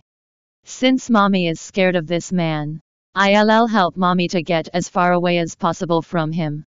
Since 0.63 1.09
mommy 1.09 1.49
is 1.49 1.59
scared 1.59 1.97
of 1.97 2.07
this 2.07 2.32
man, 2.32 2.80
I'll 3.13 3.67
help 3.67 3.97
mommy 3.97 4.30
to 4.30 4.41
get 4.41 4.69
as 4.73 4.88
far 4.88 5.11
away 5.11 5.39
as 5.39 5.53
possible 5.53 6.01
from 6.01 6.32
him. 6.32 6.63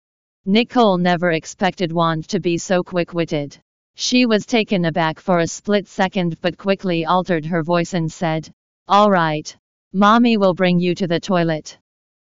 Nicole 0.45 0.99
never 0.99 1.33
expected 1.33 1.91
Juan 1.91 2.23
to 2.29 2.39
be 2.39 2.59
so 2.59 2.85
quick-witted. 2.85 3.59
She 3.97 4.25
was 4.25 4.47
taken 4.47 4.85
aback 4.85 5.19
for 5.19 5.41
a 5.41 5.47
split 5.49 5.89
second 5.89 6.41
but 6.41 6.57
quickly 6.57 7.05
altered 7.05 7.45
her 7.47 7.65
voice 7.65 7.93
and 7.93 8.13
said, 8.13 8.49
All 8.87 9.11
right. 9.11 9.57
Mommy 9.93 10.37
will 10.37 10.55
bring 10.55 10.79
you 10.79 10.95
to 10.95 11.09
the 11.09 11.19
toilet. 11.19 11.77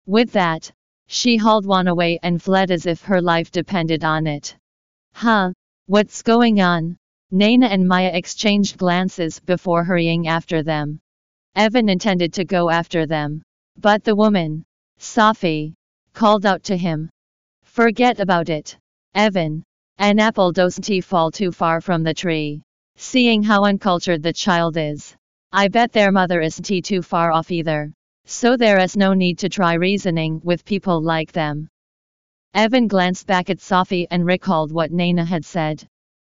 With 0.07 0.31
that, 0.31 0.71
she 1.05 1.37
hauled 1.37 1.67
Juan 1.67 1.87
away 1.87 2.17
and 2.23 2.41
fled 2.41 2.71
as 2.71 2.87
if 2.87 3.03
her 3.03 3.21
life 3.21 3.51
depended 3.51 4.03
on 4.03 4.25
it. 4.25 4.55
Huh? 5.13 5.51
What's 5.89 6.21
going 6.21 6.61
on? 6.61 6.97
Naina 7.33 7.65
and 7.65 7.87
Maya 7.87 8.11
exchanged 8.13 8.77
glances 8.77 9.39
before 9.39 9.83
hurrying 9.83 10.27
after 10.27 10.61
them. 10.61 10.99
Evan 11.55 11.89
intended 11.89 12.31
to 12.33 12.45
go 12.45 12.69
after 12.69 13.07
them. 13.07 13.41
But 13.75 14.03
the 14.03 14.15
woman, 14.15 14.65
Safi, 14.99 15.73
called 16.13 16.45
out 16.45 16.61
to 16.65 16.77
him. 16.77 17.09
Forget 17.63 18.19
about 18.19 18.49
it. 18.49 18.77
Evan. 19.15 19.63
An 19.97 20.19
apple 20.19 20.51
doesn't 20.51 21.03
fall 21.03 21.31
too 21.31 21.51
far 21.51 21.81
from 21.81 22.03
the 22.03 22.13
tree. 22.13 22.61
Seeing 22.95 23.41
how 23.41 23.65
uncultured 23.65 24.21
the 24.21 24.31
child 24.31 24.77
is. 24.77 25.15
I 25.51 25.69
bet 25.69 25.91
their 25.91 26.11
mother 26.11 26.39
isn't 26.39 26.85
too 26.85 27.01
far 27.01 27.31
off 27.31 27.49
either. 27.49 27.91
So 28.25 28.57
there 28.57 28.79
is 28.79 28.95
no 28.95 29.15
need 29.15 29.39
to 29.39 29.49
try 29.49 29.73
reasoning 29.73 30.39
with 30.43 30.65
people 30.65 31.01
like 31.01 31.31
them. 31.31 31.67
Evan 32.53 32.87
glanced 32.87 33.27
back 33.27 33.49
at 33.49 33.61
Sophie 33.61 34.07
and 34.09 34.25
recalled 34.25 34.71
what 34.71 34.91
Naina 34.91 35.25
had 35.25 35.45
said. 35.45 35.87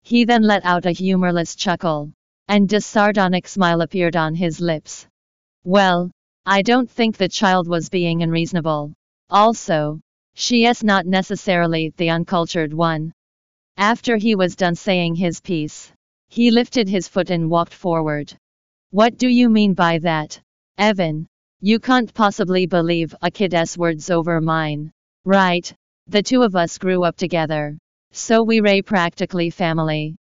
He 0.04 0.26
then 0.26 0.44
let 0.44 0.66
out 0.66 0.86
a 0.86 0.92
humorless 0.92 1.56
chuckle, 1.56 2.12
and 2.48 2.72
a 2.74 2.82
sardonic 2.82 3.48
smile 3.48 3.82
appeared 3.82 4.16
on 4.16 4.36
his 4.36 4.60
lips. 4.60 5.08
Well, 5.64 6.12
I 6.46 6.64
don't 6.64 6.90
think 6.90 7.16
the 7.16 7.30
child 7.30 7.68
was 7.68 7.90
being 7.90 8.24
unreasonable. 8.24 8.94
Also, 9.30 10.02
she 10.34 10.66
is 10.66 10.84
not 10.84 11.06
necessarily 11.06 11.94
the 11.98 12.10
uncultured 12.10 12.74
one. 12.74 13.14
After 13.78 14.18
he 14.18 14.36
was 14.36 14.56
done 14.56 14.76
saying 14.76 15.16
his 15.16 15.40
piece, 15.40 15.92
he 16.30 16.52
lifted 16.52 16.90
his 16.90 17.08
foot 17.08 17.30
and 17.30 17.50
walked 17.50 17.74
forward. 17.74 18.34
What 18.90 19.18
do 19.18 19.28
you 19.28 19.50
mean 19.50 19.74
by 19.74 20.00
that, 20.00 20.42
Evan? 20.78 21.28
You 21.62 21.80
can't 21.80 22.14
possibly 22.14 22.66
believe 22.66 23.16
a 23.22 23.32
kid's 23.32 23.78
words 23.78 24.10
over 24.10 24.42
mine. 24.42 24.92
Right? 25.24 25.74
The 26.08 26.24
two 26.24 26.42
of 26.42 26.56
us 26.56 26.78
grew 26.78 27.04
up 27.04 27.16
together. 27.16 27.78
So 28.12 28.44
we 28.44 28.60
ray 28.60 28.82
practically 28.82 29.50
family. 29.50 30.18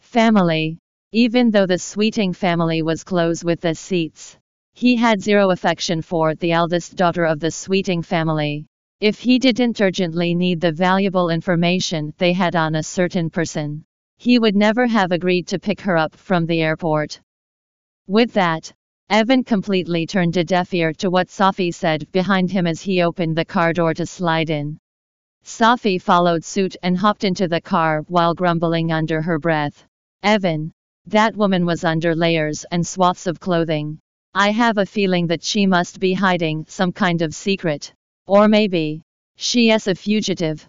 Family. 0.00 0.78
Even 1.12 1.50
though 1.50 1.66
the 1.66 1.78
Sweeting 1.78 2.32
family 2.32 2.82
was 2.82 3.04
close 3.04 3.42
with 3.44 3.60
the 3.60 3.74
Seats. 3.74 4.36
He 4.74 4.96
had 4.96 5.22
zero 5.22 5.50
affection 5.50 6.02
for 6.02 6.34
the 6.34 6.52
eldest 6.52 6.96
daughter 6.96 7.24
of 7.24 7.40
the 7.40 7.50
Sweeting 7.50 8.02
family. 8.02 8.66
If 9.00 9.18
he 9.18 9.38
didn't 9.38 9.80
urgently 9.80 10.34
need 10.34 10.60
the 10.60 10.72
valuable 10.72 11.30
information 11.30 12.14
they 12.18 12.32
had 12.32 12.54
on 12.54 12.74
a 12.74 12.82
certain 12.82 13.30
person, 13.30 13.84
he 14.16 14.38
would 14.38 14.56
never 14.56 14.86
have 14.86 15.12
agreed 15.12 15.46
to 15.48 15.58
pick 15.58 15.80
her 15.80 15.96
up 15.96 16.14
from 16.14 16.46
the 16.46 16.60
airport. 16.60 17.20
With 18.06 18.32
that, 18.34 18.72
Evan 19.10 19.44
completely 19.44 20.06
turned 20.06 20.36
a 20.36 20.44
deaf 20.44 20.72
ear 20.72 20.92
to 20.94 21.10
what 21.10 21.30
Sophie 21.30 21.72
said 21.72 22.10
behind 22.12 22.50
him 22.50 22.66
as 22.66 22.80
he 22.80 23.02
opened 23.02 23.36
the 23.36 23.44
car 23.44 23.72
door 23.72 23.92
to 23.94 24.06
slide 24.06 24.48
in. 24.48 24.78
Safi 25.44 26.00
followed 26.00 26.44
suit 26.44 26.76
and 26.82 26.96
hopped 26.96 27.24
into 27.24 27.48
the 27.48 27.60
car 27.60 28.02
while 28.08 28.34
grumbling 28.34 28.92
under 28.92 29.20
her 29.20 29.38
breath. 29.38 29.84
Evan. 30.22 30.72
That 31.06 31.36
woman 31.36 31.66
was 31.66 31.84
under 31.84 32.14
layers 32.14 32.64
and 32.70 32.86
swaths 32.86 33.26
of 33.26 33.40
clothing. 33.40 33.98
I 34.34 34.50
have 34.52 34.78
a 34.78 34.86
feeling 34.86 35.26
that 35.26 35.42
she 35.42 35.66
must 35.66 35.98
be 35.98 36.14
hiding 36.14 36.64
some 36.68 36.92
kind 36.92 37.22
of 37.22 37.34
secret. 37.34 37.92
Or 38.26 38.48
maybe, 38.48 39.02
she 39.36 39.70
is 39.70 39.88
a 39.88 39.94
fugitive. 39.94 40.66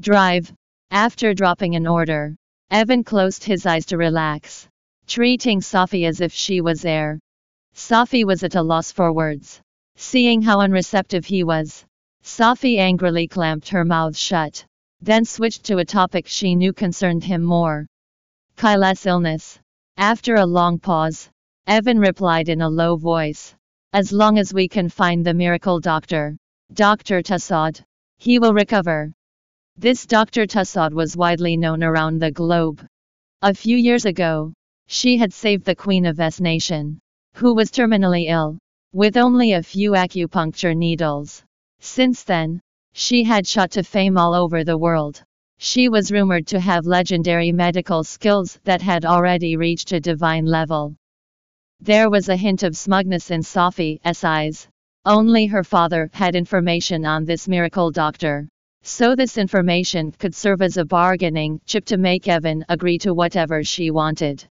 Drive. 0.00 0.52
After 0.90 1.32
dropping 1.32 1.76
an 1.76 1.86
order, 1.86 2.36
Evan 2.70 3.04
closed 3.04 3.44
his 3.44 3.66
eyes 3.66 3.86
to 3.86 3.96
relax, 3.96 4.68
treating 5.06 5.60
Safi 5.60 6.06
as 6.06 6.20
if 6.20 6.32
she 6.32 6.60
was 6.60 6.84
air. 6.84 7.20
Safi 7.74 8.24
was 8.24 8.42
at 8.42 8.56
a 8.56 8.62
loss 8.62 8.90
for 8.90 9.12
words. 9.12 9.60
Seeing 9.94 10.42
how 10.42 10.60
unreceptive 10.60 11.24
he 11.24 11.44
was, 11.44 11.84
Safi 12.26 12.78
angrily 12.78 13.28
clamped 13.28 13.68
her 13.68 13.84
mouth 13.84 14.16
shut, 14.16 14.66
then 15.00 15.24
switched 15.24 15.62
to 15.66 15.78
a 15.78 15.84
topic 15.84 16.26
she 16.26 16.56
knew 16.56 16.72
concerned 16.72 17.22
him 17.22 17.44
more. 17.44 17.86
Kyle's 18.56 19.06
illness. 19.06 19.60
After 19.96 20.34
a 20.34 20.44
long 20.44 20.80
pause, 20.80 21.30
Evan 21.68 22.00
replied 22.00 22.48
in 22.48 22.62
a 22.62 22.68
low 22.68 22.96
voice. 22.96 23.54
As 23.92 24.12
long 24.12 24.38
as 24.38 24.52
we 24.52 24.66
can 24.66 24.88
find 24.88 25.24
the 25.24 25.34
miracle 25.34 25.78
doctor, 25.78 26.36
Dr. 26.72 27.22
Tassad, 27.22 27.80
he 28.18 28.40
will 28.40 28.52
recover. 28.52 29.12
This 29.76 30.04
Dr. 30.04 30.46
Tassad 30.46 30.92
was 30.92 31.16
widely 31.16 31.56
known 31.56 31.84
around 31.84 32.18
the 32.18 32.32
globe. 32.32 32.84
A 33.42 33.54
few 33.54 33.76
years 33.76 34.04
ago, 34.04 34.52
she 34.88 35.16
had 35.16 35.32
saved 35.32 35.64
the 35.64 35.76
Queen 35.76 36.04
of 36.04 36.18
S 36.18 36.40
Nation, 36.40 36.98
who 37.34 37.54
was 37.54 37.70
terminally 37.70 38.26
ill, 38.26 38.58
with 38.92 39.16
only 39.16 39.52
a 39.52 39.62
few 39.62 39.92
acupuncture 39.92 40.76
needles. 40.76 41.44
Since 41.80 42.24
then, 42.24 42.60
she 42.92 43.24
had 43.24 43.46
shot 43.46 43.70
to 43.72 43.82
fame 43.82 44.16
all 44.16 44.34
over 44.34 44.64
the 44.64 44.78
world. 44.78 45.22
She 45.58 45.88
was 45.88 46.12
rumored 46.12 46.46
to 46.48 46.60
have 46.60 46.86
legendary 46.86 47.52
medical 47.52 48.04
skills 48.04 48.58
that 48.64 48.82
had 48.82 49.04
already 49.04 49.56
reached 49.56 49.92
a 49.92 50.00
divine 50.00 50.44
level. 50.44 50.96
There 51.80 52.10
was 52.10 52.28
a 52.28 52.36
hint 52.36 52.62
of 52.62 52.76
smugness 52.76 53.30
in 53.30 53.42
Safi's 53.42 54.24
eyes. 54.24 54.68
Only 55.04 55.46
her 55.46 55.62
father 55.62 56.10
had 56.12 56.34
information 56.34 57.04
on 57.04 57.24
this 57.24 57.48
miracle 57.48 57.90
doctor. 57.90 58.48
So 58.82 59.14
this 59.14 59.36
information 59.36 60.12
could 60.12 60.34
serve 60.34 60.62
as 60.62 60.76
a 60.76 60.84
bargaining 60.84 61.60
chip 61.66 61.84
to 61.86 61.96
make 61.96 62.28
Evan 62.28 62.64
agree 62.68 62.98
to 62.98 63.14
whatever 63.14 63.62
she 63.62 63.90
wanted. 63.90 64.46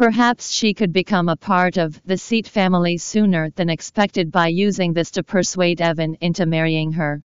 Perhaps 0.00 0.50
she 0.50 0.72
could 0.72 0.94
become 0.94 1.28
a 1.28 1.36
part 1.36 1.76
of 1.76 2.00
the 2.06 2.16
Seat 2.16 2.48
family 2.48 2.96
sooner 2.96 3.50
than 3.50 3.68
expected 3.68 4.32
by 4.32 4.48
using 4.48 4.94
this 4.94 5.10
to 5.10 5.22
persuade 5.22 5.82
Evan 5.82 6.16
into 6.22 6.46
marrying 6.46 6.90
her. 6.90 7.20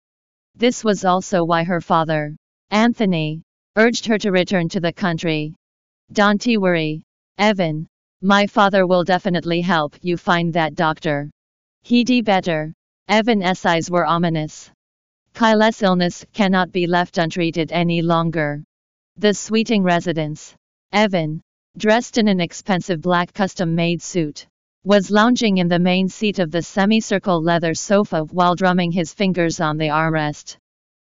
This 0.54 0.84
was 0.84 1.04
also 1.04 1.42
why 1.42 1.64
her 1.64 1.80
father, 1.80 2.36
Anthony, 2.70 3.42
urged 3.74 4.06
her 4.06 4.18
to 4.18 4.30
return 4.30 4.68
to 4.68 4.78
the 4.78 4.92
country. 4.92 5.52
Don't 6.12 6.46
worry, 6.46 7.02
Evan. 7.38 7.88
My 8.22 8.46
father 8.46 8.86
will 8.86 9.02
definitely 9.02 9.62
help 9.62 9.96
you 10.00 10.16
find 10.16 10.52
that 10.52 10.76
doctor. 10.76 11.28
He'd 11.82 12.24
better. 12.24 12.72
Evan's 13.08 13.66
eyes 13.66 13.90
were 13.90 14.06
ominous. 14.06 14.70
Kyle's 15.34 15.82
illness 15.82 16.24
cannot 16.32 16.70
be 16.70 16.86
left 16.86 17.18
untreated 17.18 17.72
any 17.72 18.00
longer. 18.00 18.62
The 19.16 19.34
Sweeting 19.34 19.82
residence. 19.82 20.54
Evan, 20.92 21.42
dressed 21.80 22.18
in 22.18 22.28
an 22.28 22.40
expensive 22.40 23.00
black 23.00 23.32
custom-made 23.32 24.02
suit, 24.02 24.46
was 24.84 25.10
lounging 25.10 25.56
in 25.56 25.66
the 25.66 25.78
main 25.78 26.06
seat 26.06 26.38
of 26.38 26.50
the 26.50 26.60
semicircle 26.60 27.42
leather 27.42 27.72
sofa 27.72 28.20
while 28.32 28.54
drumming 28.54 28.92
his 28.92 29.14
fingers 29.14 29.60
on 29.60 29.78
the 29.78 29.88
armrest. 29.88 30.58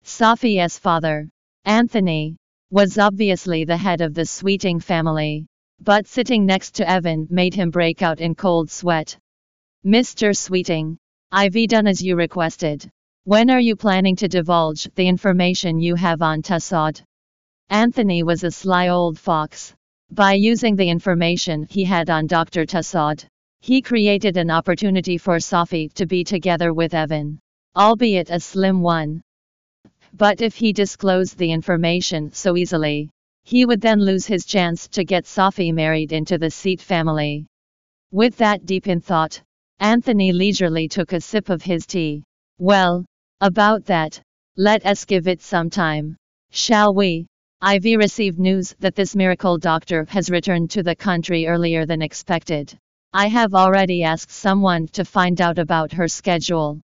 Safi's 0.05 0.79
father, 0.79 1.27
Anthony, 1.65 2.37
was 2.71 2.99
obviously 2.99 3.65
the 3.65 3.77
head 3.77 4.03
of 4.03 4.13
the 4.13 4.27
Sweeting 4.27 4.81
family, 4.81 5.47
but 5.81 6.07
sitting 6.07 6.45
next 6.45 6.75
to 6.75 6.87
Evan 6.87 7.27
made 7.31 7.55
him 7.55 7.71
break 7.71 8.03
out 8.03 8.21
in 8.21 8.35
cold 8.35 8.71
sweat. 8.71 9.17
Mr. 9.83 10.37
Sweeting, 10.37 10.99
I've 11.33 11.55
done 11.69 11.87
as 11.87 12.03
you 12.03 12.17
requested. 12.17 12.87
When 13.25 13.49
are 13.49 13.61
you 13.61 13.77
planning 13.77 14.17
to 14.17 14.29
divulge 14.29 14.91
the 14.95 15.09
information 15.09 15.81
you 15.81 15.95
have 15.95 16.21
on 16.21 16.43
Tassad? 16.43 17.01
Anthony 17.71 18.23
was 18.23 18.45
a 18.45 18.51
sly 18.51 18.89
old 18.89 19.19
fox, 19.19 19.75
by 20.13 20.33
using 20.33 20.75
the 20.75 20.89
information 20.89 21.67
he 21.71 21.85
had 21.85 22.11
on 22.11 22.27
Dr. 22.27 22.67
Tassad, 22.67 23.25
he 23.61 23.81
created 23.81 24.37
an 24.37 24.51
opportunity 24.51 25.19
for 25.19 25.37
Safi 25.37 25.93
to 25.95 26.07
be 26.07 26.25
together 26.25 26.73
with 26.73 26.95
Evan, 26.95 27.39
albeit 27.77 28.31
a 28.31 28.41
slim 28.41 28.81
one. 28.81 29.23
But 30.15 30.41
if 30.41 30.57
he 30.57 30.73
disclosed 30.73 31.39
the 31.39 31.53
information 31.53 32.33
so 32.33 32.57
easily, 32.57 33.11
he 33.45 33.65
would 33.65 33.81
then 33.81 34.01
lose 34.01 34.27
his 34.27 34.45
chance 34.45 34.89
to 34.89 35.05
get 35.05 35.25
Safi 35.25 35.73
married 35.73 36.13
into 36.13 36.39
the 36.39 36.51
Seat 36.51 36.81
family. 36.81 37.47
With 38.11 38.37
that 38.39 38.67
deep 38.67 38.89
in 38.89 39.01
thought, 39.01 39.41
Anthony 39.79 40.33
leisurely 40.33 40.89
took 40.89 41.13
a 41.13 41.21
sip 41.21 41.49
of 41.49 41.63
his 41.63 41.87
tea. 41.87 42.25
Well, 42.59 43.05
about 43.41 43.87
that, 43.87 44.21
let 44.57 44.85
us 44.85 45.05
give 45.05 45.29
it 45.29 45.41
some 45.41 45.71
time. 45.71 46.17
Shall 46.51 46.93
we? 46.93 47.27
Ivy 47.63 47.99
received 47.99 48.39
news 48.39 48.75
that 48.81 48.95
this 48.95 49.15
miracle 49.15 49.59
doctor 49.59 50.07
has 50.09 50.31
returned 50.31 50.71
to 50.71 50.83
the 50.83 50.97
country 50.97 51.47
earlier 51.47 51.85
than 51.85 52.01
expected. 52.01 52.75
I 53.13 53.27
have 53.27 53.55
already 53.55 54.03
asked 54.03 54.31
someone 54.31 54.87
to 54.89 55.05
find 55.05 55.43
out 55.43 55.59
about 55.59 55.93
her 55.93 56.09
schedule. 56.09 56.81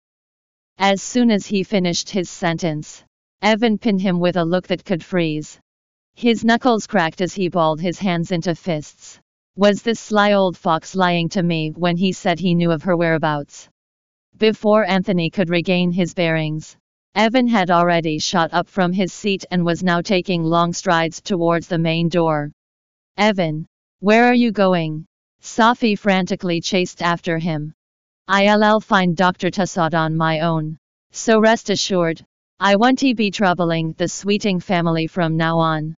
As 0.79 1.03
soon 1.03 1.29
as 1.29 1.45
he 1.45 1.61
finished 1.61 2.09
his 2.09 2.27
sentence, 2.27 3.03
Evan 3.43 3.77
pinned 3.77 4.01
him 4.01 4.19
with 4.19 4.35
a 4.35 4.43
look 4.43 4.65
that 4.65 4.83
could 4.83 5.03
freeze. 5.03 5.59
His 6.15 6.43
knuckles 6.43 6.87
cracked 6.87 7.21
as 7.21 7.35
he 7.35 7.49
balled 7.49 7.79
his 7.79 7.99
hands 7.99 8.31
into 8.31 8.55
fists. 8.55 9.19
Was 9.55 9.83
this 9.83 9.99
sly 9.99 10.33
old 10.33 10.57
fox 10.57 10.95
lying 10.95 11.29
to 11.29 11.43
me 11.43 11.69
when 11.69 11.97
he 11.97 12.11
said 12.13 12.39
he 12.39 12.55
knew 12.55 12.71
of 12.71 12.81
her 12.81 12.97
whereabouts? 12.97 13.69
Before 14.39 14.83
Anthony 14.85 15.29
could 15.29 15.51
regain 15.51 15.91
his 15.91 16.15
bearings, 16.15 16.77
Evan 17.15 17.47
had 17.47 17.69
already 17.69 18.17
shot 18.17 18.51
up 18.53 18.67
from 18.67 18.91
his 18.91 19.13
seat 19.13 19.45
and 19.51 19.63
was 19.63 19.83
now 19.83 20.01
taking 20.01 20.43
long 20.43 20.73
strides 20.73 21.21
towards 21.21 21.67
the 21.67 21.77
main 21.77 22.09
door. 22.09 22.51
Evan, 23.17 23.67
where 23.99 24.25
are 24.25 24.33
you 24.33 24.51
going? 24.51 25.05
Safi 25.39 25.97
frantically 25.97 26.59
chased 26.59 27.03
after 27.03 27.37
him. 27.37 27.71
I'll 28.27 28.79
find 28.79 29.15
Dr. 29.15 29.51
Tassad 29.51 29.93
on 29.93 30.17
my 30.17 30.39
own. 30.39 30.79
So 31.11 31.39
rest 31.39 31.69
assured, 31.69 32.25
I 32.59 32.77
won't 32.77 33.01
be 33.01 33.29
troubling 33.29 33.93
the 33.93 34.07
Sweeting 34.07 34.59
family 34.59 35.05
from 35.05 35.37
now 35.37 35.59
on. 35.59 35.93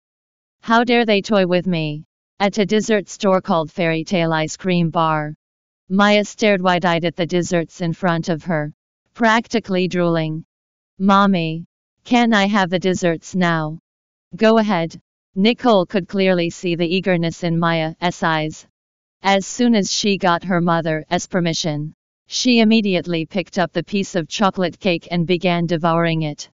How 0.62 0.84
dare 0.84 1.06
they 1.06 1.22
toy 1.22 1.48
with 1.48 1.66
me? 1.66 2.04
At 2.42 2.58
a 2.58 2.66
dessert 2.66 3.08
store 3.08 3.40
called 3.40 3.72
Fairy 3.72 4.04
Tale 4.04 4.34
Ice 4.34 4.58
Cream 4.58 4.90
Bar. 4.90 5.34
Maya 5.88 6.26
stared 6.26 6.62
wide-eyed 6.62 7.06
at 7.06 7.16
the 7.16 7.26
desserts 7.26 7.80
in 7.80 7.94
front 7.94 8.28
of 8.28 8.44
her, 8.44 8.74
practically 9.14 9.88
drooling. 9.88 10.44
Mommy, 10.98 11.66
can 12.06 12.34
I 12.34 12.48
have 12.48 12.70
the 12.70 12.80
desserts 12.80 13.36
now? 13.36 13.80
Go 14.36 14.60
ahead. 14.60 14.98
Nicole 15.36 15.86
could 15.86 16.08
clearly 16.08 16.50
see 16.50 16.76
the 16.76 16.88
eagerness 16.88 17.44
in 17.44 17.60
Maya's 17.60 18.24
eyes. 18.24 18.66
As 19.22 19.46
soon 19.46 19.76
as 19.76 19.92
she 19.92 20.18
got 20.18 20.46
her 20.46 20.62
mother's 20.62 21.28
permission, 21.28 21.94
she 22.28 22.60
immediately 22.60 23.26
picked 23.26 23.60
up 23.60 23.74
the 23.74 23.84
piece 23.84 24.16
of 24.16 24.30
chocolate 24.30 24.80
cake 24.80 25.10
and 25.12 25.28
began 25.28 25.66
devouring 25.66 26.22
it. 26.22 26.50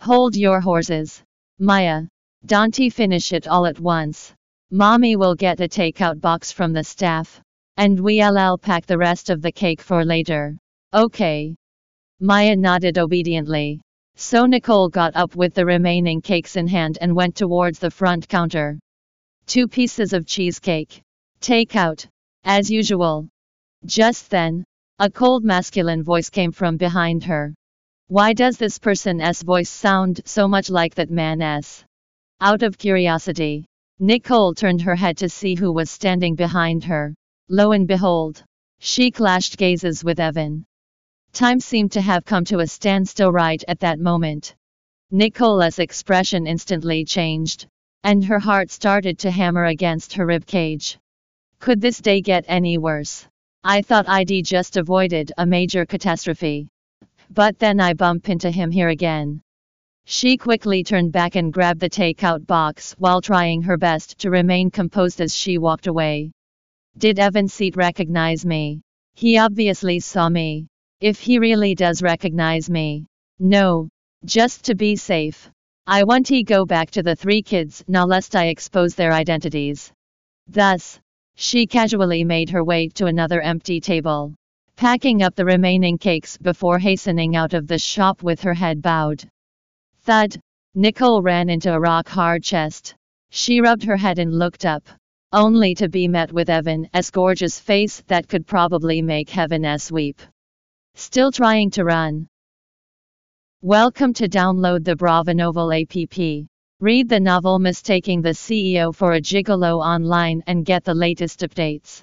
Hold 0.00 0.34
your 0.34 0.60
horses. 0.60 1.22
Maya. 1.60 2.02
Don't 2.46 2.74
finish 2.74 3.32
it 3.32 3.46
all 3.46 3.66
at 3.66 3.78
once. 3.78 4.34
Mommy 4.72 5.14
will 5.14 5.34
get 5.34 5.60
a 5.60 5.68
takeout 5.68 6.20
box 6.20 6.50
from 6.50 6.72
the 6.72 6.82
staff. 6.82 7.40
And 7.76 8.00
we'll 8.00 8.58
pack 8.58 8.86
the 8.86 8.98
rest 8.98 9.30
of 9.30 9.40
the 9.40 9.52
cake 9.52 9.80
for 9.80 10.04
later. 10.04 10.56
Okay. 10.92 11.54
Maya 12.20 12.56
nodded 12.56 12.98
obediently. 12.98 13.80
So 14.16 14.46
Nicole 14.46 14.88
got 14.88 15.14
up 15.14 15.36
with 15.36 15.54
the 15.54 15.64
remaining 15.64 16.20
cakes 16.20 16.56
in 16.56 16.66
hand 16.66 16.98
and 17.00 17.14
went 17.14 17.36
towards 17.36 17.78
the 17.78 17.90
front 17.90 18.28
counter. 18.28 18.78
Two 19.46 19.68
pieces 19.68 20.12
of 20.12 20.26
cheesecake. 20.26 21.00
Take 21.40 21.76
out. 21.76 22.04
As 22.42 22.70
usual. 22.70 23.28
Just 23.86 24.30
then, 24.30 24.64
a 24.98 25.08
cold 25.08 25.44
masculine 25.44 26.02
voice 26.02 26.28
came 26.28 26.50
from 26.50 26.76
behind 26.76 27.22
her. 27.22 27.54
Why 28.08 28.32
does 28.32 28.56
this 28.56 28.78
person's 28.78 29.42
voice 29.42 29.70
sound 29.70 30.20
so 30.24 30.48
much 30.48 30.70
like 30.70 30.96
that 30.96 31.10
man's? 31.10 31.84
Out 32.40 32.64
of 32.64 32.78
curiosity, 32.78 33.64
Nicole 34.00 34.54
turned 34.54 34.82
her 34.82 34.96
head 34.96 35.18
to 35.18 35.28
see 35.28 35.54
who 35.54 35.72
was 35.72 35.88
standing 35.88 36.34
behind 36.34 36.82
her. 36.84 37.14
Lo 37.48 37.70
and 37.70 37.86
behold, 37.86 38.42
she 38.80 39.12
clashed 39.12 39.56
gazes 39.56 40.02
with 40.02 40.18
Evan. 40.18 40.64
Time 41.32 41.60
seemed 41.60 41.92
to 41.92 42.00
have 42.00 42.24
come 42.24 42.44
to 42.46 42.60
a 42.60 42.66
standstill 42.66 43.30
right 43.32 43.62
at 43.68 43.80
that 43.80 44.00
moment. 44.00 44.54
Nicole's 45.10 45.78
expression 45.78 46.46
instantly 46.46 47.04
changed, 47.04 47.66
and 48.04 48.24
her 48.24 48.38
heart 48.38 48.70
started 48.70 49.18
to 49.18 49.30
hammer 49.30 49.64
against 49.64 50.14
her 50.14 50.26
ribcage. 50.26 50.96
Could 51.60 51.80
this 51.80 51.98
day 51.98 52.20
get 52.20 52.44
any 52.48 52.78
worse? 52.78 53.26
I 53.64 53.82
thought 53.82 54.08
I'd 54.08 54.30
just 54.44 54.76
avoided 54.76 55.32
a 55.36 55.46
major 55.46 55.84
catastrophe. 55.84 56.68
But 57.30 57.58
then 57.58 57.80
I 57.80 57.94
bump 57.94 58.28
into 58.28 58.50
him 58.50 58.70
here 58.70 58.88
again. 58.88 59.42
She 60.06 60.38
quickly 60.38 60.82
turned 60.82 61.12
back 61.12 61.36
and 61.36 61.52
grabbed 61.52 61.80
the 61.80 61.90
takeout 61.90 62.46
box 62.46 62.94
while 62.98 63.20
trying 63.20 63.62
her 63.62 63.76
best 63.76 64.18
to 64.20 64.30
remain 64.30 64.70
composed 64.70 65.20
as 65.20 65.34
she 65.34 65.58
walked 65.58 65.86
away. 65.86 66.30
Did 66.96 67.18
Evan 67.18 67.48
Seat 67.48 67.76
recognize 67.76 68.46
me? 68.46 68.80
He 69.14 69.36
obviously 69.36 70.00
saw 70.00 70.28
me. 70.28 70.68
If 71.00 71.20
he 71.20 71.38
really 71.38 71.74
does 71.76 72.02
recognize 72.02 72.68
me. 72.68 73.06
No. 73.38 73.88
Just 74.24 74.64
to 74.64 74.74
be 74.74 74.96
safe. 74.96 75.48
I 75.86 76.02
want 76.02 76.26
to 76.26 76.42
go 76.42 76.66
back 76.66 76.90
to 76.92 77.02
the 77.04 77.14
three 77.14 77.40
kids 77.40 77.84
now 77.86 78.04
lest 78.04 78.34
I 78.34 78.46
expose 78.46 78.94
their 78.94 79.12
identities. 79.12 79.92
Thus, 80.48 80.98
she 81.36 81.66
casually 81.66 82.24
made 82.24 82.50
her 82.50 82.64
way 82.64 82.88
to 82.94 83.06
another 83.06 83.40
empty 83.40 83.80
table. 83.80 84.34
packing 84.78 85.22
up 85.22 85.34
the 85.34 85.44
remaining 85.44 85.98
cakes 85.98 86.36
before 86.36 86.78
hastening 86.78 87.34
out 87.34 87.52
of 87.52 87.66
the 87.66 87.78
shop 87.78 88.22
with 88.22 88.40
her 88.42 88.54
head 88.54 88.80
bowed. 88.80 89.24
Thud! 90.02 90.38
Nicole 90.76 91.20
ran 91.20 91.50
into 91.50 91.72
a 91.72 91.80
rock 91.80 92.08
hard 92.08 92.44
chest. 92.44 92.94
She 93.30 93.60
rubbed 93.60 93.82
her 93.82 93.96
head 93.96 94.20
and 94.20 94.38
looked 94.38 94.64
up, 94.64 94.84
only 95.32 95.74
to 95.74 95.88
be 95.88 96.06
met 96.06 96.32
with 96.32 96.48
Evan's 96.48 97.10
gorgeous 97.10 97.58
face 97.58 98.02
that 98.06 98.28
could 98.28 98.46
probably 98.46 99.02
make 99.02 99.30
heaven 99.30 99.64
s 99.64 99.90
weep. 99.90 100.20
Still 100.98 101.30
trying 101.30 101.70
to 101.70 101.84
run. 101.84 102.26
Welcome 103.62 104.12
to 104.14 104.28
download 104.28 104.82
the 104.82 104.96
Brava 104.96 105.32
Novel 105.32 105.72
app. 105.72 105.94
Read 106.80 107.08
the 107.08 107.20
novel 107.20 107.60
Mistaking 107.60 108.20
the 108.20 108.34
CEO 108.34 108.92
for 108.92 109.12
a 109.12 109.20
Gigolo 109.20 109.78
online 109.78 110.42
and 110.48 110.66
get 110.66 110.82
the 110.82 110.94
latest 110.94 111.42
updates. 111.42 112.02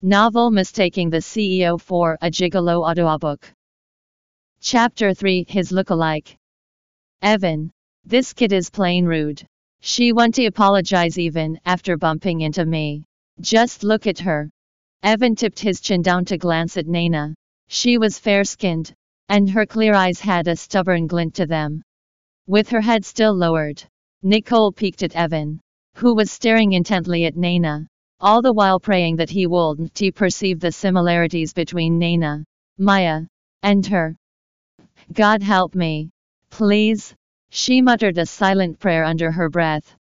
Novel 0.00 0.52
Mistaking 0.52 1.10
the 1.10 1.18
CEO 1.18 1.80
for 1.80 2.16
a 2.22 2.30
Gigolo 2.30 2.88
audiobook. 2.88 3.52
Chapter 4.60 5.14
3 5.14 5.46
His 5.48 5.72
Lookalike. 5.72 6.36
Evan. 7.20 7.72
This 8.04 8.32
kid 8.32 8.52
is 8.52 8.70
plain 8.70 9.06
rude. 9.06 9.44
She 9.80 10.12
want 10.12 10.36
to 10.36 10.46
apologize 10.46 11.18
even 11.18 11.58
after 11.64 11.96
bumping 11.96 12.42
into 12.42 12.64
me. 12.64 13.02
Just 13.40 13.82
look 13.82 14.06
at 14.06 14.20
her. 14.20 14.52
Evan 15.02 15.34
tipped 15.34 15.60
his 15.60 15.80
chin 15.80 16.02
down 16.02 16.24
to 16.26 16.38
glance 16.38 16.76
at 16.76 16.86
Nana. 16.86 17.34
She 17.68 17.98
was 17.98 18.18
fair 18.18 18.44
skinned, 18.44 18.94
and 19.28 19.50
her 19.50 19.66
clear 19.66 19.94
eyes 19.94 20.20
had 20.20 20.48
a 20.48 20.56
stubborn 20.56 21.06
glint 21.06 21.34
to 21.34 21.46
them. 21.46 21.82
With 22.46 22.68
her 22.70 22.80
head 22.80 23.04
still 23.04 23.34
lowered, 23.34 23.82
Nicole 24.22 24.72
peeked 24.72 25.02
at 25.02 25.16
Evan, 25.16 25.60
who 25.94 26.14
was 26.14 26.30
staring 26.30 26.72
intently 26.72 27.24
at 27.26 27.36
Nana 27.36 27.86
all 28.22 28.40
the 28.40 28.52
while 28.52 28.78
praying 28.78 29.16
that 29.16 29.30
he 29.30 29.48
wouldn't 29.48 30.00
perceive 30.14 30.60
the 30.60 30.70
similarities 30.70 31.52
between 31.52 31.98
Nana, 31.98 32.44
Maya, 32.78 33.22
and 33.64 33.84
her. 33.86 34.16
God 35.12 35.42
help 35.42 35.74
me. 35.74 36.10
Please. 36.48 37.14
She 37.50 37.82
muttered 37.82 38.18
a 38.18 38.24
silent 38.24 38.78
prayer 38.78 39.04
under 39.04 39.32
her 39.32 39.50
breath. 39.50 39.96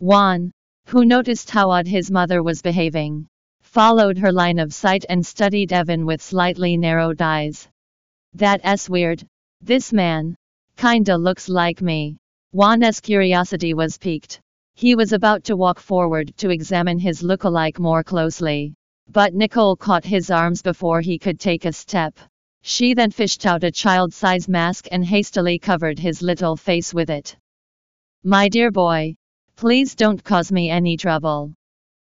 Juan, 0.00 0.50
who 0.86 1.04
noticed 1.04 1.48
how 1.48 1.70
odd 1.70 1.86
his 1.86 2.10
mother 2.10 2.42
was 2.42 2.60
behaving, 2.60 3.28
followed 3.70 4.18
her 4.18 4.32
line 4.32 4.58
of 4.58 4.74
sight 4.74 5.04
and 5.08 5.24
studied 5.24 5.72
Evan 5.72 6.04
with 6.04 6.20
slightly 6.20 6.76
narrowed 6.76 7.22
eyes. 7.22 7.68
That's 8.34 8.90
weird. 8.90 9.24
This 9.60 9.92
man 9.92 10.34
kinda 10.76 11.16
looks 11.16 11.48
like 11.48 11.80
me. 11.80 12.16
Juan's 12.52 12.98
curiosity 12.98 13.72
was 13.74 13.96
piqued. 13.96 14.40
He 14.74 14.96
was 14.96 15.12
about 15.12 15.44
to 15.44 15.56
walk 15.56 15.78
forward 15.78 16.36
to 16.38 16.50
examine 16.50 16.98
his 16.98 17.22
look-alike 17.22 17.78
more 17.78 18.02
closely. 18.02 18.74
But 19.08 19.34
Nicole 19.34 19.76
caught 19.76 20.04
his 20.04 20.32
arms 20.32 20.62
before 20.62 21.00
he 21.00 21.16
could 21.16 21.38
take 21.38 21.64
a 21.64 21.72
step. 21.72 22.18
She 22.62 22.94
then 22.94 23.12
fished 23.12 23.46
out 23.46 23.62
a 23.62 23.70
child-size 23.70 24.48
mask 24.48 24.88
and 24.90 25.04
hastily 25.04 25.60
covered 25.60 25.98
his 26.00 26.22
little 26.22 26.56
face 26.56 26.92
with 26.92 27.08
it. 27.08 27.36
My 28.24 28.48
dear 28.48 28.72
boy, 28.72 29.14
please 29.54 29.94
don't 29.94 30.24
cause 30.24 30.50
me 30.50 30.70
any 30.70 30.96
trouble. 30.96 31.52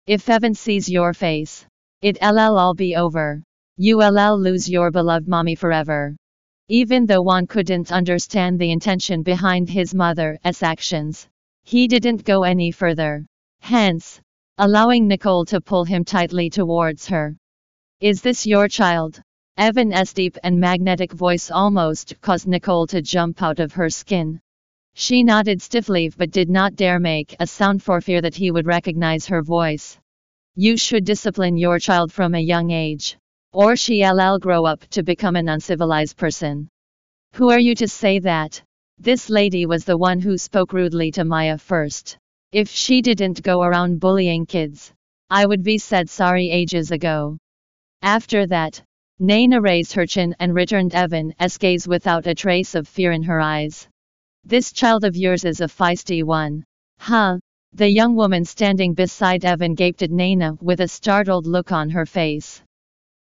If 0.10 0.28
Evan 0.28 0.56
sees 0.56 0.90
your 0.90 1.14
face, 1.14 1.68
it'll 2.02 2.58
all 2.58 2.74
be 2.74 2.96
over. 2.96 3.44
You'll 3.78 4.40
lose 4.40 4.68
your 4.68 4.90
beloved 4.90 5.28
mommy 5.28 5.54
forever. 5.54 6.16
Even 6.68 7.06
though 7.06 7.22
Juan 7.22 7.46
couldn't 7.46 7.92
understand 7.92 8.58
the 8.58 8.72
intention 8.72 9.22
behind 9.22 9.70
his 9.70 9.94
mother's 9.94 10.64
actions, 10.64 11.28
he 11.64 11.88
didn't 11.88 12.26
go 12.26 12.42
any 12.42 12.72
further. 12.72 13.24
Hence, 13.60 14.20
allowing 14.58 15.08
Nicole 15.08 15.46
to 15.46 15.62
pull 15.62 15.86
him 15.86 16.04
tightly 16.04 16.50
towards 16.50 17.08
her. 17.10 17.38
Is 18.02 18.24
this 18.24 18.48
your 18.48 18.68
child? 18.68 19.22
Evan's 19.58 20.14
deep 20.14 20.40
and 20.44 20.60
magnetic 20.60 21.14
voice 21.14 21.52
almost 21.52 22.20
caused 22.20 22.48
Nicole 22.48 22.88
to 22.88 23.04
jump 23.04 23.44
out 23.44 23.60
of 23.60 23.74
her 23.74 23.92
skin. 23.92 24.42
She 24.94 25.24
nodded 25.24 25.62
stiffly 25.62 26.10
but 26.10 26.32
did 26.32 26.50
not 26.50 26.76
dare 26.76 27.00
make 27.00 27.36
a 27.40 27.48
sound 27.48 27.82
for 27.82 28.02
fear 28.02 28.22
that 28.22 28.36
he 28.36 28.52
would 28.52 28.66
recognize 28.66 29.28
her 29.28 29.42
voice. 29.42 29.98
You 30.56 30.76
should 30.78 31.06
discipline 31.06 31.58
your 31.58 31.80
child 31.80 32.12
from 32.12 32.36
a 32.36 32.40
young 32.40 32.72
age. 32.72 33.18
Or 33.54 33.76
she'll 33.76 34.40
grow 34.40 34.66
up 34.66 34.86
to 34.90 35.04
become 35.04 35.36
an 35.36 35.48
uncivilized 35.48 36.18
person. 36.18 36.70
Who 37.34 37.50
are 37.50 37.60
you 37.60 37.76
to 37.76 37.88
say 37.88 38.20
that? 38.20 38.62
This 38.98 39.30
lady 39.30 39.66
was 39.66 39.86
the 39.86 39.98
one 39.98 40.20
who 40.20 40.38
spoke 40.38 40.74
rudely 40.74 41.12
to 41.12 41.24
Maya 41.24 41.58
first. 41.58 42.18
If 42.52 42.70
she 42.70 43.02
didn't 43.02 43.42
go 43.44 43.62
around 43.62 44.00
bullying 44.00 44.46
kids, 44.46 44.92
I 45.30 45.46
would 45.46 45.64
be 45.64 45.78
said 45.78 46.10
sorry 46.10 46.50
ages 46.50 46.92
ago. 46.92 47.38
After 48.02 48.48
that, 48.48 48.82
Naina 49.22 49.62
raised 49.62 49.94
her 49.94 50.06
chin 50.06 50.36
and 50.40 50.54
returned 50.54 50.96
Evan's 50.96 51.58
gaze 51.58 51.88
without 51.88 52.28
a 52.28 52.36
trace 52.36 52.76
of 52.76 52.88
fear 52.88 53.12
in 53.12 53.24
her 53.24 53.40
eyes. 53.40 53.88
This 54.50 54.72
child 54.72 55.04
of 55.04 55.16
yours 55.16 55.46
is 55.46 55.62
a 55.62 55.68
feisty 55.68 56.24
one. 56.24 56.64
Huh? 56.98 57.38
The 57.74 57.88
young 57.88 58.16
woman 58.16 58.44
standing 58.46 58.96
beside 58.96 59.46
Evan 59.46 59.76
gaped 59.76 60.02
at 60.02 60.10
Nana 60.10 60.58
with 60.60 60.82
a 60.82 60.88
startled 60.88 61.46
look 61.46 61.72
on 61.72 61.92
her 61.92 62.08
face. 62.08 62.60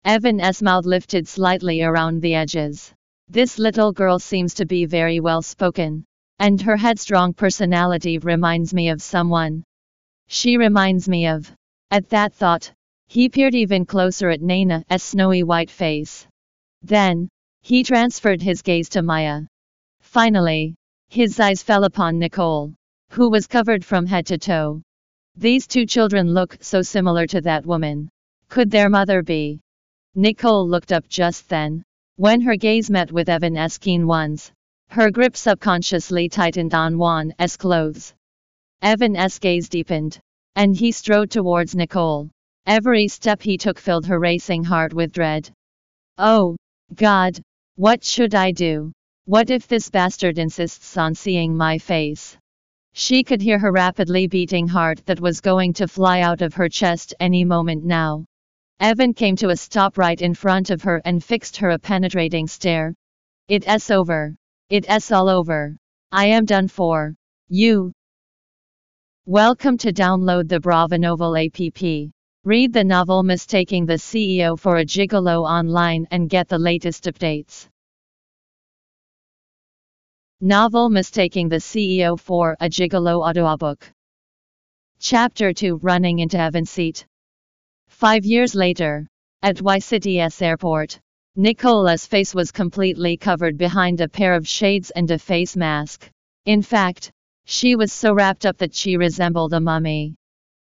Evan's 0.03 0.61
mouth 0.61 0.83
lifted 0.85 1.25
slightly 1.25 1.81
around 1.81 2.21
the 2.21 2.35
edges. 2.35 2.93
This 3.29 3.57
little 3.57 3.93
girl 3.93 4.19
seems 4.19 4.53
to 4.55 4.65
be 4.65 4.83
very 4.83 5.21
well 5.21 5.41
spoken. 5.41 6.03
And 6.39 6.61
her 6.61 6.75
headstrong 6.75 7.33
personality 7.33 8.17
reminds 8.17 8.73
me 8.73 8.89
of 8.89 9.01
someone. 9.01 9.63
She 10.27 10.57
reminds 10.57 11.07
me 11.07 11.27
of. 11.27 11.49
At 11.89 12.09
that 12.09 12.33
thought, 12.33 12.69
he 13.07 13.29
peered 13.29 13.55
even 13.55 13.85
closer 13.85 14.29
at 14.29 14.41
Nana's 14.41 15.01
snowy 15.01 15.43
white 15.43 15.71
face. 15.71 16.27
Then, 16.81 17.29
he 17.61 17.85
transferred 17.85 18.41
his 18.41 18.61
gaze 18.61 18.89
to 18.89 19.01
Maya. 19.01 19.43
Finally, 20.01 20.75
his 21.13 21.39
eyes 21.39 21.61
fell 21.61 21.83
upon 21.83 22.17
Nicole, 22.17 22.73
who 23.11 23.29
was 23.29 23.45
covered 23.45 23.85
from 23.85 24.07
head 24.07 24.25
to 24.25 24.37
toe. 24.39 24.81
These 25.35 25.67
two 25.67 25.85
children 25.85 26.33
look 26.33 26.57
so 26.59 26.81
similar 26.81 27.27
to 27.27 27.41
that 27.41 27.67
woman. 27.67 28.09
Could 28.49 28.71
their 28.71 28.89
mother 28.89 29.21
be? 29.21 29.59
Nicole 30.15 30.67
looked 30.67 30.91
up 30.91 31.07
just 31.07 31.47
then, 31.49 31.83
when 32.15 32.41
her 32.41 32.55
gaze 32.55 32.89
met 32.89 33.11
with 33.11 33.29
Evan's 33.29 33.77
keen 33.77 34.07
ones, 34.07 34.51
her 34.89 35.11
grip 35.11 35.37
subconsciously 35.37 36.29
tightened 36.29 36.73
on 36.73 36.95
Juan's 36.97 37.57
clothes. 37.57 38.15
Evan's 38.81 39.37
gaze 39.37 39.69
deepened, 39.69 40.19
and 40.55 40.75
he 40.75 40.91
strode 40.91 41.29
towards 41.29 41.75
Nicole. 41.75 42.31
Every 42.65 43.07
step 43.07 43.39
he 43.39 43.59
took 43.59 43.77
filled 43.77 44.07
her 44.07 44.19
racing 44.19 44.63
heart 44.63 44.95
with 44.95 45.11
dread. 45.11 45.47
Oh, 46.17 46.55
God, 46.95 47.39
what 47.75 48.03
should 48.03 48.33
I 48.33 48.51
do? 48.51 48.91
What 49.25 49.49
if 49.49 49.69
this 49.69 49.89
bastard 49.89 50.37
insists 50.37 50.97
on 50.97 51.15
seeing 51.15 51.55
my 51.55 51.77
face? 51.77 52.37
She 52.91 53.23
could 53.23 53.41
hear 53.41 53.57
her 53.57 53.71
rapidly 53.71 54.27
beating 54.27 54.67
heart 54.67 55.01
that 55.05 55.21
was 55.21 55.39
going 55.39 55.71
to 55.75 55.87
fly 55.87 56.19
out 56.19 56.41
of 56.41 56.53
her 56.55 56.67
chest 56.67 57.13
any 57.21 57.45
moment 57.45 57.85
now. 57.85 58.25
Evan 58.81 59.13
came 59.13 59.37
to 59.37 59.47
a 59.47 59.55
stop 59.55 59.97
right 59.97 60.21
in 60.21 60.33
front 60.33 60.71
of 60.71 60.81
her 60.81 61.01
and 61.05 61.23
fixed 61.23 61.55
her 61.55 61.69
a 61.69 61.79
penetrating 61.79 62.47
stare. 62.47 62.93
It's 63.47 63.89
over. 63.89 64.35
It's 64.69 65.09
all 65.09 65.29
over. 65.29 65.77
I 66.11 66.25
am 66.25 66.43
done 66.43 66.67
for. 66.67 67.15
You. 67.47 67.93
Welcome 69.25 69.77
to 69.77 69.93
download 69.93 70.49
the 70.49 70.59
Brava 70.59 70.97
Novel 70.97 71.37
app. 71.37 71.61
Read 72.43 72.73
the 72.73 72.83
novel 72.83 73.23
Mistaking 73.23 73.85
the 73.85 73.93
CEO 73.93 74.59
for 74.59 74.79
a 74.79 74.85
Gigolo 74.85 75.49
online 75.49 76.07
and 76.11 76.29
get 76.29 76.49
the 76.49 76.59
latest 76.59 77.05
updates. 77.05 77.69
Novel 80.45 80.89
Mistaking 80.89 81.47
the 81.47 81.55
CEO 81.55 82.19
for 82.19 82.57
a 82.59 82.67
Gigolo 82.67 83.25
audiobook. 83.25 83.89
Chapter 84.99 85.53
2 85.53 85.77
Running 85.77 86.19
into 86.19 86.37
Evan's 86.37 86.69
seat. 86.69 87.05
Five 87.87 88.25
years 88.25 88.53
later, 88.53 89.07
at 89.41 89.55
YCTS 89.55 90.41
airport, 90.41 90.99
Nicole's 91.37 92.05
face 92.05 92.35
was 92.35 92.51
completely 92.51 93.15
covered 93.15 93.57
behind 93.57 94.01
a 94.01 94.09
pair 94.09 94.33
of 94.33 94.45
shades 94.45 94.89
and 94.89 95.09
a 95.11 95.17
face 95.17 95.55
mask. 95.55 96.09
In 96.45 96.61
fact, 96.61 97.09
she 97.45 97.77
was 97.77 97.93
so 97.93 98.13
wrapped 98.13 98.45
up 98.45 98.57
that 98.57 98.75
she 98.75 98.97
resembled 98.97 99.53
a 99.53 99.61
mummy. 99.61 100.13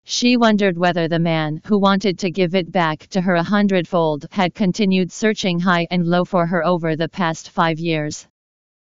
She 0.04 0.38
wondered 0.38 0.78
whether 0.78 1.08
the 1.08 1.18
man 1.18 1.60
who 1.66 1.78
wanted 1.78 2.18
to 2.20 2.30
give 2.30 2.54
it 2.54 2.72
back 2.72 3.06
to 3.08 3.20
her 3.20 3.34
a 3.34 3.42
hundredfold 3.42 4.28
had 4.30 4.54
continued 4.54 5.12
searching 5.12 5.60
high 5.60 5.86
and 5.90 6.06
low 6.06 6.24
for 6.24 6.46
her 6.46 6.64
over 6.64 6.96
the 6.96 7.10
past 7.10 7.50
five 7.50 7.78
years. 7.78 8.26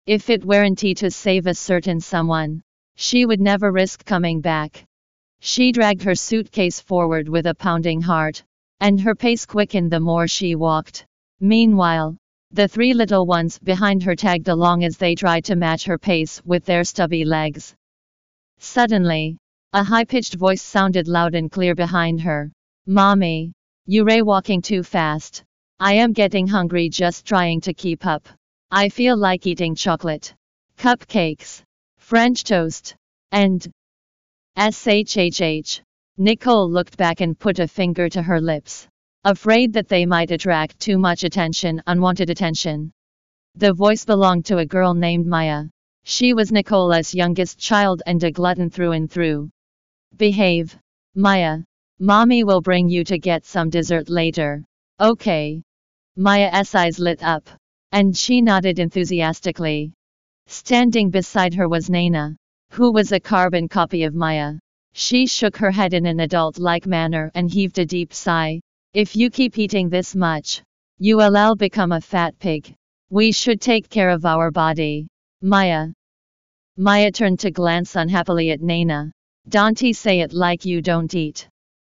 If 0.07 0.31
it 0.31 0.43
weren't 0.43 0.79
to 0.79 1.11
save 1.11 1.45
a 1.45 1.53
certain 1.53 1.99
someone, 1.99 2.63
she 2.95 3.23
would 3.25 3.39
never 3.39 3.71
risk 3.71 4.03
coming 4.03 4.41
back. 4.41 4.83
She 5.39 5.71
dragged 5.71 6.01
her 6.03 6.15
suitcase 6.15 6.79
forward 6.79 7.29
with 7.29 7.45
a 7.45 7.53
pounding 7.53 8.01
heart, 8.01 8.43
and 8.79 8.99
her 9.01 9.13
pace 9.13 9.45
quickened 9.45 9.91
the 9.91 9.99
more 9.99 10.27
she 10.27 10.55
walked. 10.55 11.05
Meanwhile, 11.39 12.17
the 12.51 12.67
three 12.67 12.95
little 12.95 13.27
ones 13.27 13.59
behind 13.59 14.01
her 14.03 14.15
tagged 14.15 14.47
along 14.47 14.83
as 14.83 14.97
they 14.97 15.13
tried 15.13 15.45
to 15.45 15.55
match 15.55 15.85
her 15.85 15.99
pace 15.99 16.41
with 16.43 16.65
their 16.65 16.83
stubby 16.83 17.23
legs. 17.23 17.75
Suddenly, 18.57 19.37
a 19.71 19.83
high 19.83 20.05
pitched 20.05 20.33
voice 20.33 20.63
sounded 20.63 21.07
loud 21.07 21.35
and 21.35 21.51
clear 21.51 21.75
behind 21.75 22.21
her. 22.21 22.51
Mommy, 22.87 23.53
you're 23.85 24.25
walking 24.25 24.63
too 24.63 24.81
fast. 24.81 25.43
I 25.79 25.93
am 25.93 26.11
getting 26.11 26.47
hungry 26.47 26.89
just 26.89 27.25
trying 27.25 27.61
to 27.61 27.73
keep 27.73 28.05
up. 28.05 28.27
I 28.73 28.87
feel 28.87 29.17
like 29.17 29.45
eating 29.45 29.75
chocolate, 29.75 30.33
cupcakes, 30.77 31.61
French 31.97 32.45
toast, 32.45 32.95
and 33.33 33.69
SHHH. 34.57 35.81
Nicole 36.17 36.71
looked 36.71 36.95
back 36.95 37.19
and 37.19 37.37
put 37.37 37.59
a 37.59 37.67
finger 37.67 38.07
to 38.07 38.21
her 38.21 38.39
lips, 38.39 38.87
afraid 39.25 39.73
that 39.73 39.89
they 39.89 40.05
might 40.05 40.31
attract 40.31 40.79
too 40.79 40.97
much 40.97 41.25
attention, 41.25 41.83
unwanted 41.85 42.29
attention. 42.29 42.93
The 43.55 43.73
voice 43.73 44.05
belonged 44.05 44.45
to 44.45 44.59
a 44.59 44.65
girl 44.65 44.93
named 44.93 45.25
Maya. 45.25 45.65
She 46.03 46.33
was 46.33 46.53
Nicole's 46.53 47.13
youngest 47.13 47.59
child 47.59 48.01
and 48.05 48.23
a 48.23 48.31
glutton 48.31 48.69
through 48.69 48.93
and 48.93 49.11
through. 49.11 49.49
Behave. 50.15 50.77
Maya. 51.13 51.57
Mommy 51.99 52.45
will 52.45 52.61
bring 52.61 52.87
you 52.87 53.03
to 53.03 53.19
get 53.19 53.45
some 53.45 53.69
dessert 53.69 54.07
later. 54.07 54.63
Okay. 55.01 55.61
Maya's 56.15 56.73
eyes 56.73 56.99
lit 56.99 57.21
up. 57.21 57.49
And 57.91 58.15
she 58.15 58.41
nodded 58.41 58.79
enthusiastically. 58.79 59.93
Standing 60.47 61.09
beside 61.09 61.53
her 61.53 61.67
was 61.67 61.89
Naina, 61.89 62.35
who 62.71 62.91
was 62.91 63.11
a 63.11 63.19
carbon 63.19 63.67
copy 63.67 64.03
of 64.03 64.15
Maya. 64.15 64.53
She 64.93 65.27
shook 65.27 65.57
her 65.57 65.71
head 65.71 65.93
in 65.93 66.05
an 66.05 66.19
adult-like 66.21 66.85
manner 66.85 67.31
and 67.35 67.49
heaved 67.49 67.79
a 67.79 67.85
deep 67.85 68.13
sigh. 68.13 68.61
If 68.93 69.15
you 69.15 69.29
keep 69.29 69.57
eating 69.57 69.89
this 69.89 70.15
much, 70.15 70.61
you 70.99 71.17
will 71.17 71.55
become 71.55 71.91
a 71.91 72.01
fat 72.01 72.37
pig. 72.39 72.73
We 73.09 73.31
should 73.31 73.61
take 73.61 73.89
care 73.89 74.09
of 74.09 74.25
our 74.25 74.51
body. 74.51 75.07
Maya. 75.41 75.87
Maya 76.77 77.11
turned 77.11 77.39
to 77.39 77.51
glance 77.51 77.95
unhappily 77.95 78.51
at 78.51 78.61
Naina. 78.61 79.11
Don't 79.49 79.77
say 79.95 80.21
it 80.21 80.33
like 80.33 80.65
you 80.65 80.81
don't 80.81 81.13
eat. 81.13 81.47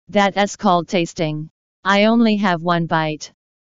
That's 0.08 0.56
called 0.56 0.88
tasting. 0.88 1.48
I 1.84 2.04
only 2.04 2.36
have 2.36 2.62
one 2.62 2.86
bite. 2.86 3.32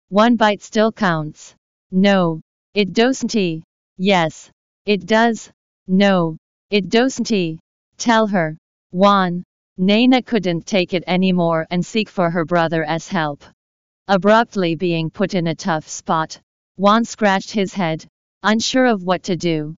One 0.08 0.36
bite 0.36 0.62
still 0.62 0.90
counts. 0.90 1.54
No, 1.91 2.41
it 2.74 2.93
doesn't. 2.93 3.64
Yes, 3.97 4.51
it 4.84 5.07
does. 5.07 5.51
No, 5.86 6.36
it 6.70 6.89
doesn't. 6.89 7.61
Tell 7.97 8.26
her. 8.26 8.57
Juan. 8.91 9.45
Naina 9.80 10.26
couldn't 10.26 10.66
take 10.66 10.93
it 10.93 11.05
anymore 11.07 11.66
and 11.70 11.86
seek 11.86 12.09
for 12.09 12.30
her 12.30 12.45
brother's 12.45 13.09
help. 13.09 13.45
Abruptly 14.09 14.74
being 14.74 15.09
put 15.09 15.34
in 15.34 15.47
a 15.47 15.55
tough 15.55 15.86
spot, 15.89 16.41
Juan 16.76 17.05
scratched 17.05 17.53
his 17.53 17.72
head, 17.74 18.05
unsure 18.43 18.86
of 18.86 19.05
what 19.05 19.22
to 19.24 19.36
do. 19.36 19.76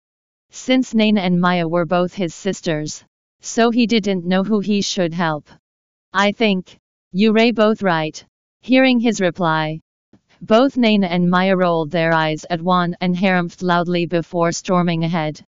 Since 0.51 0.93
Naina 0.93 1.19
and 1.19 1.41
Maya 1.41 1.67
were 1.67 1.85
both 1.85 2.13
his 2.13 2.33
sisters, 2.33 3.03
so 3.41 3.71
he 3.71 3.87
didn't 3.87 4.25
know 4.25 4.43
who 4.43 4.61
he 4.61 4.81
should 4.81 5.13
help. 5.13 5.49
I 6.13 6.31
think, 6.31 6.77
you 7.11 7.33
Ray 7.33 7.51
both 7.51 7.81
right. 7.81 8.23
Hearing 8.61 8.99
his 8.99 9.19
reply, 9.19 9.81
both 10.41 10.75
Naina 10.75 11.07
and 11.07 11.29
Maya 11.29 11.55
rolled 11.55 11.91
their 11.91 12.13
eyes 12.13 12.45
at 12.49 12.61
Juan 12.61 12.95
and 13.01 13.15
harumphed 13.15 13.61
loudly 13.61 14.05
before 14.05 14.51
storming 14.51 15.03
ahead. 15.03 15.43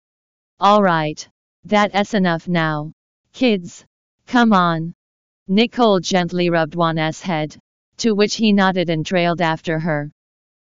All 0.60 0.82
right. 0.82 1.28
That's 1.64 2.14
enough 2.14 2.48
now. 2.48 2.92
Kids. 3.34 3.86
Come 4.28 4.54
on. 4.54 4.94
Nicole 5.48 6.00
gently 6.00 6.50
rubbed 6.50 6.76
Juan's 6.76 7.22
head, 7.22 7.58
to 7.98 8.14
which 8.14 8.36
he 8.36 8.54
nodded 8.54 8.90
and 8.90 9.06
trailed 9.06 9.42
after 9.42 9.80
her. 9.80 10.12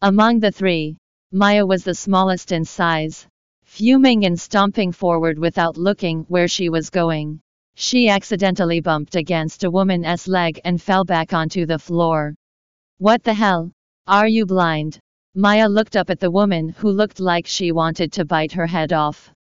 Among 0.02 0.40
the 0.40 0.52
three, 0.52 0.98
Maya 1.32 1.66
was 1.66 1.84
the 1.84 1.96
smallest 1.96 2.52
in 2.52 2.66
size, 2.66 3.28
fuming 3.64 4.26
and 4.26 4.40
stomping 4.40 4.92
forward 4.92 5.38
without 5.40 5.78
looking 5.78 6.26
where 6.28 6.48
she 6.48 6.70
was 6.70 6.90
going. 6.90 7.42
She 7.76 8.10
accidentally 8.10 8.80
bumped 8.80 9.16
against 9.16 9.64
a 9.64 9.72
woman's 9.72 10.28
leg 10.28 10.62
and 10.64 10.82
fell 10.82 11.04
back 11.04 11.34
onto 11.34 11.66
the 11.66 11.80
floor. 11.80 12.36
What 13.00 13.24
the 13.24 13.34
hell? 13.34 13.72
Are 14.08 14.28
you 14.28 14.46
blind? 14.46 15.00
Maya 15.34 15.68
looked 15.68 15.96
up 15.96 16.12
at 16.12 16.20
the 16.20 16.30
woman 16.30 16.70
who 16.70 16.92
looked 16.92 17.20
like 17.20 17.48
she 17.48 17.72
wanted 17.72 18.12
to 18.14 18.24
bite 18.24 18.52
her 18.52 18.68
head 18.68 18.94
off. 18.94 19.32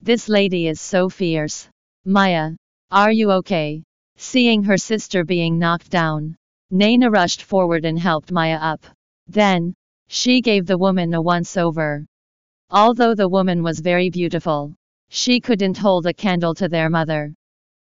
This 0.00 0.28
lady 0.28 0.66
is 0.66 0.80
so 0.80 1.08
fierce. 1.08 1.68
Maya, 2.04 2.56
are 2.90 3.12
you 3.12 3.30
okay? 3.30 3.84
Seeing 4.16 4.64
her 4.64 4.76
sister 4.76 5.24
being 5.24 5.56
knocked 5.56 5.90
down, 5.90 6.36
Naina 6.72 7.12
rushed 7.12 7.42
forward 7.42 7.84
and 7.84 7.96
helped 7.96 8.32
Maya 8.32 8.56
up. 8.56 8.84
Then, 9.28 9.74
she 10.08 10.40
gave 10.40 10.66
the 10.66 10.78
woman 10.78 11.14
a 11.14 11.22
once 11.22 11.56
over. 11.56 12.04
Although 12.70 13.14
the 13.14 13.28
woman 13.28 13.62
was 13.62 13.78
very 13.78 14.10
beautiful, 14.10 14.74
she 15.10 15.38
couldn't 15.40 15.78
hold 15.78 16.06
a 16.06 16.12
candle 16.12 16.56
to 16.56 16.68
their 16.68 16.90
mother. 16.90 17.34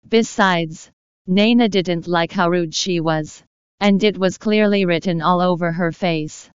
Besides, 0.09 0.91
Naina 1.29 1.71
didn't 1.71 2.09
like 2.09 2.33
how 2.33 2.51
rude 2.51 2.75
she 2.75 2.99
was, 2.99 3.45
and 3.81 4.03
it 4.05 4.17
was 4.17 4.39
clearly 4.39 4.85
written 4.85 5.21
all 5.21 5.41
over 5.41 5.73
her 5.73 5.93
face. 5.93 6.51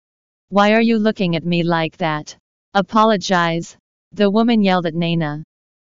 Why 0.48 0.72
are 0.72 0.80
you 0.80 0.98
looking 0.98 1.36
at 1.36 1.44
me 1.44 1.62
like 1.62 1.96
that? 1.98 2.36
Apologize. 2.74 3.76
The 4.12 4.30
woman 4.30 4.62
yelled 4.62 4.86
at 4.86 4.94
Naina. 4.94 5.42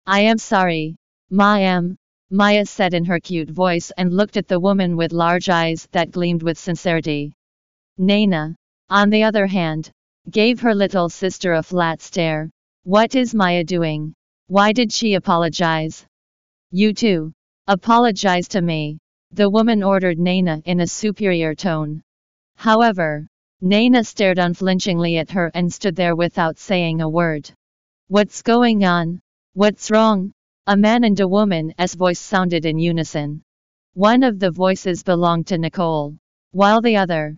I 0.05 0.21
am 0.21 0.37
sorry. 0.37 0.95
Ma 1.29 1.55
am. 1.55 1.97
Maya 2.29 2.65
said 2.65 2.93
in 2.93 3.05
her 3.05 3.19
cute 3.19 3.49
voice 3.49 3.91
and 3.97 4.11
looked 4.11 4.37
at 4.37 4.47
the 4.47 4.59
woman 4.59 4.97
with 4.97 5.11
large 5.11 5.49
eyes 5.49 5.87
that 5.91 6.11
gleamed 6.11 6.43
with 6.43 6.57
sincerity. 6.57 7.33
Naina, 7.99 8.55
on 8.89 9.09
the 9.09 9.23
other 9.23 9.47
hand, 9.47 9.91
gave 10.29 10.59
her 10.59 10.75
little 10.75 11.09
sister 11.09 11.53
a 11.53 11.63
flat 11.63 12.01
stare. 12.01 12.49
What 12.83 13.15
is 13.15 13.35
Maya 13.35 13.63
doing? 13.63 14.13
Why 14.47 14.71
did 14.71 14.91
she 14.91 15.13
apologize? 15.13 16.05
You 16.71 16.93
too. 16.93 17.33
Apologize 17.67 18.47
to 18.49 18.61
me. 18.61 18.97
The 19.31 19.49
woman 19.49 19.83
ordered 19.83 20.17
Naina 20.17 20.61
in 20.65 20.79
a 20.79 20.87
superior 20.87 21.53
tone. 21.53 22.01
However, 22.55 23.27
Naina 23.61 24.05
stared 24.05 24.39
unflinchingly 24.39 25.17
at 25.17 25.31
her 25.31 25.51
and 25.53 25.71
stood 25.71 25.95
there 25.95 26.15
without 26.15 26.57
saying 26.57 27.01
a 27.01 27.09
word. 27.09 27.51
What's 28.07 28.41
going 28.41 28.85
on? 28.85 29.19
What's 29.53 29.91
wrong? 29.91 30.31
A 30.65 30.77
man 30.77 31.03
and 31.03 31.19
a 31.19 31.27
woman's 31.27 31.93
voice 31.95 32.19
sounded 32.19 32.65
in 32.65 32.79
unison. 32.79 33.43
One 33.93 34.23
of 34.23 34.39
the 34.39 34.49
voices 34.49 35.03
belonged 35.03 35.47
to 35.47 35.57
Nicole, 35.57 36.15
while 36.51 36.81
the 36.81 36.97
other, 36.97 37.37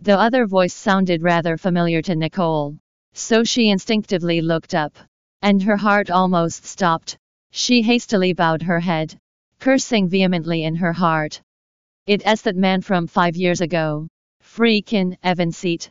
the 0.00 0.18
other 0.18 0.46
voice 0.46 0.74
sounded 0.74 1.22
rather 1.22 1.56
familiar 1.56 2.00
to 2.02 2.16
Nicole. 2.16 2.76
So 3.12 3.44
she 3.44 3.70
instinctively 3.70 4.40
looked 4.40 4.74
up, 4.74 4.96
and 5.42 5.62
her 5.62 5.76
heart 5.76 6.10
almost 6.10 6.64
stopped. 6.64 7.18
She 7.50 7.82
hastily 7.82 8.32
bowed 8.32 8.62
her 8.62 8.80
head, 8.80 9.18
cursing 9.60 10.08
vehemently 10.08 10.64
in 10.64 10.76
her 10.76 10.92
heart. 10.92 11.42
It's 12.06 12.42
that 12.42 12.56
man 12.56 12.82
from 12.82 13.06
five 13.06 13.36
years 13.36 13.60
ago. 13.60 14.06
Freakin' 14.42 15.16
Evan 15.22 15.52
Seat. 15.52 15.90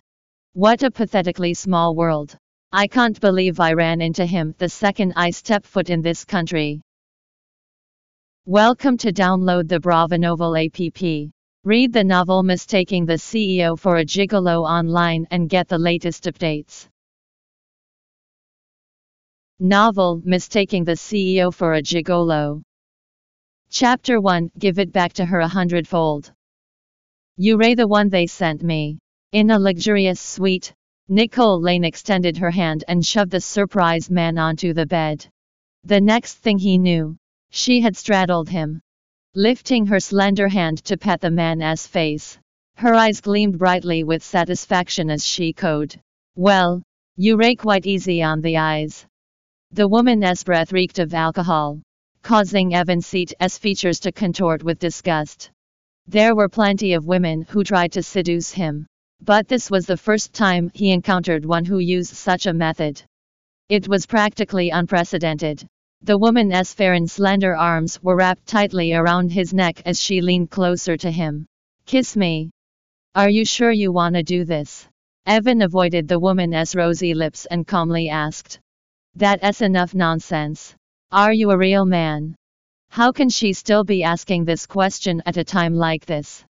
What 0.54 0.84
a 0.84 0.92
pathetically 0.92 1.54
small 1.54 1.96
world. 1.96 2.38
I 2.72 2.88
can't 2.88 3.20
believe 3.20 3.60
I 3.60 3.74
ran 3.74 4.02
into 4.02 4.26
him 4.26 4.56
the 4.58 4.70
second 4.70 5.14
I 5.16 5.30
stepped 5.32 5.66
foot 5.66 5.90
in 5.90 6.02
this 6.02 6.26
country. 6.26 6.82
Welcome 8.46 8.98
to 8.98 9.12
download 9.12 9.68
the 9.68 9.80
Brava 9.80 10.18
Novel 10.18 10.56
app. 10.56 10.80
Read 11.64 11.92
the 11.92 12.04
novel 12.04 12.44
Mistaking 12.44 13.06
the 13.06 13.14
CEO 13.14 13.78
for 13.78 13.98
a 13.98 14.06
Gigolo 14.06 14.64
online 14.70 15.26
and 15.32 15.50
get 15.50 15.68
the 15.68 15.80
latest 15.80 16.26
updates. 16.26 16.88
Novel 19.60 20.22
Mistaking 20.24 20.84
the 20.84 20.98
CEO 20.98 21.54
for 21.54 21.74
a 21.74 21.82
Gigolo. 21.82 22.62
Chapter 23.70 24.22
1 24.22 24.52
Give 24.58 24.80
it 24.80 24.94
back 24.94 25.14
to 25.14 25.26
her 25.26 25.40
a 25.40 25.48
hundredfold. 25.48 26.32
You 27.36 27.58
ray 27.58 27.76
the 27.76 27.88
one 27.88 28.10
they 28.10 28.28
sent 28.28 28.64
me. 28.64 29.00
In 29.34 29.52
a 29.52 29.60
luxurious 29.60 30.22
suite, 30.22 30.74
Nicole 31.10 31.60
Lane 31.60 31.84
extended 31.84 32.38
her 32.38 32.52
hand 32.52 32.86
and 32.88 33.06
shoved 33.06 33.32
the 33.32 33.42
surprised 33.42 34.10
man 34.10 34.38
onto 34.38 34.74
the 34.74 34.86
bed. 34.86 35.28
The 35.84 36.00
next 36.00 36.36
thing 36.36 36.58
he 36.58 36.78
knew, 36.78 37.18
she 37.50 37.82
had 37.82 37.98
straddled 37.98 38.50
him. 38.50 38.82
Lifting 39.36 39.86
her 39.88 40.00
slender 40.00 40.48
hand 40.48 40.84
to 40.86 40.98
pat 40.98 41.20
the 41.20 41.30
man's 41.30 41.86
face, 41.86 42.40
her 42.76 42.94
eyes 42.94 43.20
gleamed 43.20 43.60
brightly 43.60 44.04
with 44.04 44.24
satisfaction 44.24 45.10
as 45.10 45.28
she 45.28 45.52
cooed. 45.52 46.00
Well, 46.36 46.82
you 47.18 47.36
rake 47.36 47.60
quite 47.60 47.86
easy 47.86 48.24
on 48.24 48.42
the 48.42 48.58
eyes. 48.58 49.06
The 49.72 49.88
woman's 49.88 50.44
breath 50.44 50.72
reeked 50.72 51.00
of 51.00 51.14
alcohol, 51.14 51.82
causing 52.26 52.74
Evan 52.74 53.02
Seat's 53.02 53.60
features 53.60 54.00
to 54.00 54.12
contort 54.12 54.64
with 54.64 54.80
disgust. 54.80 55.52
There 56.08 56.36
were 56.36 56.50
plenty 56.50 56.94
of 56.94 57.06
women 57.06 57.44
who 57.48 57.64
tried 57.64 57.92
to 57.92 58.02
seduce 58.02 58.52
him. 58.52 58.88
But 59.22 59.48
this 59.48 59.70
was 59.70 59.86
the 59.86 59.96
first 59.96 60.34
time 60.34 60.72
he 60.74 60.90
encountered 60.90 61.46
one 61.46 61.66
who 61.66 61.78
used 61.78 62.16
such 62.16 62.48
a 62.48 62.54
method. 62.54 63.00
It 63.70 63.88
was 63.88 64.08
practically 64.08 64.72
unprecedented. 64.72 65.68
The 66.02 66.18
woman's 66.18 66.74
fair 66.74 66.94
and 66.94 67.08
slender 67.08 67.56
arms 67.56 68.02
were 68.02 68.16
wrapped 68.16 68.48
tightly 68.48 68.94
around 68.94 69.32
his 69.32 69.54
neck 69.54 69.84
as 69.86 70.02
she 70.02 70.22
leaned 70.22 70.50
closer 70.50 70.98
to 70.98 71.12
him. 71.12 71.46
Kiss 71.86 72.18
me. 72.18 72.50
Are 73.14 73.30
you 73.30 73.46
sure 73.46 73.72
you 73.72 73.92
wanna 73.92 74.24
do 74.24 74.46
this? 74.46 74.88
Evan 75.28 75.62
avoided 75.62 76.08
the 76.08 76.20
woman's 76.20 76.76
rosy 76.76 77.14
lips 77.14 77.46
and 77.46 77.68
calmly 77.68 78.10
asked. 78.10 78.60
That's 79.14 79.62
enough 79.62 79.94
nonsense. 79.94 80.76
Are 81.16 81.32
you 81.32 81.52
a 81.52 81.58
real 81.58 81.86
man? 81.86 82.36
How 82.90 83.14
can 83.14 83.30
she 83.30 83.54
still 83.54 83.86
be 83.86 84.04
asking 84.04 84.44
this 84.44 84.66
question 84.66 85.24
at 85.26 85.38
a 85.38 85.46
time 85.46 85.74
like 85.74 86.06
this? 86.06 86.44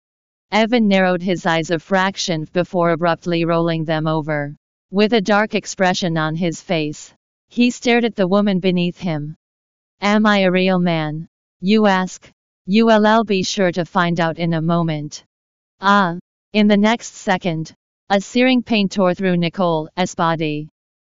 Evan 0.51 0.87
narrowed 0.87 1.21
his 1.21 1.45
eyes 1.45 1.69
a 1.69 1.77
fraction 1.77 2.47
before 2.51 2.89
abruptly 2.89 3.45
rolling 3.45 3.85
them 3.85 4.07
over. 4.07 4.55
With 4.89 5.13
a 5.13 5.21
dark 5.21 5.53
expression 5.53 6.17
on 6.17 6.33
his 6.33 6.63
face, 6.63 7.13
he 7.47 7.69
stared 7.69 8.05
at 8.05 8.15
the 8.15 8.27
woman 8.27 8.59
beneath 8.59 8.97
him. 8.97 9.35
Am 10.01 10.25
I 10.25 10.39
a 10.39 10.51
real 10.51 10.79
man? 10.79 11.27
You 11.61 11.85
ask. 11.85 12.27
You'll 12.65 13.23
be 13.23 13.43
sure 13.43 13.71
to 13.71 13.85
find 13.85 14.19
out 14.19 14.39
in 14.39 14.53
a 14.53 14.63
moment. 14.63 15.23
Ah. 15.79 16.17
In 16.53 16.67
the 16.67 16.77
next 16.77 17.13
second, 17.13 17.71
a 18.09 18.19
searing 18.19 18.63
pain 18.63 18.89
tore 18.89 19.13
through 19.13 19.37
Nicole's 19.37 20.15
body. 20.15 20.69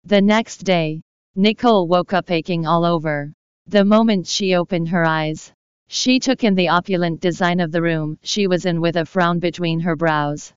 The 0.04 0.22
next 0.22 0.66
day, 0.66 1.00
Nicole 1.38 1.88
woke 1.88 2.12
up 2.12 2.30
aching 2.30 2.68
all 2.68 2.84
over. 2.84 3.34
The 3.70 3.84
moment 3.84 4.28
she 4.28 4.56
opened 4.56 4.88
her 4.88 5.06
eyes, 5.06 5.52
she 5.90 6.22
took 6.22 6.46
in 6.46 6.56
the 6.56 6.70
opulent 6.70 7.20
design 7.20 7.60
of 7.60 7.74
the 7.74 7.82
room 7.82 8.18
she 8.24 8.48
was 8.48 8.66
in 8.66 8.80
with 8.80 8.96
a 8.96 9.06
frown 9.06 9.40
between 9.40 9.82
her 9.82 9.98
brows. 9.98 10.54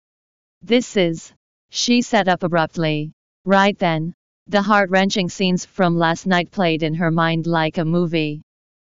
This 0.62 0.96
is, 0.96 1.32
she 1.70 2.02
said 2.02 2.28
up 2.28 2.44
abruptly. 2.44 3.10
Right 3.44 3.76
then, 3.76 4.14
the 4.46 4.62
heart 4.62 4.90
wrenching 4.90 5.28
scenes 5.28 5.64
from 5.64 5.96
last 5.96 6.24
night 6.28 6.52
played 6.52 6.84
in 6.84 6.94
her 6.94 7.10
mind 7.10 7.48
like 7.48 7.78
a 7.78 7.84
movie. 7.84 8.42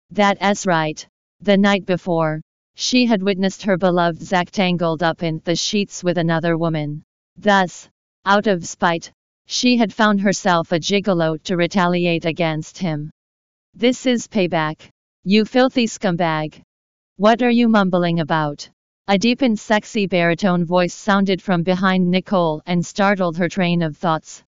That's 0.09 0.65
right. 0.65 1.07
The 1.41 1.57
night 1.57 1.85
before, 1.85 2.41
she 2.73 3.05
had 3.05 3.21
witnessed 3.21 3.61
her 3.61 3.77
beloved 3.77 4.23
Zack 4.23 4.49
tangled 4.49 5.03
up 5.03 5.21
in 5.21 5.39
the 5.45 5.55
sheets 5.55 6.03
with 6.03 6.17
another 6.17 6.57
woman. 6.57 7.03
Thus, 7.37 7.89
out 8.25 8.47
of 8.47 8.65
spite, 8.65 9.11
she 9.45 9.77
had 9.77 9.93
found 9.93 10.21
herself 10.21 10.71
a 10.71 10.79
gigolo 10.79 11.37
to 11.43 11.57
retaliate 11.57 12.25
against 12.25 12.79
him. 12.79 13.11
This 13.77 14.05
is 14.05 14.29
payback. 14.29 14.87
You 15.25 15.43
filthy 15.43 15.85
scumbag. 15.85 16.61
What 17.17 17.41
are 17.41 17.51
you 17.51 17.67
mumbling 17.67 18.21
about? 18.21 18.69
A 19.09 19.17
deep 19.17 19.41
and 19.41 19.59
sexy 19.59 20.07
baritone 20.07 20.63
voice 20.63 20.93
sounded 20.93 21.41
from 21.41 21.61
behind 21.61 22.09
Nicole 22.09 22.61
and 22.65 22.85
startled 22.85 23.35
her 23.35 23.49
train 23.49 23.81
of 23.81 23.97
thoughts. 23.97 24.41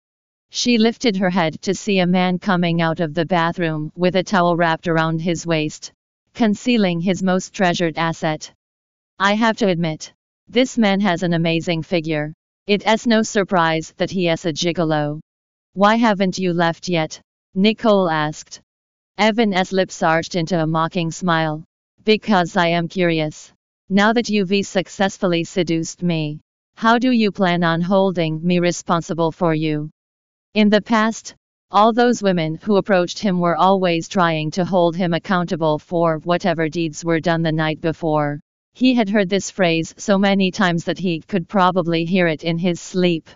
She 0.50 0.78
lifted 0.78 1.16
her 1.16 1.28
head 1.28 1.60
to 1.62 1.74
see 1.74 1.98
a 1.98 2.06
man 2.06 2.38
coming 2.38 2.80
out 2.80 3.00
of 3.00 3.14
the 3.14 3.26
bathroom 3.26 3.90
with 3.96 4.14
a 4.14 4.22
towel 4.22 4.56
wrapped 4.56 4.86
around 4.86 5.20
his 5.20 5.44
waist, 5.44 5.92
concealing 6.32 7.00
his 7.00 7.20
most 7.20 7.52
treasured 7.52 7.98
asset. 7.98 8.52
I 9.18 9.34
have 9.34 9.56
to 9.56 9.66
admit, 9.66 10.12
this 10.46 10.78
man 10.78 11.00
has 11.00 11.24
an 11.24 11.32
amazing 11.32 11.82
figure. 11.82 12.32
It's 12.68 13.08
no 13.08 13.22
surprise 13.22 13.92
that 13.96 14.12
he 14.12 14.28
is 14.28 14.46
a 14.46 14.52
gigolo. 14.52 15.18
Why 15.72 15.96
haven't 15.96 16.38
you 16.38 16.52
left 16.52 16.88
yet? 16.88 17.20
Nicole 17.56 18.08
asked. 18.08 18.60
Evan's 19.18 19.72
lips 19.72 20.02
arched 20.02 20.34
into 20.34 20.62
a 20.62 20.66
mocking 20.66 21.10
smile. 21.10 21.64
Because 22.04 22.54
I 22.54 22.68
am 22.68 22.86
curious. 22.86 23.50
Now 23.88 24.12
that 24.12 24.28
you've 24.28 24.66
successfully 24.66 25.42
seduced 25.42 26.02
me, 26.02 26.40
how 26.74 26.98
do 26.98 27.10
you 27.10 27.32
plan 27.32 27.64
on 27.64 27.80
holding 27.80 28.46
me 28.46 28.58
responsible 28.58 29.32
for 29.32 29.54
you? 29.54 29.88
In 30.52 30.68
the 30.68 30.82
past, 30.82 31.34
all 31.70 31.94
those 31.94 32.22
women 32.22 32.56
who 32.56 32.76
approached 32.76 33.18
him 33.18 33.40
were 33.40 33.56
always 33.56 34.06
trying 34.06 34.50
to 34.50 34.66
hold 34.66 34.94
him 34.94 35.14
accountable 35.14 35.78
for 35.78 36.18
whatever 36.18 36.68
deeds 36.68 37.02
were 37.02 37.18
done 37.18 37.42
the 37.42 37.50
night 37.50 37.80
before. 37.80 38.40
He 38.74 38.92
had 38.92 39.08
heard 39.08 39.30
this 39.30 39.50
phrase 39.50 39.94
so 39.96 40.18
many 40.18 40.50
times 40.50 40.84
that 40.84 40.98
he 40.98 41.20
could 41.22 41.48
probably 41.48 42.04
hear 42.04 42.26
it 42.26 42.44
in 42.44 42.58
his 42.58 42.80
sleep. 42.80 43.30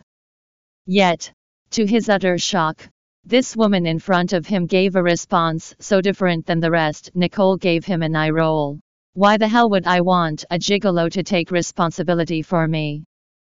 Yet, 0.84 1.32
to 1.70 1.86
his 1.86 2.10
utter 2.10 2.36
shock, 2.36 2.86
this 3.24 3.56
woman 3.56 3.86
in 3.86 3.98
front 3.98 4.32
of 4.32 4.46
him 4.46 4.66
gave 4.66 4.96
a 4.96 5.02
response 5.02 5.74
so 5.78 6.00
different 6.00 6.46
than 6.46 6.58
the 6.58 6.70
rest. 6.70 7.10
Nicole 7.14 7.56
gave 7.56 7.84
him 7.84 8.02
an 8.02 8.16
eye 8.16 8.30
roll. 8.30 8.80
Why 9.14 9.36
the 9.36 9.48
hell 9.48 9.68
would 9.70 9.86
I 9.86 10.00
want 10.00 10.44
a 10.50 10.58
gigolo 10.58 11.10
to 11.10 11.22
take 11.22 11.50
responsibility 11.50 12.42
for 12.42 12.66
me? 12.66 13.04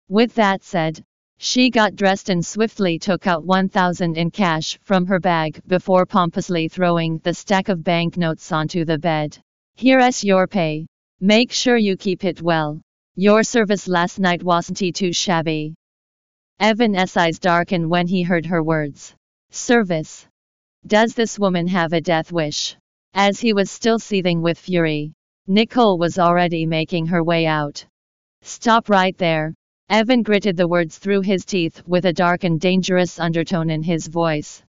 With 0.08 0.34
that 0.34 0.62
said, 0.62 1.04
she 1.38 1.70
got 1.70 1.96
dressed 1.96 2.28
and 2.28 2.44
swiftly 2.44 2.98
took 2.98 3.26
out 3.26 3.44
1000 3.44 4.16
in 4.16 4.30
cash 4.30 4.78
from 4.82 5.06
her 5.06 5.18
bag 5.18 5.60
before 5.66 6.06
pompously 6.06 6.68
throwing 6.68 7.18
the 7.18 7.34
stack 7.34 7.68
of 7.68 7.82
banknotes 7.84 8.52
onto 8.52 8.84
the 8.84 8.98
bed. 8.98 9.38
Here's 9.74 10.22
your 10.22 10.46
pay. 10.46 10.86
Make 11.20 11.52
sure 11.52 11.76
you 11.76 11.96
keep 11.96 12.24
it 12.24 12.42
well. 12.42 12.80
Your 13.14 13.42
service 13.42 13.88
last 13.88 14.18
night 14.18 14.42
wasn't 14.42 14.94
too 14.94 15.12
shabby. 15.12 15.74
Evan's 16.60 17.16
eyes 17.16 17.38
darkened 17.38 17.88
when 17.88 18.06
he 18.06 18.22
heard 18.22 18.46
her 18.46 18.62
words. 18.62 19.14
Service. 19.54 20.26
Does 20.86 21.14
this 21.14 21.38
woman 21.38 21.68
have 21.68 21.92
a 21.92 22.00
death 22.00 22.32
wish? 22.32 22.74
As 23.12 23.38
he 23.38 23.52
was 23.52 23.70
still 23.70 23.98
seething 23.98 24.40
with 24.40 24.58
fury, 24.58 25.12
Nicole 25.46 25.98
was 25.98 26.18
already 26.18 26.64
making 26.64 27.06
her 27.06 27.22
way 27.22 27.44
out. 27.44 27.84
Stop 28.40 28.88
right 28.88 29.16
there. 29.18 29.52
Evan 29.90 30.22
gritted 30.22 30.56
the 30.56 30.66
words 30.66 30.96
through 30.96 31.20
his 31.20 31.44
teeth 31.44 31.82
with 31.86 32.06
a 32.06 32.12
dark 32.14 32.44
and 32.44 32.58
dangerous 32.58 33.20
undertone 33.20 33.68
in 33.68 33.82
his 33.82 34.06
voice. 34.06 34.62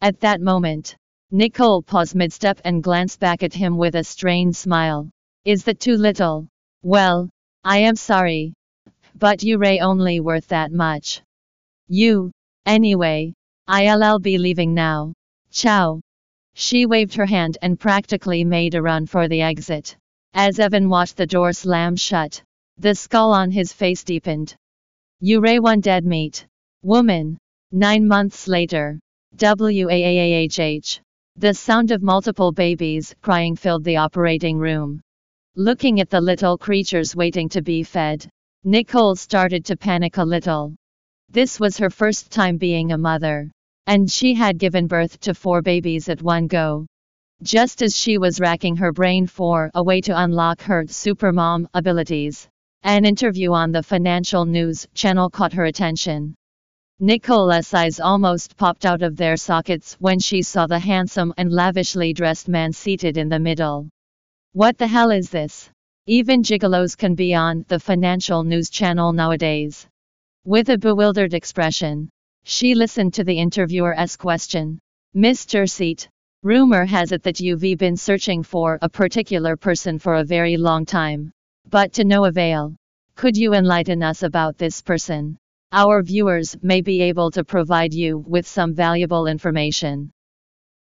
At 0.00 0.18
that 0.20 0.40
moment, 0.40 0.96
Nicole 1.30 1.82
paused 1.82 2.14
mid-step 2.14 2.58
and 2.64 2.82
glanced 2.82 3.20
back 3.20 3.42
at 3.42 3.52
him 3.52 3.76
with 3.76 3.96
a 3.96 4.02
strained 4.02 4.56
smile. 4.56 5.10
Is 5.44 5.64
that 5.64 5.78
too 5.78 5.96
little? 5.96 6.48
Well, 6.82 7.28
I 7.64 7.78
am 7.78 7.96
sorry. 7.96 8.54
But 9.14 9.42
you 9.42 9.58
Ray 9.58 9.80
only 9.80 10.20
worth 10.20 10.48
that 10.48 10.72
much. 10.72 11.20
You. 11.86 12.30
Anyway, 12.64 13.34
I'll 13.68 14.18
be 14.18 14.38
leaving 14.38 14.74
now. 14.74 15.12
Ciao. 15.50 16.00
She 16.54 16.86
waved 16.86 17.14
her 17.14 17.26
hand 17.26 17.58
and 17.62 17.80
practically 17.80 18.44
made 18.44 18.74
a 18.74 18.82
run 18.82 19.06
for 19.06 19.28
the 19.28 19.40
exit. 19.40 19.96
As 20.34 20.58
Evan 20.58 20.88
watched 20.88 21.16
the 21.16 21.26
door 21.26 21.52
slam 21.52 21.96
shut, 21.96 22.42
the 22.78 22.94
skull 22.94 23.32
on 23.32 23.50
his 23.50 23.72
face 23.72 24.04
deepened. 24.04 24.54
Ray 25.22 25.58
one 25.58 25.80
dead 25.80 26.04
meat. 26.04 26.46
Woman. 26.82 27.38
Nine 27.70 28.08
months 28.08 28.48
later. 28.48 28.98
WAAAHH. 29.36 31.00
The 31.36 31.54
sound 31.54 31.90
of 31.90 32.02
multiple 32.02 32.52
babies 32.52 33.14
crying 33.22 33.56
filled 33.56 33.84
the 33.84 33.96
operating 33.96 34.58
room. 34.58 35.00
Looking 35.56 36.00
at 36.00 36.10
the 36.10 36.20
little 36.20 36.58
creatures 36.58 37.16
waiting 37.16 37.48
to 37.50 37.62
be 37.62 37.82
fed, 37.82 38.28
Nicole 38.64 39.16
started 39.16 39.64
to 39.66 39.76
panic 39.76 40.18
a 40.18 40.24
little. 40.24 40.74
This 41.32 41.58
was 41.58 41.78
her 41.78 41.88
first 41.88 42.30
time 42.30 42.58
being 42.58 42.92
a 42.92 42.98
mother. 42.98 43.50
And 43.86 44.10
she 44.10 44.34
had 44.34 44.58
given 44.58 44.86
birth 44.86 45.18
to 45.20 45.32
four 45.32 45.62
babies 45.62 46.10
at 46.10 46.20
one 46.20 46.46
go. 46.46 46.86
Just 47.42 47.80
as 47.80 47.96
she 47.96 48.18
was 48.18 48.38
racking 48.38 48.76
her 48.76 48.92
brain 48.92 49.26
for 49.26 49.70
a 49.72 49.82
way 49.82 50.02
to 50.02 50.22
unlock 50.22 50.60
her 50.60 50.84
supermom 50.84 51.68
abilities, 51.72 52.46
an 52.82 53.06
interview 53.06 53.52
on 53.52 53.72
the 53.72 53.82
Financial 53.82 54.44
News 54.44 54.86
channel 54.92 55.30
caught 55.30 55.54
her 55.54 55.64
attention. 55.64 56.34
Nicole's 57.00 57.72
eyes 57.72 57.98
almost 57.98 58.58
popped 58.58 58.84
out 58.84 59.00
of 59.00 59.16
their 59.16 59.38
sockets 59.38 59.94
when 60.00 60.18
she 60.18 60.42
saw 60.42 60.66
the 60.66 60.78
handsome 60.78 61.32
and 61.38 61.50
lavishly 61.50 62.12
dressed 62.12 62.46
man 62.46 62.74
seated 62.74 63.16
in 63.16 63.30
the 63.30 63.38
middle. 63.38 63.88
What 64.52 64.76
the 64.76 64.86
hell 64.86 65.10
is 65.10 65.30
this? 65.30 65.70
Even 66.06 66.42
gigolos 66.42 66.94
can 66.94 67.14
be 67.14 67.34
on 67.34 67.64
the 67.68 67.80
Financial 67.80 68.44
News 68.44 68.68
channel 68.68 69.14
nowadays. 69.14 69.86
With 70.44 70.70
a 70.70 70.76
bewildered 70.76 71.34
expression, 71.34 72.10
she 72.42 72.74
listened 72.74 73.14
to 73.14 73.22
the 73.22 73.38
interviewer's 73.38 74.16
question. 74.16 74.80
Mr. 75.14 75.70
Seat, 75.70 76.08
rumor 76.42 76.84
has 76.84 77.12
it 77.12 77.22
that 77.22 77.38
you've 77.38 77.60
been 77.78 77.96
searching 77.96 78.42
for 78.42 78.76
a 78.82 78.88
particular 78.88 79.56
person 79.56 80.00
for 80.00 80.16
a 80.16 80.24
very 80.24 80.56
long 80.56 80.84
time. 80.84 81.30
But 81.70 81.92
to 81.92 82.04
no 82.04 82.24
avail. 82.24 82.74
Could 83.14 83.36
you 83.36 83.54
enlighten 83.54 84.02
us 84.02 84.24
about 84.24 84.58
this 84.58 84.82
person? 84.82 85.38
Our 85.70 86.02
viewers 86.02 86.56
may 86.60 86.80
be 86.80 87.02
able 87.02 87.30
to 87.30 87.44
provide 87.44 87.94
you 87.94 88.18
with 88.18 88.44
some 88.44 88.74
valuable 88.74 89.28
information. 89.28 90.10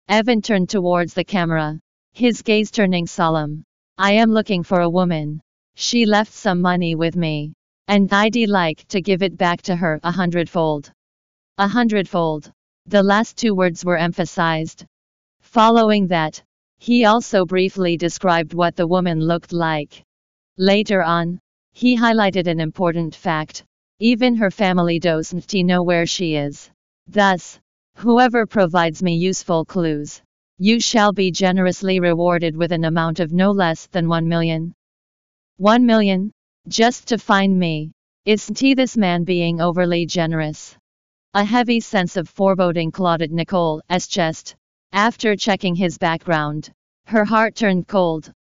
Evan 0.10 0.42
turned 0.42 0.68
towards 0.68 1.14
the 1.14 1.24
camera, 1.24 1.80
his 2.12 2.42
gaze 2.42 2.72
turning 2.72 3.08
solemn. 3.08 3.64
I 3.98 4.12
am 4.12 4.34
looking 4.34 4.64
for 4.64 4.82
a 4.82 4.90
woman. 4.90 5.40
She 5.76 6.06
left 6.06 6.34
some 6.34 6.60
money 6.60 6.94
with 6.94 7.16
me. 7.16 7.54
And 7.88 8.12
I'd 8.12 8.36
like 8.48 8.88
to 8.88 9.02
give 9.02 9.22
it 9.22 9.38
back 9.38 9.62
to 9.64 9.76
her 9.76 10.00
a 10.04 10.12
hundredfold. 10.12 10.92
A 11.60 11.68
hundredfold. 11.68 12.52
The 12.88 13.04
last 13.04 13.38
two 13.38 13.54
words 13.54 13.86
were 13.86 13.98
emphasized. 13.98 14.86
Following 15.42 16.08
that, 16.08 16.42
he 16.80 17.06
also 17.06 17.46
briefly 17.46 17.96
described 17.96 18.54
what 18.54 18.76
the 18.76 18.88
woman 18.88 19.20
looked 19.20 19.54
like. 19.54 20.04
Later 20.58 21.04
on, 21.04 21.40
he 21.74 21.96
highlighted 21.96 22.48
an 22.48 22.60
important 22.60 23.14
fact. 23.14 23.64
Even 24.00 24.36
her 24.36 24.52
family 24.52 25.00
doesn't 25.00 25.54
know 25.54 25.84
where 25.84 26.06
she 26.06 26.36
is. 26.36 26.70
Thus, 27.08 27.60
whoever 27.96 28.46
provides 28.46 29.04
me 29.04 29.16
useful 29.16 29.64
clues, 29.64 30.22
you 30.58 30.80
shall 30.80 31.14
be 31.14 31.32
generously 31.32 32.00
rewarded 32.00 32.58
with 32.58 32.72
an 32.72 32.86
amount 32.86 33.20
of 33.20 33.32
no 33.32 33.52
less 33.52 33.86
than 33.88 34.10
1 34.10 34.28
million. 34.28 34.74
1 35.58 35.86
million? 35.86 36.32
Just 36.68 37.10
to 37.10 37.20
find 37.20 37.60
me. 37.60 37.92
Isn't 38.26 38.58
he 38.58 38.74
this 38.74 38.98
man 38.98 39.24
being 39.24 39.62
overly 39.62 40.08
generous? 40.08 40.76
A 41.36 41.44
heavy 41.44 41.80
sense 41.80 42.18
of 42.18 42.28
foreboding 42.28 42.92
clotted 42.92 43.32
Nicole's 43.32 44.08
chest. 44.08 44.56
After 44.92 45.36
checking 45.36 45.76
his 45.76 46.00
background, 46.00 46.72
her 47.06 47.24
heart 47.24 47.54
turned 47.54 47.88
cold. 47.88 48.32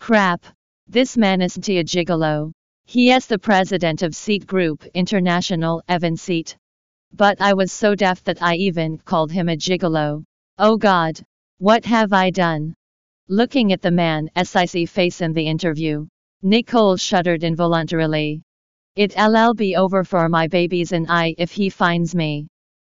Crap. 0.00 0.44
This 0.88 1.16
man 1.16 1.40
isn't 1.40 1.68
a 1.68 1.84
gigolo. 1.84 2.50
He 2.84 3.12
is 3.12 3.28
the 3.28 3.38
president 3.38 4.02
of 4.02 4.16
Seat 4.16 4.44
Group 4.44 4.84
International, 4.92 5.84
Evan 5.88 6.16
Seat. 6.16 6.56
But 7.12 7.40
I 7.40 7.54
was 7.54 7.70
so 7.70 7.94
deaf 7.94 8.24
that 8.24 8.42
I 8.42 8.56
even 8.56 8.98
called 8.98 9.30
him 9.30 9.48
a 9.48 9.56
gigolo. 9.56 10.24
Oh 10.58 10.76
God! 10.76 11.20
What 11.58 11.84
have 11.84 12.12
I 12.12 12.30
done? 12.30 12.74
Looking 13.28 13.72
at 13.72 13.82
the 13.82 13.92
man's 13.92 14.30
icy 14.56 14.84
face 14.84 15.20
in 15.20 15.32
the 15.32 15.46
interview, 15.46 16.08
Nicole 16.44 16.96
shuddered 16.96 17.44
involuntarily. 17.44 18.42
It'll 18.96 19.36
all 19.36 19.54
be 19.54 19.76
over 19.76 20.02
for 20.02 20.28
my 20.28 20.48
babies 20.48 20.90
and 20.90 21.06
I 21.08 21.36
if 21.38 21.52
he 21.52 21.70
finds 21.70 22.16
me. 22.16 22.48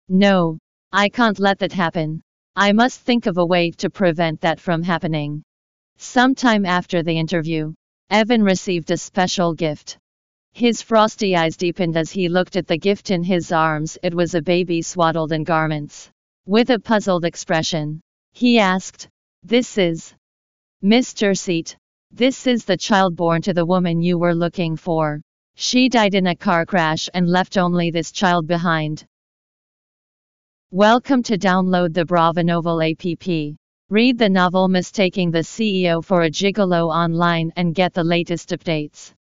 No, 0.08 0.60
I 0.92 1.10
can't 1.10 1.40
let 1.40 1.58
that 1.60 1.72
happen. 1.72 2.22
I 2.56 2.74
must 2.74 3.02
think 3.02 3.26
of 3.26 3.40
a 3.40 3.46
way 3.46 3.72
to 3.72 3.90
prevent 3.90 4.42
that 4.42 4.60
from 4.60 4.84
happening. 4.84 5.42
Sometime 5.98 6.64
after 6.64 7.02
the 7.02 7.18
interview, 7.18 7.74
Evan 8.12 8.44
received 8.44 8.92
a 8.92 8.98
special 8.98 9.56
gift. 9.56 9.98
His 10.54 10.84
frosty 10.84 11.36
eyes 11.36 11.58
deepened 11.58 11.98
as 11.98 12.12
he 12.12 12.30
looked 12.30 12.56
at 12.56 12.68
the 12.68 12.78
gift 12.78 13.10
in 13.10 13.24
his 13.24 13.52
arms. 13.52 13.98
It 14.04 14.14
was 14.14 14.36
a 14.36 14.42
baby 14.42 14.84
swaddled 14.84 15.32
in 15.32 15.44
garments. 15.44 16.12
With 16.46 16.70
a 16.70 16.80
puzzled 16.80 17.26
expression, 17.26 18.02
he 18.32 18.60
asked, 18.60 19.10
This 19.42 19.80
is 19.80 20.14
Mr. 20.84 21.36
Seat. 21.36 21.78
This 22.12 22.48
is 22.48 22.66
the 22.66 22.76
child 22.76 23.16
born 23.16 23.44
to 23.44 23.54
the 23.54 23.68
woman 23.68 24.02
you 24.02 24.18
were 24.18 24.34
looking 24.34 24.76
for. 24.76 25.22
She 25.56 25.90
died 25.90 26.16
in 26.16 26.26
a 26.26 26.36
car 26.36 26.66
crash 26.66 27.08
and 27.14 27.30
left 27.30 27.56
only 27.56 27.92
this 27.92 28.12
child 28.12 28.48
behind. 28.48 29.06
Welcome 30.72 31.22
to 31.24 31.38
download 31.38 31.94
the 31.94 32.06
Brava 32.06 32.44
Novel 32.44 32.82
app. 32.82 33.06
Read 33.90 34.18
the 34.18 34.28
novel 34.28 34.68
Mistaking 34.68 35.30
the 35.30 35.44
CEO 35.44 36.04
for 36.04 36.24
a 36.24 36.32
Gigolo 36.32 36.92
online 36.92 37.52
and 37.56 37.76
get 37.76 37.94
the 37.94 38.04
latest 38.04 38.50
updates. 38.50 39.14